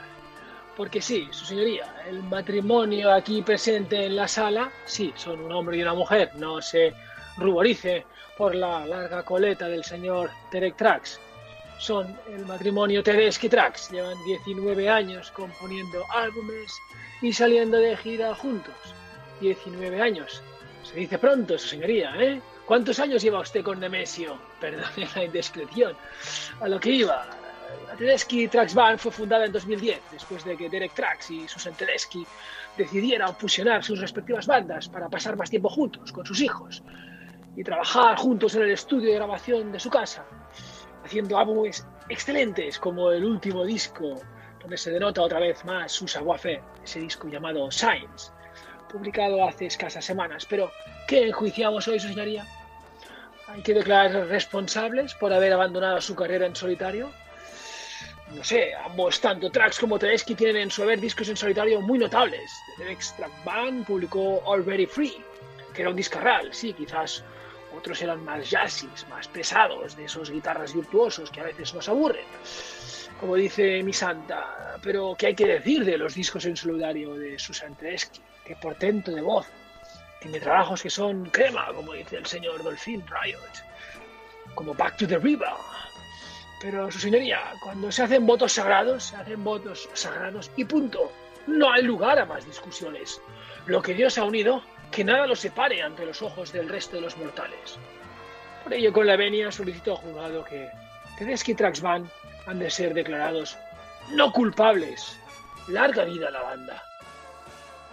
[0.81, 5.77] Porque sí, su señoría, el matrimonio aquí presente en la sala, sí, son un hombre
[5.77, 6.95] y una mujer, no se
[7.37, 8.07] ruborice
[8.39, 11.21] por la larga coleta del señor Derek Trax
[11.79, 13.91] son el matrimonio Tedeschi Trax.
[13.91, 16.73] Llevan 19 años componiendo álbumes
[17.21, 18.75] y saliendo de gira juntos.
[19.43, 20.43] 19 años.
[20.83, 22.41] Se dice pronto, su señoría, ¿eh?
[22.65, 24.39] ¿Cuántos años lleva usted con Nemesio?
[24.61, 25.95] Perdone la indiscreción.
[26.61, 27.40] A lo que iba.
[27.99, 32.27] Tedeschi Trax Band fue fundada en 2010, después de que Derek Trax y Susan Tedeschi
[32.77, 36.83] decidieran fusionar sus respectivas bandas para pasar más tiempo juntos con sus hijos
[37.57, 40.25] y trabajar juntos en el estudio de grabación de su casa
[41.05, 44.21] haciendo álbumes excelentes como el último disco
[44.61, 48.31] donde se denota otra vez más su savoir-faire, ese disco llamado Science,
[48.91, 50.47] publicado hace escasas semanas.
[50.49, 50.71] Pero,
[51.09, 52.47] ¿qué enjuiciamos hoy, su señoría?
[53.49, 57.11] ¿Hay que declarar responsables por haber abandonado su carrera en solitario?
[58.35, 61.99] No sé, ambos, tanto Trax como Tedeschi, tienen en su haber discos en solitario muy
[61.99, 62.63] notables.
[62.79, 65.17] The Extract Band publicó Already Free,
[65.75, 67.25] que era un discarral, sí, quizás
[67.77, 72.25] otros eran más jazzis, más pesados, de esos guitarras virtuosos que a veces nos aburren.
[73.19, 77.39] Como dice mi santa, pero ¿qué hay que decir de los discos en solitario de
[77.39, 78.23] Susan Tedeschi?
[78.45, 79.47] Qué portento de voz.
[80.21, 83.41] Tiene trabajos que son crema, como dice el señor Dolphin Riot,
[84.55, 85.49] como Back to the River.
[86.61, 91.11] Pero, su señoría, cuando se hacen votos sagrados, se hacen votos sagrados y punto.
[91.47, 93.21] No hay lugar a más discusiones.
[93.67, 97.03] Lo que Dios ha unido, que nada lo separe ante los ojos del resto de
[97.03, 97.79] los mortales.
[98.63, 100.69] Por ello, con la venia solicito al juzgado que
[101.19, 102.11] Tedeschi Trax Band
[102.47, 103.57] han de ser declarados
[104.13, 105.19] no culpables.
[105.69, 106.83] Larga vida a la banda.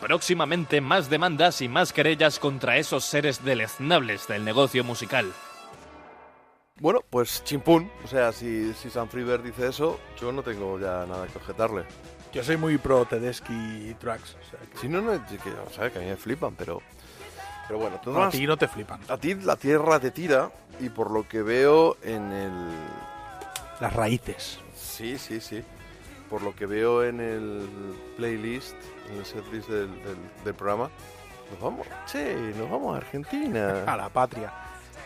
[0.02, 5.32] Próximamente más demandas y más querellas contra esos seres deleznables del negocio musical.
[6.80, 7.92] Bueno, pues chimpún.
[8.04, 11.86] O sea, si, si Freebird dice eso, yo no tengo ya nada que objetarle.
[12.32, 14.36] Yo soy muy pro Tedeschi Tracks.
[14.36, 16.56] O sea, que Si no, no, es que, o sea, que a mí me flipan,
[16.56, 16.82] pero...
[17.68, 19.02] Pero bueno, a todas ti no te flipan.
[19.10, 20.50] A ti la tierra te tira
[20.80, 22.52] y por lo que veo en el...
[23.82, 24.60] Las raíces.
[24.76, 25.64] Sí, sí, sí.
[26.30, 27.68] Por lo que veo en el
[28.16, 28.76] playlist,
[29.10, 30.90] en el setlist del, del, del programa,
[31.52, 33.84] nos vamos, che, nos vamos a Argentina.
[33.88, 34.52] A la patria.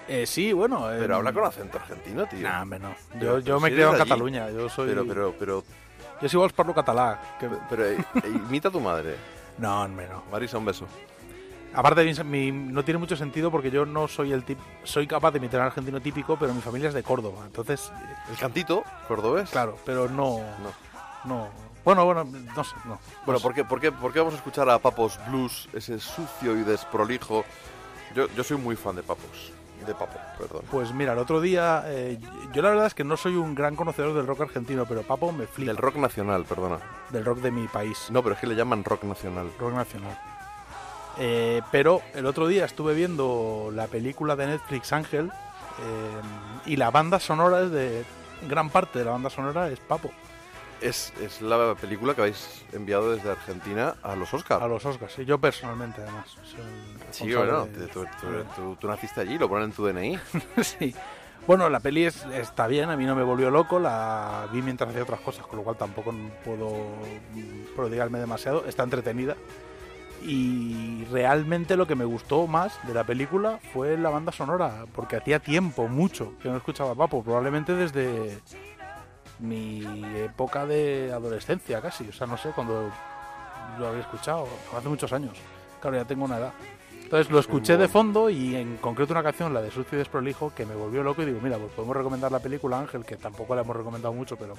[0.07, 0.87] Eh, sí, bueno.
[0.89, 2.41] Pero habla con acento argentino, tío.
[2.47, 2.93] Nah, hombre, no.
[3.19, 4.03] Yo, yo me si creo en allí.
[4.03, 4.49] Cataluña.
[4.49, 4.89] Yo soy.
[4.89, 5.63] Pero, pero, pero,
[6.21, 7.37] Yo si vols parlo català.
[7.39, 7.49] Que...
[7.69, 9.15] pero, eh, eh, imita a tu madre.
[9.57, 10.23] No, hombre, no.
[10.31, 10.87] Marisa, un beso.
[11.73, 15.37] Aparte, mi- no tiene mucho sentido porque yo no soy el tip, soy capaz de
[15.37, 17.43] imitar al argentino típico, pero mi familia es de Córdoba.
[17.45, 17.89] Entonces,
[18.29, 19.49] ¿El cantito cordobés?
[19.51, 20.39] claro, pero no.
[20.39, 20.71] No.
[21.23, 21.47] No.
[21.85, 22.99] Bueno, bueno, no sé, no.
[23.25, 26.57] Bueno, ¿por qué, por, qué, por qué vamos a escuchar a Papos Blues, ese sucio
[26.57, 27.45] y desprolijo?
[28.15, 29.53] Yo, yo soy muy fan de Papos.
[29.85, 30.61] De Papo, perdón.
[30.69, 32.19] Pues mira, el otro día, eh,
[32.53, 35.31] yo la verdad es que no soy un gran conocedor del rock argentino, pero Papo
[35.31, 35.71] me flipa.
[35.71, 36.77] Del rock nacional, perdona.
[37.09, 38.07] Del rock de mi país.
[38.11, 39.49] No, pero es que le llaman rock nacional.
[39.59, 40.17] Rock nacional.
[41.17, 46.21] Eh, pero el otro día estuve viendo la película de Netflix Ángel eh,
[46.65, 48.05] y la banda sonora es de.
[48.47, 50.11] Gran parte de la banda sonora es Papo.
[50.79, 54.63] Es, es la película que habéis enviado desde Argentina a los Oscars.
[54.63, 56.25] A los Oscars, y yo personalmente además.
[56.43, 56.63] soy
[57.11, 60.19] Sí, bueno, de- te- tú, tú- tú- tú naciste allí, lo ponen en tu DNI.
[60.63, 60.93] sí.
[61.47, 64.89] Bueno, la peli es- está bien, a mí no me volvió loco, la vi mientras
[64.91, 66.13] hacía otras cosas, con lo cual tampoco
[66.45, 66.71] puedo
[67.75, 68.65] prodigarme demasiado.
[68.65, 69.35] Está entretenida.
[70.23, 75.15] Y realmente lo que me gustó más de la película fue la banda sonora, porque
[75.15, 78.37] hacía tiempo, mucho, que no escuchaba Papo, probablemente desde
[79.39, 79.83] mi
[80.17, 82.07] época de adolescencia casi.
[82.07, 82.91] O sea, no sé cuando
[83.79, 84.47] lo había escuchado,
[84.77, 85.35] hace muchos años.
[85.81, 86.53] Claro, ya tengo una edad.
[87.11, 90.53] Entonces lo escuché de fondo y en concreto una canción, la de Sucio y Desprolijo,
[90.55, 93.53] que me volvió loco y digo, mira, pues podemos recomendar la película Ángel, que tampoco
[93.53, 94.53] la hemos recomendado mucho, pero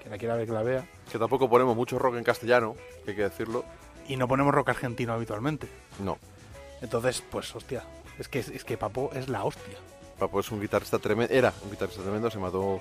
[0.00, 0.86] que la quiera ver que la vea.
[1.10, 3.64] Que tampoco ponemos mucho rock en castellano, que hay que decirlo.
[4.06, 5.66] Y no ponemos rock argentino habitualmente.
[5.98, 6.18] No.
[6.82, 7.82] Entonces, pues hostia,
[8.16, 9.76] es que, es que Papo es la hostia.
[10.20, 12.80] Papo es un guitarrista tremendo, era un guitarrista tremendo, se mató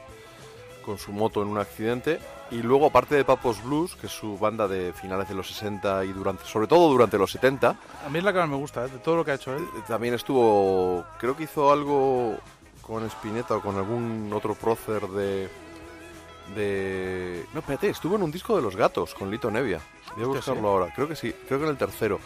[0.82, 2.20] con su moto en un accidente.
[2.52, 6.06] Y luego, aparte de Papos Blues, que es su banda de finales de los 60
[6.06, 7.76] y durante, sobre todo durante los 70,
[8.06, 8.90] A mí es la que más me gusta, ¿eh?
[8.90, 9.66] de todo lo que ha hecho él.
[9.88, 12.38] también estuvo, creo que hizo algo
[12.82, 15.50] con Spinetta o con algún otro prócer de...
[16.56, 17.46] de...
[17.54, 19.80] No, espérate, estuvo en un disco de Los Gatos con Lito Nevia.
[20.16, 20.68] Voy a buscarlo ¿sí?
[20.68, 22.20] ahora, creo que sí, creo que en el tercero.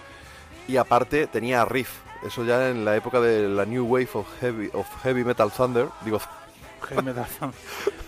[0.68, 4.27] Y aparte tenía a Riff, eso ya en la época de la New Wave of
[4.40, 6.19] Heavy, of heavy Metal Thunder, digo...
[6.85, 7.59] Heavy Metal Thunder.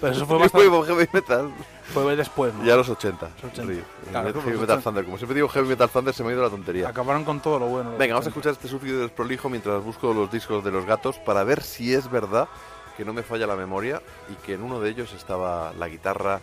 [0.02, 1.52] Pero eso fue bastante- Heavy Metal.
[1.94, 2.64] Fue después, ¿no?
[2.66, 3.30] Ya los 80.
[3.42, 3.72] Los 80.
[3.74, 4.82] Riff, Claro, Heavy los Metal 80.
[4.84, 5.06] Thunder.
[5.06, 6.90] Como siempre digo Heavy Metal Thunder, se me ha ido la tontería.
[6.90, 7.92] Acabaron con todo lo bueno.
[7.98, 8.50] Venga, vamos a 80.
[8.52, 12.10] escuchar este y desprolijo mientras busco los discos de los gatos para ver si es
[12.12, 12.48] verdad
[12.96, 16.42] que no me falla la memoria y que en uno de ellos estaba la guitarra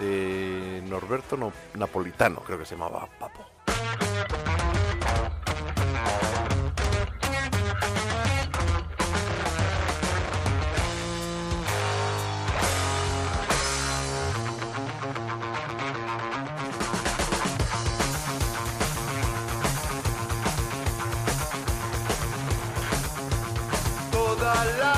[0.00, 3.46] de Norberto No- Napolitano, creo que se llamaba Papo.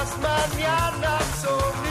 [0.09, 1.88] Las mañanas son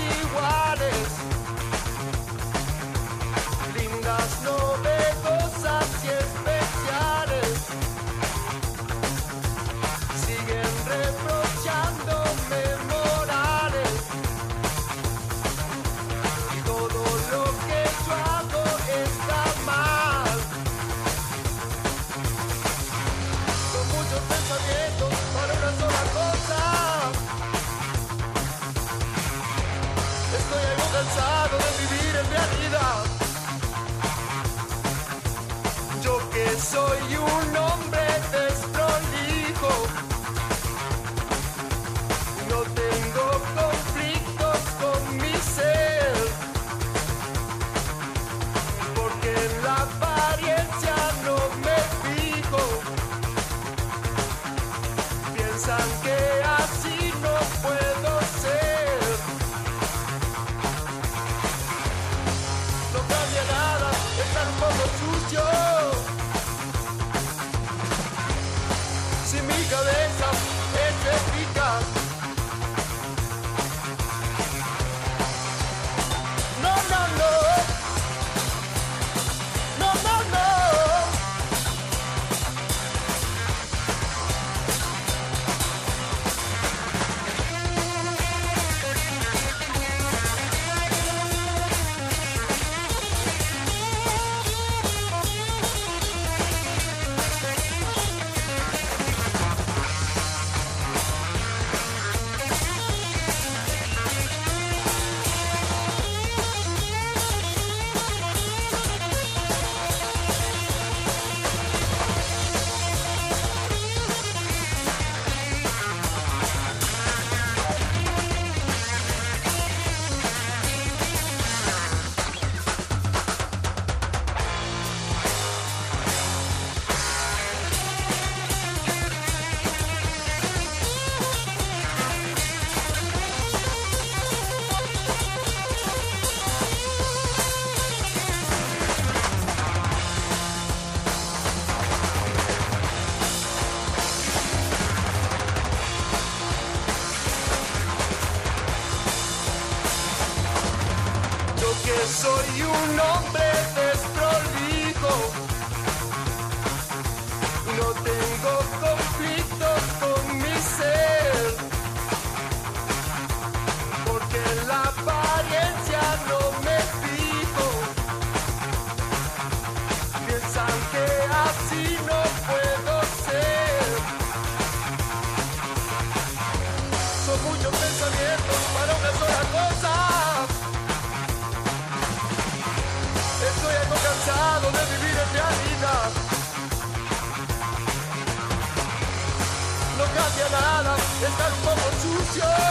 [192.38, 192.66] poco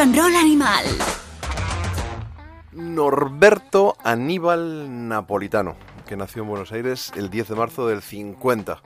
[0.00, 0.84] and Roll Animal.
[2.72, 8.80] Norberto Aníbal Napolitano, que nació en Buenos Aires el 10 de marzo del 50.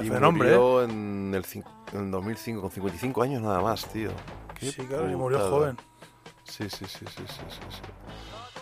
[0.00, 4.10] Y Hace nombre, murió en el, cin- en 2005, con 55 años nada más, tío.
[4.58, 5.76] Qué Sí, claro, y murió joven.
[6.44, 7.80] Sí, sí, sí, sí, sí, sí, sí.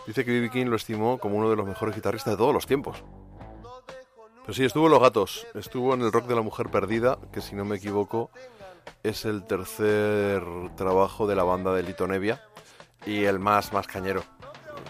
[0.06, 0.50] Dice que B.B.
[0.50, 3.02] King lo estimó como uno de los mejores guitarristas de todos los tiempos.
[4.42, 5.46] Pero sí, estuvo en Los Gatos.
[5.54, 8.30] Estuvo en el Rock de la Mujer Perdida, que si no me equivoco
[9.02, 10.42] es el tercer
[10.76, 12.42] trabajo de la banda de Lito Nevia
[13.06, 14.22] y el más, más cañero.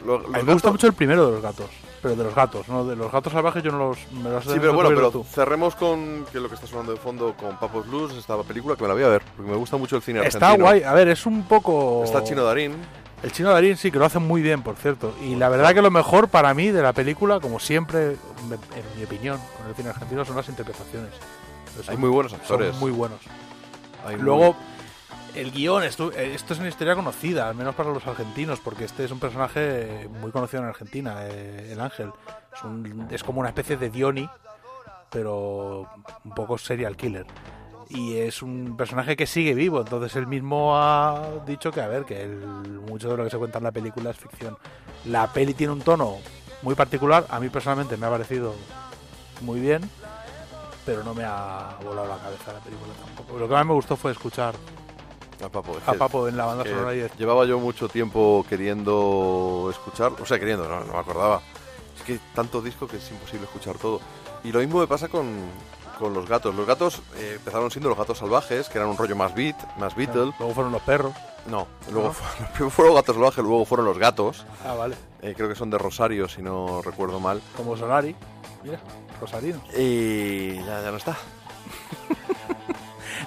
[0.02, 1.70] A mí me gusta gatos- mucho el primero de los gatos.
[2.02, 2.85] Pero de los gatos, ¿no?
[2.85, 3.98] De los gatos salvajes yo no los...
[4.10, 5.23] Me los Sí, pero bueno, pero tú.
[5.24, 8.82] cerremos con que lo que está sonando de fondo con Papos Blues, esta película que
[8.82, 10.64] me la voy a ver, porque me gusta mucho el cine Está argentino.
[10.66, 10.82] guay.
[10.82, 12.02] A ver, es un poco...
[12.02, 12.74] Está Chino Darín.
[13.23, 15.14] El chino Darín sí, que lo hace muy bien, por cierto.
[15.23, 19.05] Y la verdad que lo mejor para mí de la película, como siempre, en mi
[19.05, 21.10] opinión, con el cine argentino, son las interpretaciones.
[21.66, 22.74] Pero Hay son- muy buenos son actores.
[22.81, 23.20] muy buenos.
[24.19, 24.57] Luego,
[25.35, 29.05] el guion, esto, esto es una historia conocida, al menos para los argentinos, porque este
[29.05, 32.11] es un personaje muy conocido en Argentina, eh, el ángel.
[32.55, 34.29] Es, un- es como una especie de Diony,
[35.11, 35.89] pero
[36.24, 37.27] un poco serial killer.
[37.89, 42.05] Y es un personaje que sigue vivo, entonces él mismo ha dicho que, a ver,
[42.05, 42.39] que el-
[42.89, 44.57] mucho de lo que se cuenta en la película es ficción.
[45.07, 46.16] La peli tiene un tono
[46.62, 48.55] muy particular, a mí personalmente me ha parecido
[49.43, 49.83] muy bien,
[50.85, 53.39] pero no me ha volado la cabeza la película tampoco.
[53.39, 54.55] Lo que más me gustó fue escuchar
[55.45, 58.45] A Papo, es a que- Papo en la banda sonora y Llevaba yo mucho tiempo
[58.49, 61.41] queriendo escuchar, o sea, queriendo, no, no me acordaba.
[61.97, 64.01] Es que hay tanto disco que es imposible escuchar todo.
[64.45, 65.29] Y lo mismo me pasa con,
[65.99, 66.55] con los gatos.
[66.55, 69.95] Los gatos eh, empezaron siendo los gatos salvajes, que eran un rollo más beat, más
[69.95, 70.33] Beatle.
[70.39, 71.13] Luego fueron los perros.
[71.47, 72.13] No, luego ¿No?
[72.15, 74.45] fueron, fueron los gatos salvajes, luego fueron los gatos.
[74.67, 74.97] Ah, vale.
[75.21, 77.41] Eh, creo que son de Rosario, si no recuerdo mal.
[77.57, 78.17] Como Solari.
[78.65, 78.79] Mira,
[79.23, 79.62] Rosarino.
[79.78, 81.16] Y ya, ya no está.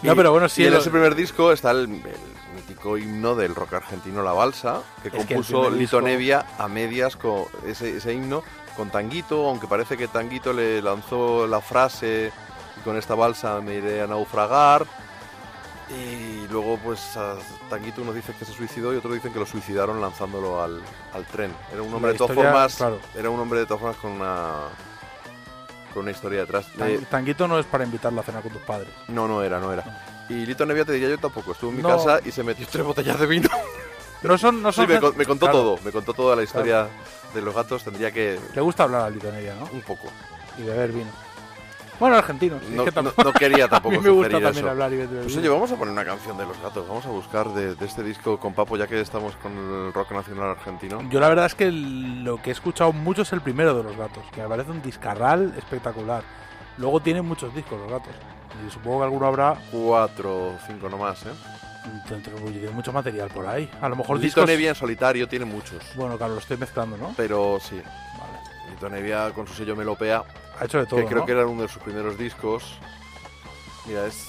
[0.01, 3.33] No, pero bueno, sí, Y en lo- ese primer disco está el, el mítico himno
[3.35, 7.45] del rock argentino La Balsa, que que compuso primer Lito disco- Nevia a medias con
[7.65, 8.43] ese, ese himno
[8.75, 12.31] con Tanguito, aunque parece que Tanguito le lanzó la frase
[12.77, 14.85] y con esta balsa me iré a naufragar.
[15.89, 17.35] Y luego, pues, a
[17.69, 20.81] Tanguito uno dice que se suicidó y otros dicen que lo suicidaron lanzándolo al,
[21.13, 21.51] al tren.
[21.71, 22.75] Era un hombre La de todas historia, formas.
[22.75, 22.99] claro.
[23.15, 24.53] Era un hombre de todas formas con una.
[25.95, 26.67] Con una historia detrás.
[26.77, 28.89] Tan- Eh, Tanguito no es para invitarlo a cenar con tus padres.
[29.07, 29.83] no, no era, no era.
[30.29, 31.53] Y Lito Nevia te diría yo tampoco.
[31.53, 31.89] Estuvo en mi No.
[31.89, 33.49] casa y se metió tres botellas de vino.
[34.23, 35.59] No son, no Sí, son me, gen- con- me contó Claro.
[35.59, 35.79] todo.
[35.85, 36.87] Me contó toda la historia
[37.33, 37.83] de los gatos.
[37.83, 38.39] Tendría que.
[38.55, 39.69] Le gusta hablar a Lito Nevia, ¿no?
[39.71, 40.07] Un poco.
[40.57, 41.11] Y beber vino.
[41.99, 42.59] Bueno, argentino.
[42.59, 44.69] sí, No, es que no- no quería tampoco A mí me gusta también eso.
[44.69, 46.87] hablar y beber Pues oye, vamos a poner una canción de los gatos.
[46.87, 50.11] Vamos a buscar de, de este disco con Papo, ya que estamos con el rock
[50.11, 51.01] nacional argentino.
[51.09, 53.83] Yo la verdad es que el- lo que he escuchado mucho es el primero de
[53.83, 56.23] los gatos, que me parece un discarral espectacular.
[56.77, 58.13] Luego tienen muchos discos los gatos.
[58.67, 61.29] Y supongo que alguno habrá Cuatro o cinco nomás, ¿eh?
[62.51, 63.69] de mucho material por ahí.
[63.81, 64.47] A lo mejor Lito discos...
[64.47, 65.83] Nevia en solitario tiene muchos.
[65.95, 67.13] Bueno, claro, lo estoy mezclando, ¿no?
[67.15, 67.79] Pero sí.
[68.71, 70.23] Lito Nevia con su sello Melopea.
[70.59, 71.25] Ha hecho de todo, Que creo ¿no?
[71.25, 72.77] que era uno de sus primeros discos.
[73.85, 74.27] Mira, es.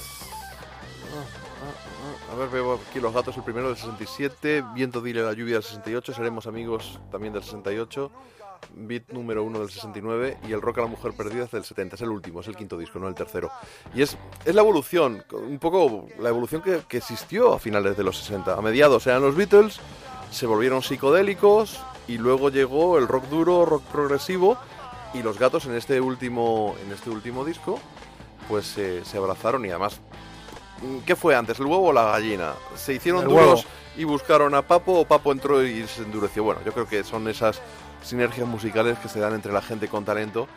[1.15, 1.25] Ah,
[1.63, 2.33] ah, ah.
[2.33, 3.37] A ver, veo aquí los datos.
[3.37, 8.11] El primero del 67, Viento Dile la Lluvia del 68, Seremos Amigos también del 68,
[8.75, 11.95] Beat número uno del 69 y El Rock a la Mujer Perdida es del 70.
[11.95, 13.51] Es el último, es el quinto disco, no el tercero.
[13.95, 18.03] Y es, es la evolución, un poco la evolución que, que existió a finales de
[18.03, 18.55] los 60.
[18.55, 19.81] A mediados eran los Beatles,
[20.31, 24.59] se volvieron psicodélicos y luego llegó el rock duro, rock progresivo
[25.17, 27.81] y los gatos en este último, en este último disco
[28.49, 30.01] pues eh, se abrazaron y además
[31.07, 32.53] ¿Qué fue antes, el huevo o la gallina?
[32.75, 33.69] ¿Se hicieron El duros huevo.
[33.97, 36.45] y buscaron a Papo o Papo entró y se endureció?
[36.45, 37.63] Bueno, yo creo que son esas
[38.03, 40.49] sinergias musicales que se dan entre la gente con talento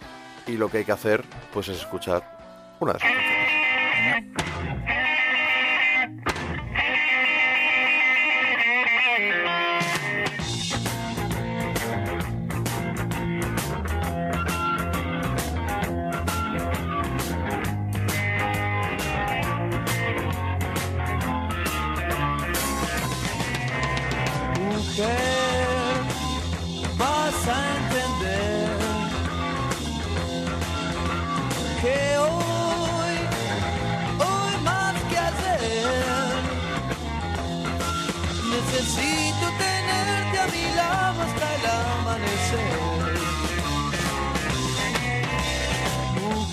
[0.46, 1.24] y lo que hay que hacer
[1.54, 5.09] pues es escuchar una de sus canciones.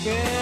[0.07, 0.36] Yeah.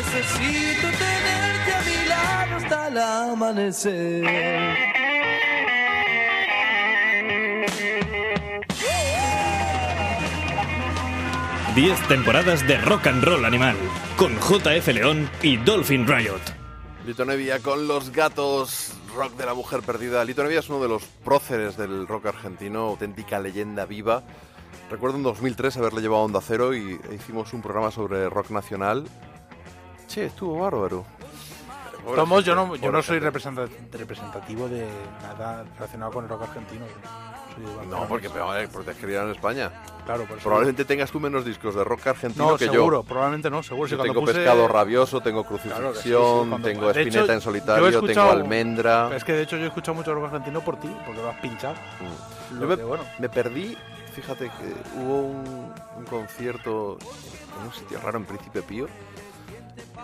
[0.03, 4.23] Necesito tenerte a mi lado hasta el amanecer.
[11.75, 13.75] Diez temporadas de rock and roll animal,
[14.15, 16.39] con JF León y Dolphin Riot.
[17.03, 20.23] Lito Nevia con los gatos, rock de la mujer perdida.
[20.25, 24.23] Lito Nevia es uno de los próceres del rock argentino, auténtica leyenda viva.
[24.89, 29.05] Recuerdo en 2003 haberle llevado a Onda Cero y hicimos un programa sobre rock nacional.
[30.07, 31.05] Che, estuvo bárbaro.
[32.03, 34.87] Pobre Tomos, yo no, yo no soy representativo de
[35.21, 36.85] nada relacionado con el rock argentino.
[37.55, 38.29] Soy No, porque,
[38.71, 39.71] porque te criaron en España.
[40.05, 40.43] Claro, por eso.
[40.43, 43.07] Probablemente tengas tú menos discos de rock argentino No, que seguro, yo.
[43.07, 43.87] probablemente no, seguro.
[43.87, 46.99] Si Yo tengo puse- Pescado Rabioso, tengo Claro que sí, Crucifixión, sí, cuando- tengo hecho,
[46.99, 49.15] Espineta en solitario, tengo Almendra.
[49.15, 51.39] Es que de hecho yo he escuchado mucho rock argentino por ti, porque lo has
[51.39, 51.75] pinchado.
[51.75, 52.55] Mm.
[52.55, 53.77] Lo Yo me, bueno, me perdí,
[54.13, 56.97] fíjate que hubo un, un concierto
[57.59, 58.87] en un sitio raro en Príncipe Pío.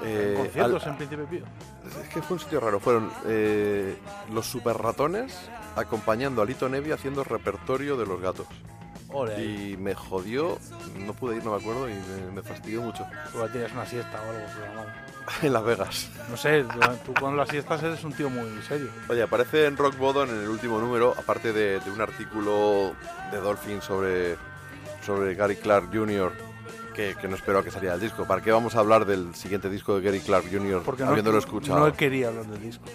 [0.03, 1.43] Eh, conciertos al- en Príncipe Pío.
[1.85, 2.79] Es que fue un sitio raro.
[2.79, 3.97] Fueron eh,
[4.31, 5.37] los super ratones
[5.75, 8.47] acompañando a Lito Nevi haciendo repertorio de los gatos.
[9.11, 9.43] Ole.
[9.43, 10.59] Y me jodió,
[10.99, 13.07] no pude ir, no me acuerdo, y me, me fastidió mucho.
[13.33, 14.89] Igual tienes una siesta o algo programado.
[15.41, 16.09] en Las Vegas.
[16.29, 16.65] No sé,
[17.05, 18.89] tú con las siestas eres un tío muy serio.
[19.07, 22.93] Oye, aparece en Rock Bottom en el último número, aparte de, de un artículo
[23.31, 24.37] de Dolphin sobre,
[25.05, 26.48] sobre Gary Clark Jr.,
[26.95, 28.25] que, que no espero a que saliera el disco.
[28.25, 30.81] ¿Para qué vamos a hablar del siguiente disco de Gary Clark Jr.
[30.83, 31.79] Porque no, habiéndolo escuchado?
[31.87, 32.85] no quería hablar del disco.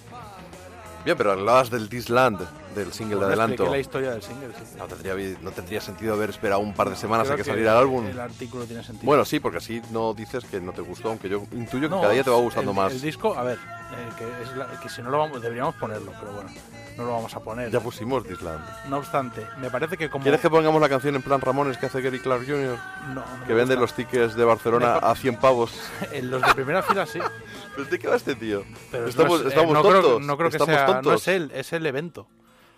[1.03, 2.39] Bien, pero hablabas del This Land,
[2.73, 3.69] del single Bueno, de adelanto.
[3.69, 4.75] la historia del single, sí.
[4.75, 7.73] No tendría, no tendría sentido haber esperado un par de semanas Creo a que, saliera
[7.73, 8.07] el álbum.
[8.07, 9.05] El artículo tiene sentido.
[9.05, 12.01] Bueno, sí, porque así no dices que no te gustó, aunque yo intuyo que No,
[12.01, 12.91] cada día te va gustando el, más.
[12.91, 16.11] El disco, a ver, eh, que, es la- que si no lo vamos, deberíamos ponerlo,
[16.19, 16.49] pero bueno,
[16.97, 17.69] no lo vamos a poner.
[17.71, 18.63] Ya pusimos This Land.
[18.89, 20.23] No obstante, me parece que como...
[20.23, 22.77] ¿Quieres que pongamos la canción en plan Ramones que hace Gary Clark Jr.?
[23.09, 23.81] No, no que vende gusta.
[23.81, 25.73] los tickets de Barcelona a 100 pavos.
[26.11, 27.19] En los de primera fila sí.
[27.75, 28.63] ¿Pero de qué va este tío?
[28.91, 30.01] Pero estamos no, es- eh, estamos no tontos.
[30.05, 31.05] Creo, no creo que estamos sea, tontos.
[31.05, 32.27] no es él, es el evento.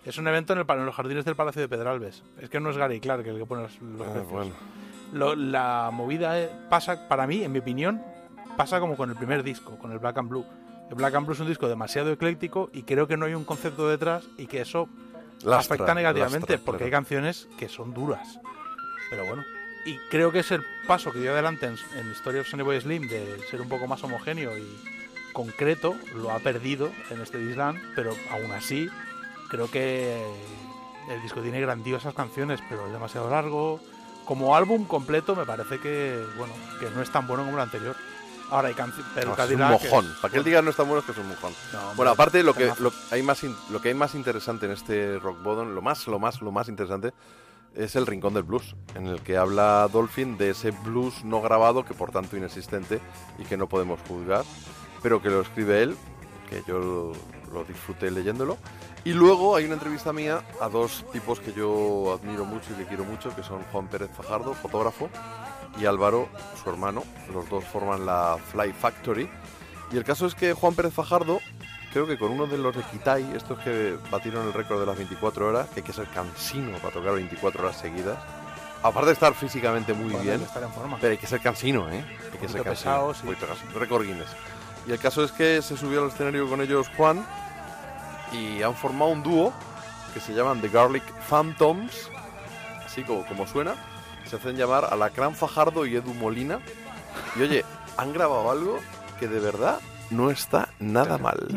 [0.04, 2.22] Es un evento en, el, en los jardines del Palacio de Pedralbes.
[2.40, 4.52] Es que no es Gary Clark el que pone los, los Ah, bueno.
[5.12, 8.02] Lo- la movida eh, pasa, para mí, en mi opinión,
[8.56, 10.44] pasa como con el primer disco, con el Black and Blue.
[10.94, 13.88] Black and Blue es un disco demasiado ecléctico y creo que no hay un concepto
[13.88, 14.88] detrás y que eso
[15.44, 16.86] Lastra, afecta negativamente lastra, porque claro.
[16.86, 18.40] hay canciones que son duras.
[19.10, 19.44] Pero bueno.
[19.84, 22.80] Y creo que es el paso que dio adelante en, en Story of Sonny Boy
[22.80, 24.66] Slim de ser un poco más homogéneo y
[25.32, 28.88] concreto, lo ha perdido en este Disland, pero aún así
[29.48, 30.20] creo que
[31.08, 33.80] el disco tiene grandiosas canciones, pero es demasiado largo.
[34.24, 37.96] Como álbum completo me parece que bueno que no es tan bueno como el anterior.
[38.50, 38.74] Ahora hay
[39.14, 40.04] pero No, es un mojón.
[40.06, 41.52] es- Para que él diga no está bueno es que es un mojón.
[41.72, 44.66] No, hombre, bueno, aparte lo que, lo, hay más in- lo que hay más interesante
[44.66, 47.12] en este Rock Bottom, lo más, lo más, lo más interesante
[47.74, 51.84] es el rincón del blues, en el que habla Dolphin de ese blues no grabado
[51.84, 53.00] que por tanto inexistente
[53.38, 54.44] y que no podemos juzgar,
[55.02, 55.96] pero que lo escribe él,
[56.48, 57.12] que yo lo,
[57.52, 58.56] lo disfruté leyéndolo.
[59.04, 62.86] Y luego hay una entrevista mía a dos tipos que yo admiro mucho y que
[62.86, 65.08] quiero mucho, que son Juan Pérez Fajardo, fotógrafo,
[65.80, 66.28] y Álvaro,
[66.62, 67.04] su hermano.
[67.32, 69.30] Los dos forman la Fly Factory.
[69.92, 71.40] Y el caso es que Juan Pérez Fajardo,
[71.92, 74.96] creo que con uno de los de Kitai, estos que batieron el récord de las
[74.96, 78.18] 24 horas, que hay que ser cansino para tocar 24 horas seguidas.
[78.82, 80.98] Aparte de estar físicamente muy bien, estar en forma.
[81.00, 82.04] pero hay que ser cansino, ¿eh?
[82.32, 83.12] Hay que ser cansino.
[83.14, 83.26] sí.
[83.74, 84.28] Récord Guinness.
[84.86, 87.26] Y el caso es que se subió al escenario con ellos Juan
[88.32, 89.52] y han formado un dúo
[90.14, 92.10] que se llaman The Garlic Phantoms,
[92.86, 93.74] así como, como suena.
[94.28, 96.60] Se hacen llamar Alacrán Fajardo y Edu Molina.
[97.36, 97.64] Y oye,
[97.96, 98.78] han grabado algo
[99.18, 99.80] que de verdad
[100.10, 101.48] no está nada mal.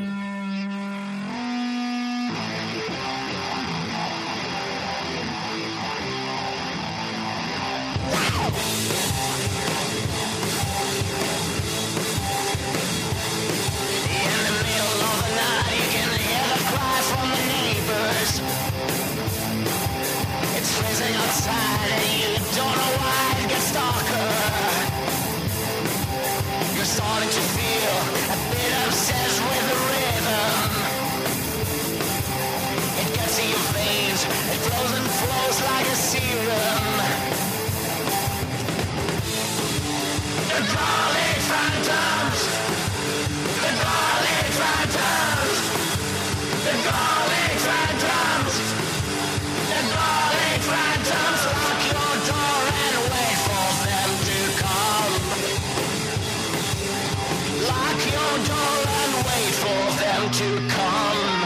[60.42, 61.42] To come.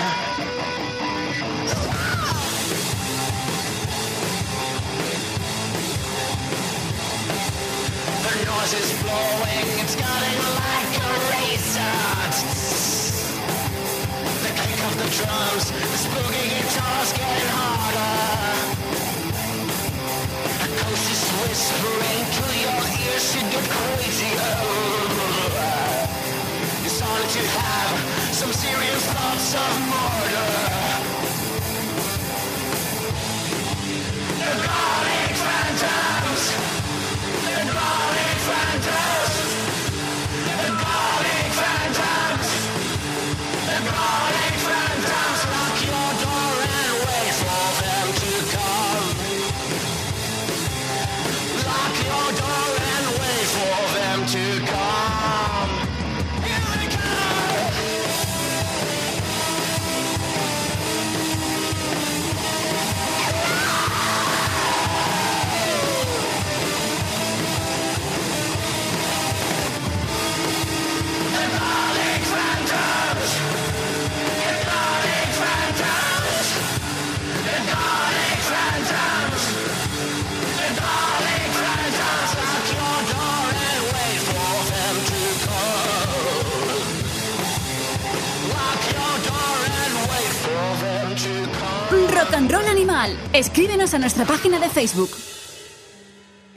[8.24, 11.98] The noise is flowing, it's cutting like a razor.
[14.44, 18.16] The kick of the drums, the spooky guitars getting harder.
[20.62, 24.56] The coast is whispering to your ears, you get crazier.
[26.84, 31.06] You started to have some serious thoughts of murder.
[92.26, 93.16] Rock and Roll Animal.
[93.34, 95.12] Escríbenos a nuestra página de Facebook.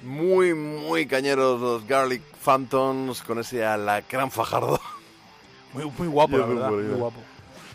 [0.02, 4.80] Muy, muy cañeros los Garlic Phantoms con ese alacrán fajardo.
[5.74, 6.70] Muy, muy guapo, la Muy, muy verdad.
[6.70, 7.18] Muy, guapo.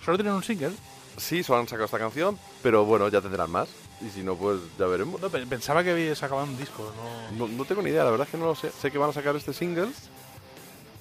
[0.03, 0.72] Solo tienen un single.
[1.18, 3.70] Sí, solo han sacado esta canción, pero bueno, ya tendrán más.
[4.02, 5.22] Y si no, pues ya veremos.
[5.22, 6.91] No, pensaba que había sacado un disco.
[7.38, 7.48] No...
[7.48, 8.72] No, no tengo ni idea, la verdad es que no lo sé.
[8.72, 9.90] Sé que van a sacar este single.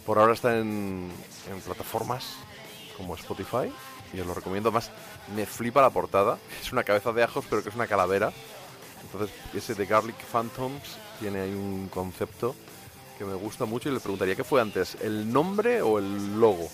[0.05, 1.11] Por ahora está en,
[1.51, 2.35] en plataformas
[2.99, 3.73] como Spotify.
[4.13, 4.71] Y os lo recomiendo.
[4.71, 4.91] Más
[5.35, 6.39] me flipa la portada.
[6.61, 8.33] Es una cabeza de ajos, pero que es una calavera.
[9.03, 10.83] Entonces, ese de Garlic Phantoms
[11.19, 12.55] tiene ahí un concepto
[13.19, 13.89] que me gusta mucho.
[13.89, 16.69] Y le preguntaría qué fue antes, el nombre o el logo.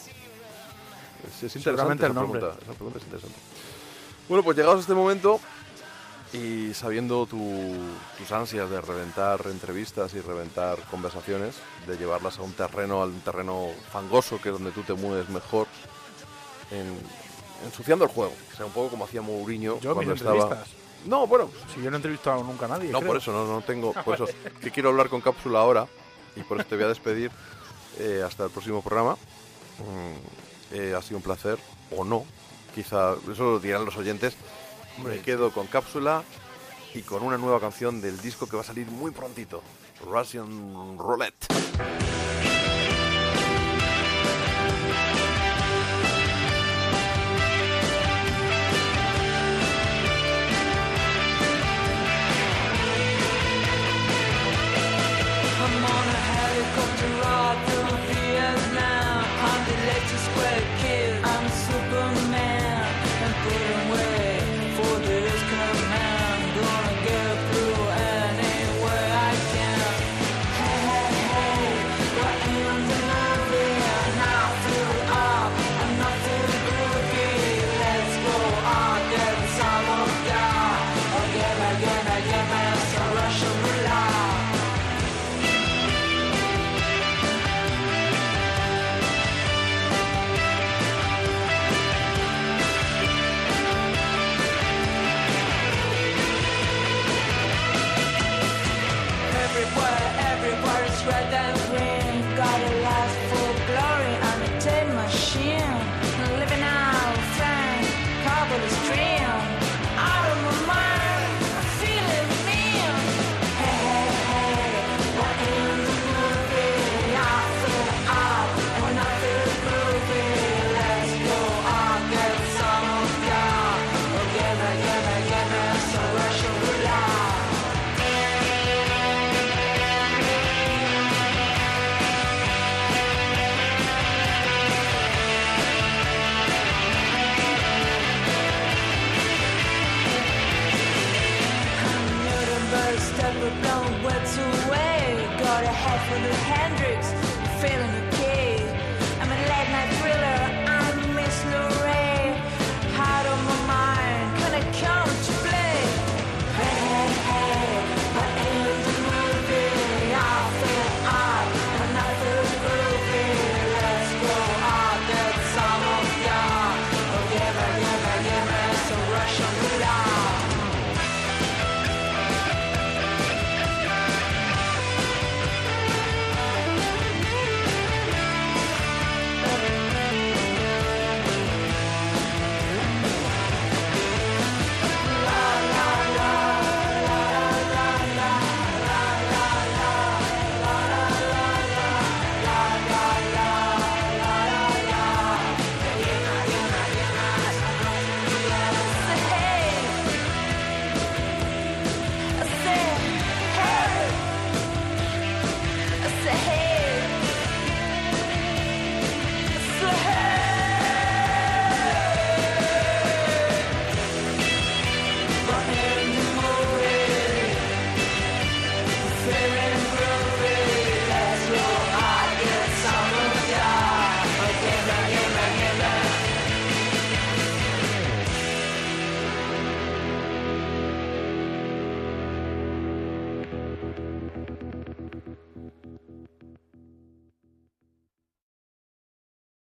[1.26, 2.06] Es, es interesante.
[2.06, 2.40] El nombre.
[2.40, 3.38] pregunta, esa pregunta es interesante.
[4.28, 5.40] Bueno, pues llegados a este momento
[6.32, 7.74] y sabiendo tu-
[8.18, 11.54] tus ansias de reventar entrevistas y reventar conversaciones,
[11.86, 15.66] de llevarlas a un terreno, al terreno fangoso, que es donde tú te mueves mejor,
[16.70, 17.00] en-
[17.64, 18.32] ensuciando el juego.
[18.52, 20.64] O sea, un poco como hacía Mourinho Yo, cuando estaba...
[21.06, 22.90] No, bueno, Si yo no he entrevistado nunca a nadie.
[22.90, 23.12] no, creo.
[23.12, 23.92] por eso, no, no tengo.
[23.92, 24.26] Por eso,
[24.60, 25.86] que quiero hablar con Cápsula ahora
[26.34, 27.30] y por eso te voy a despedir
[27.98, 29.14] eh, hasta el próximo programa.
[29.78, 31.58] Mm, eh, ha sido un placer,
[31.96, 32.24] o no,
[32.74, 34.34] quizá, eso lo dirán los oyentes.
[35.04, 36.24] Me quedo con Cápsula
[36.94, 39.62] y con una nueva canción del disco que va a salir muy prontito:
[40.04, 41.46] Russian Roulette.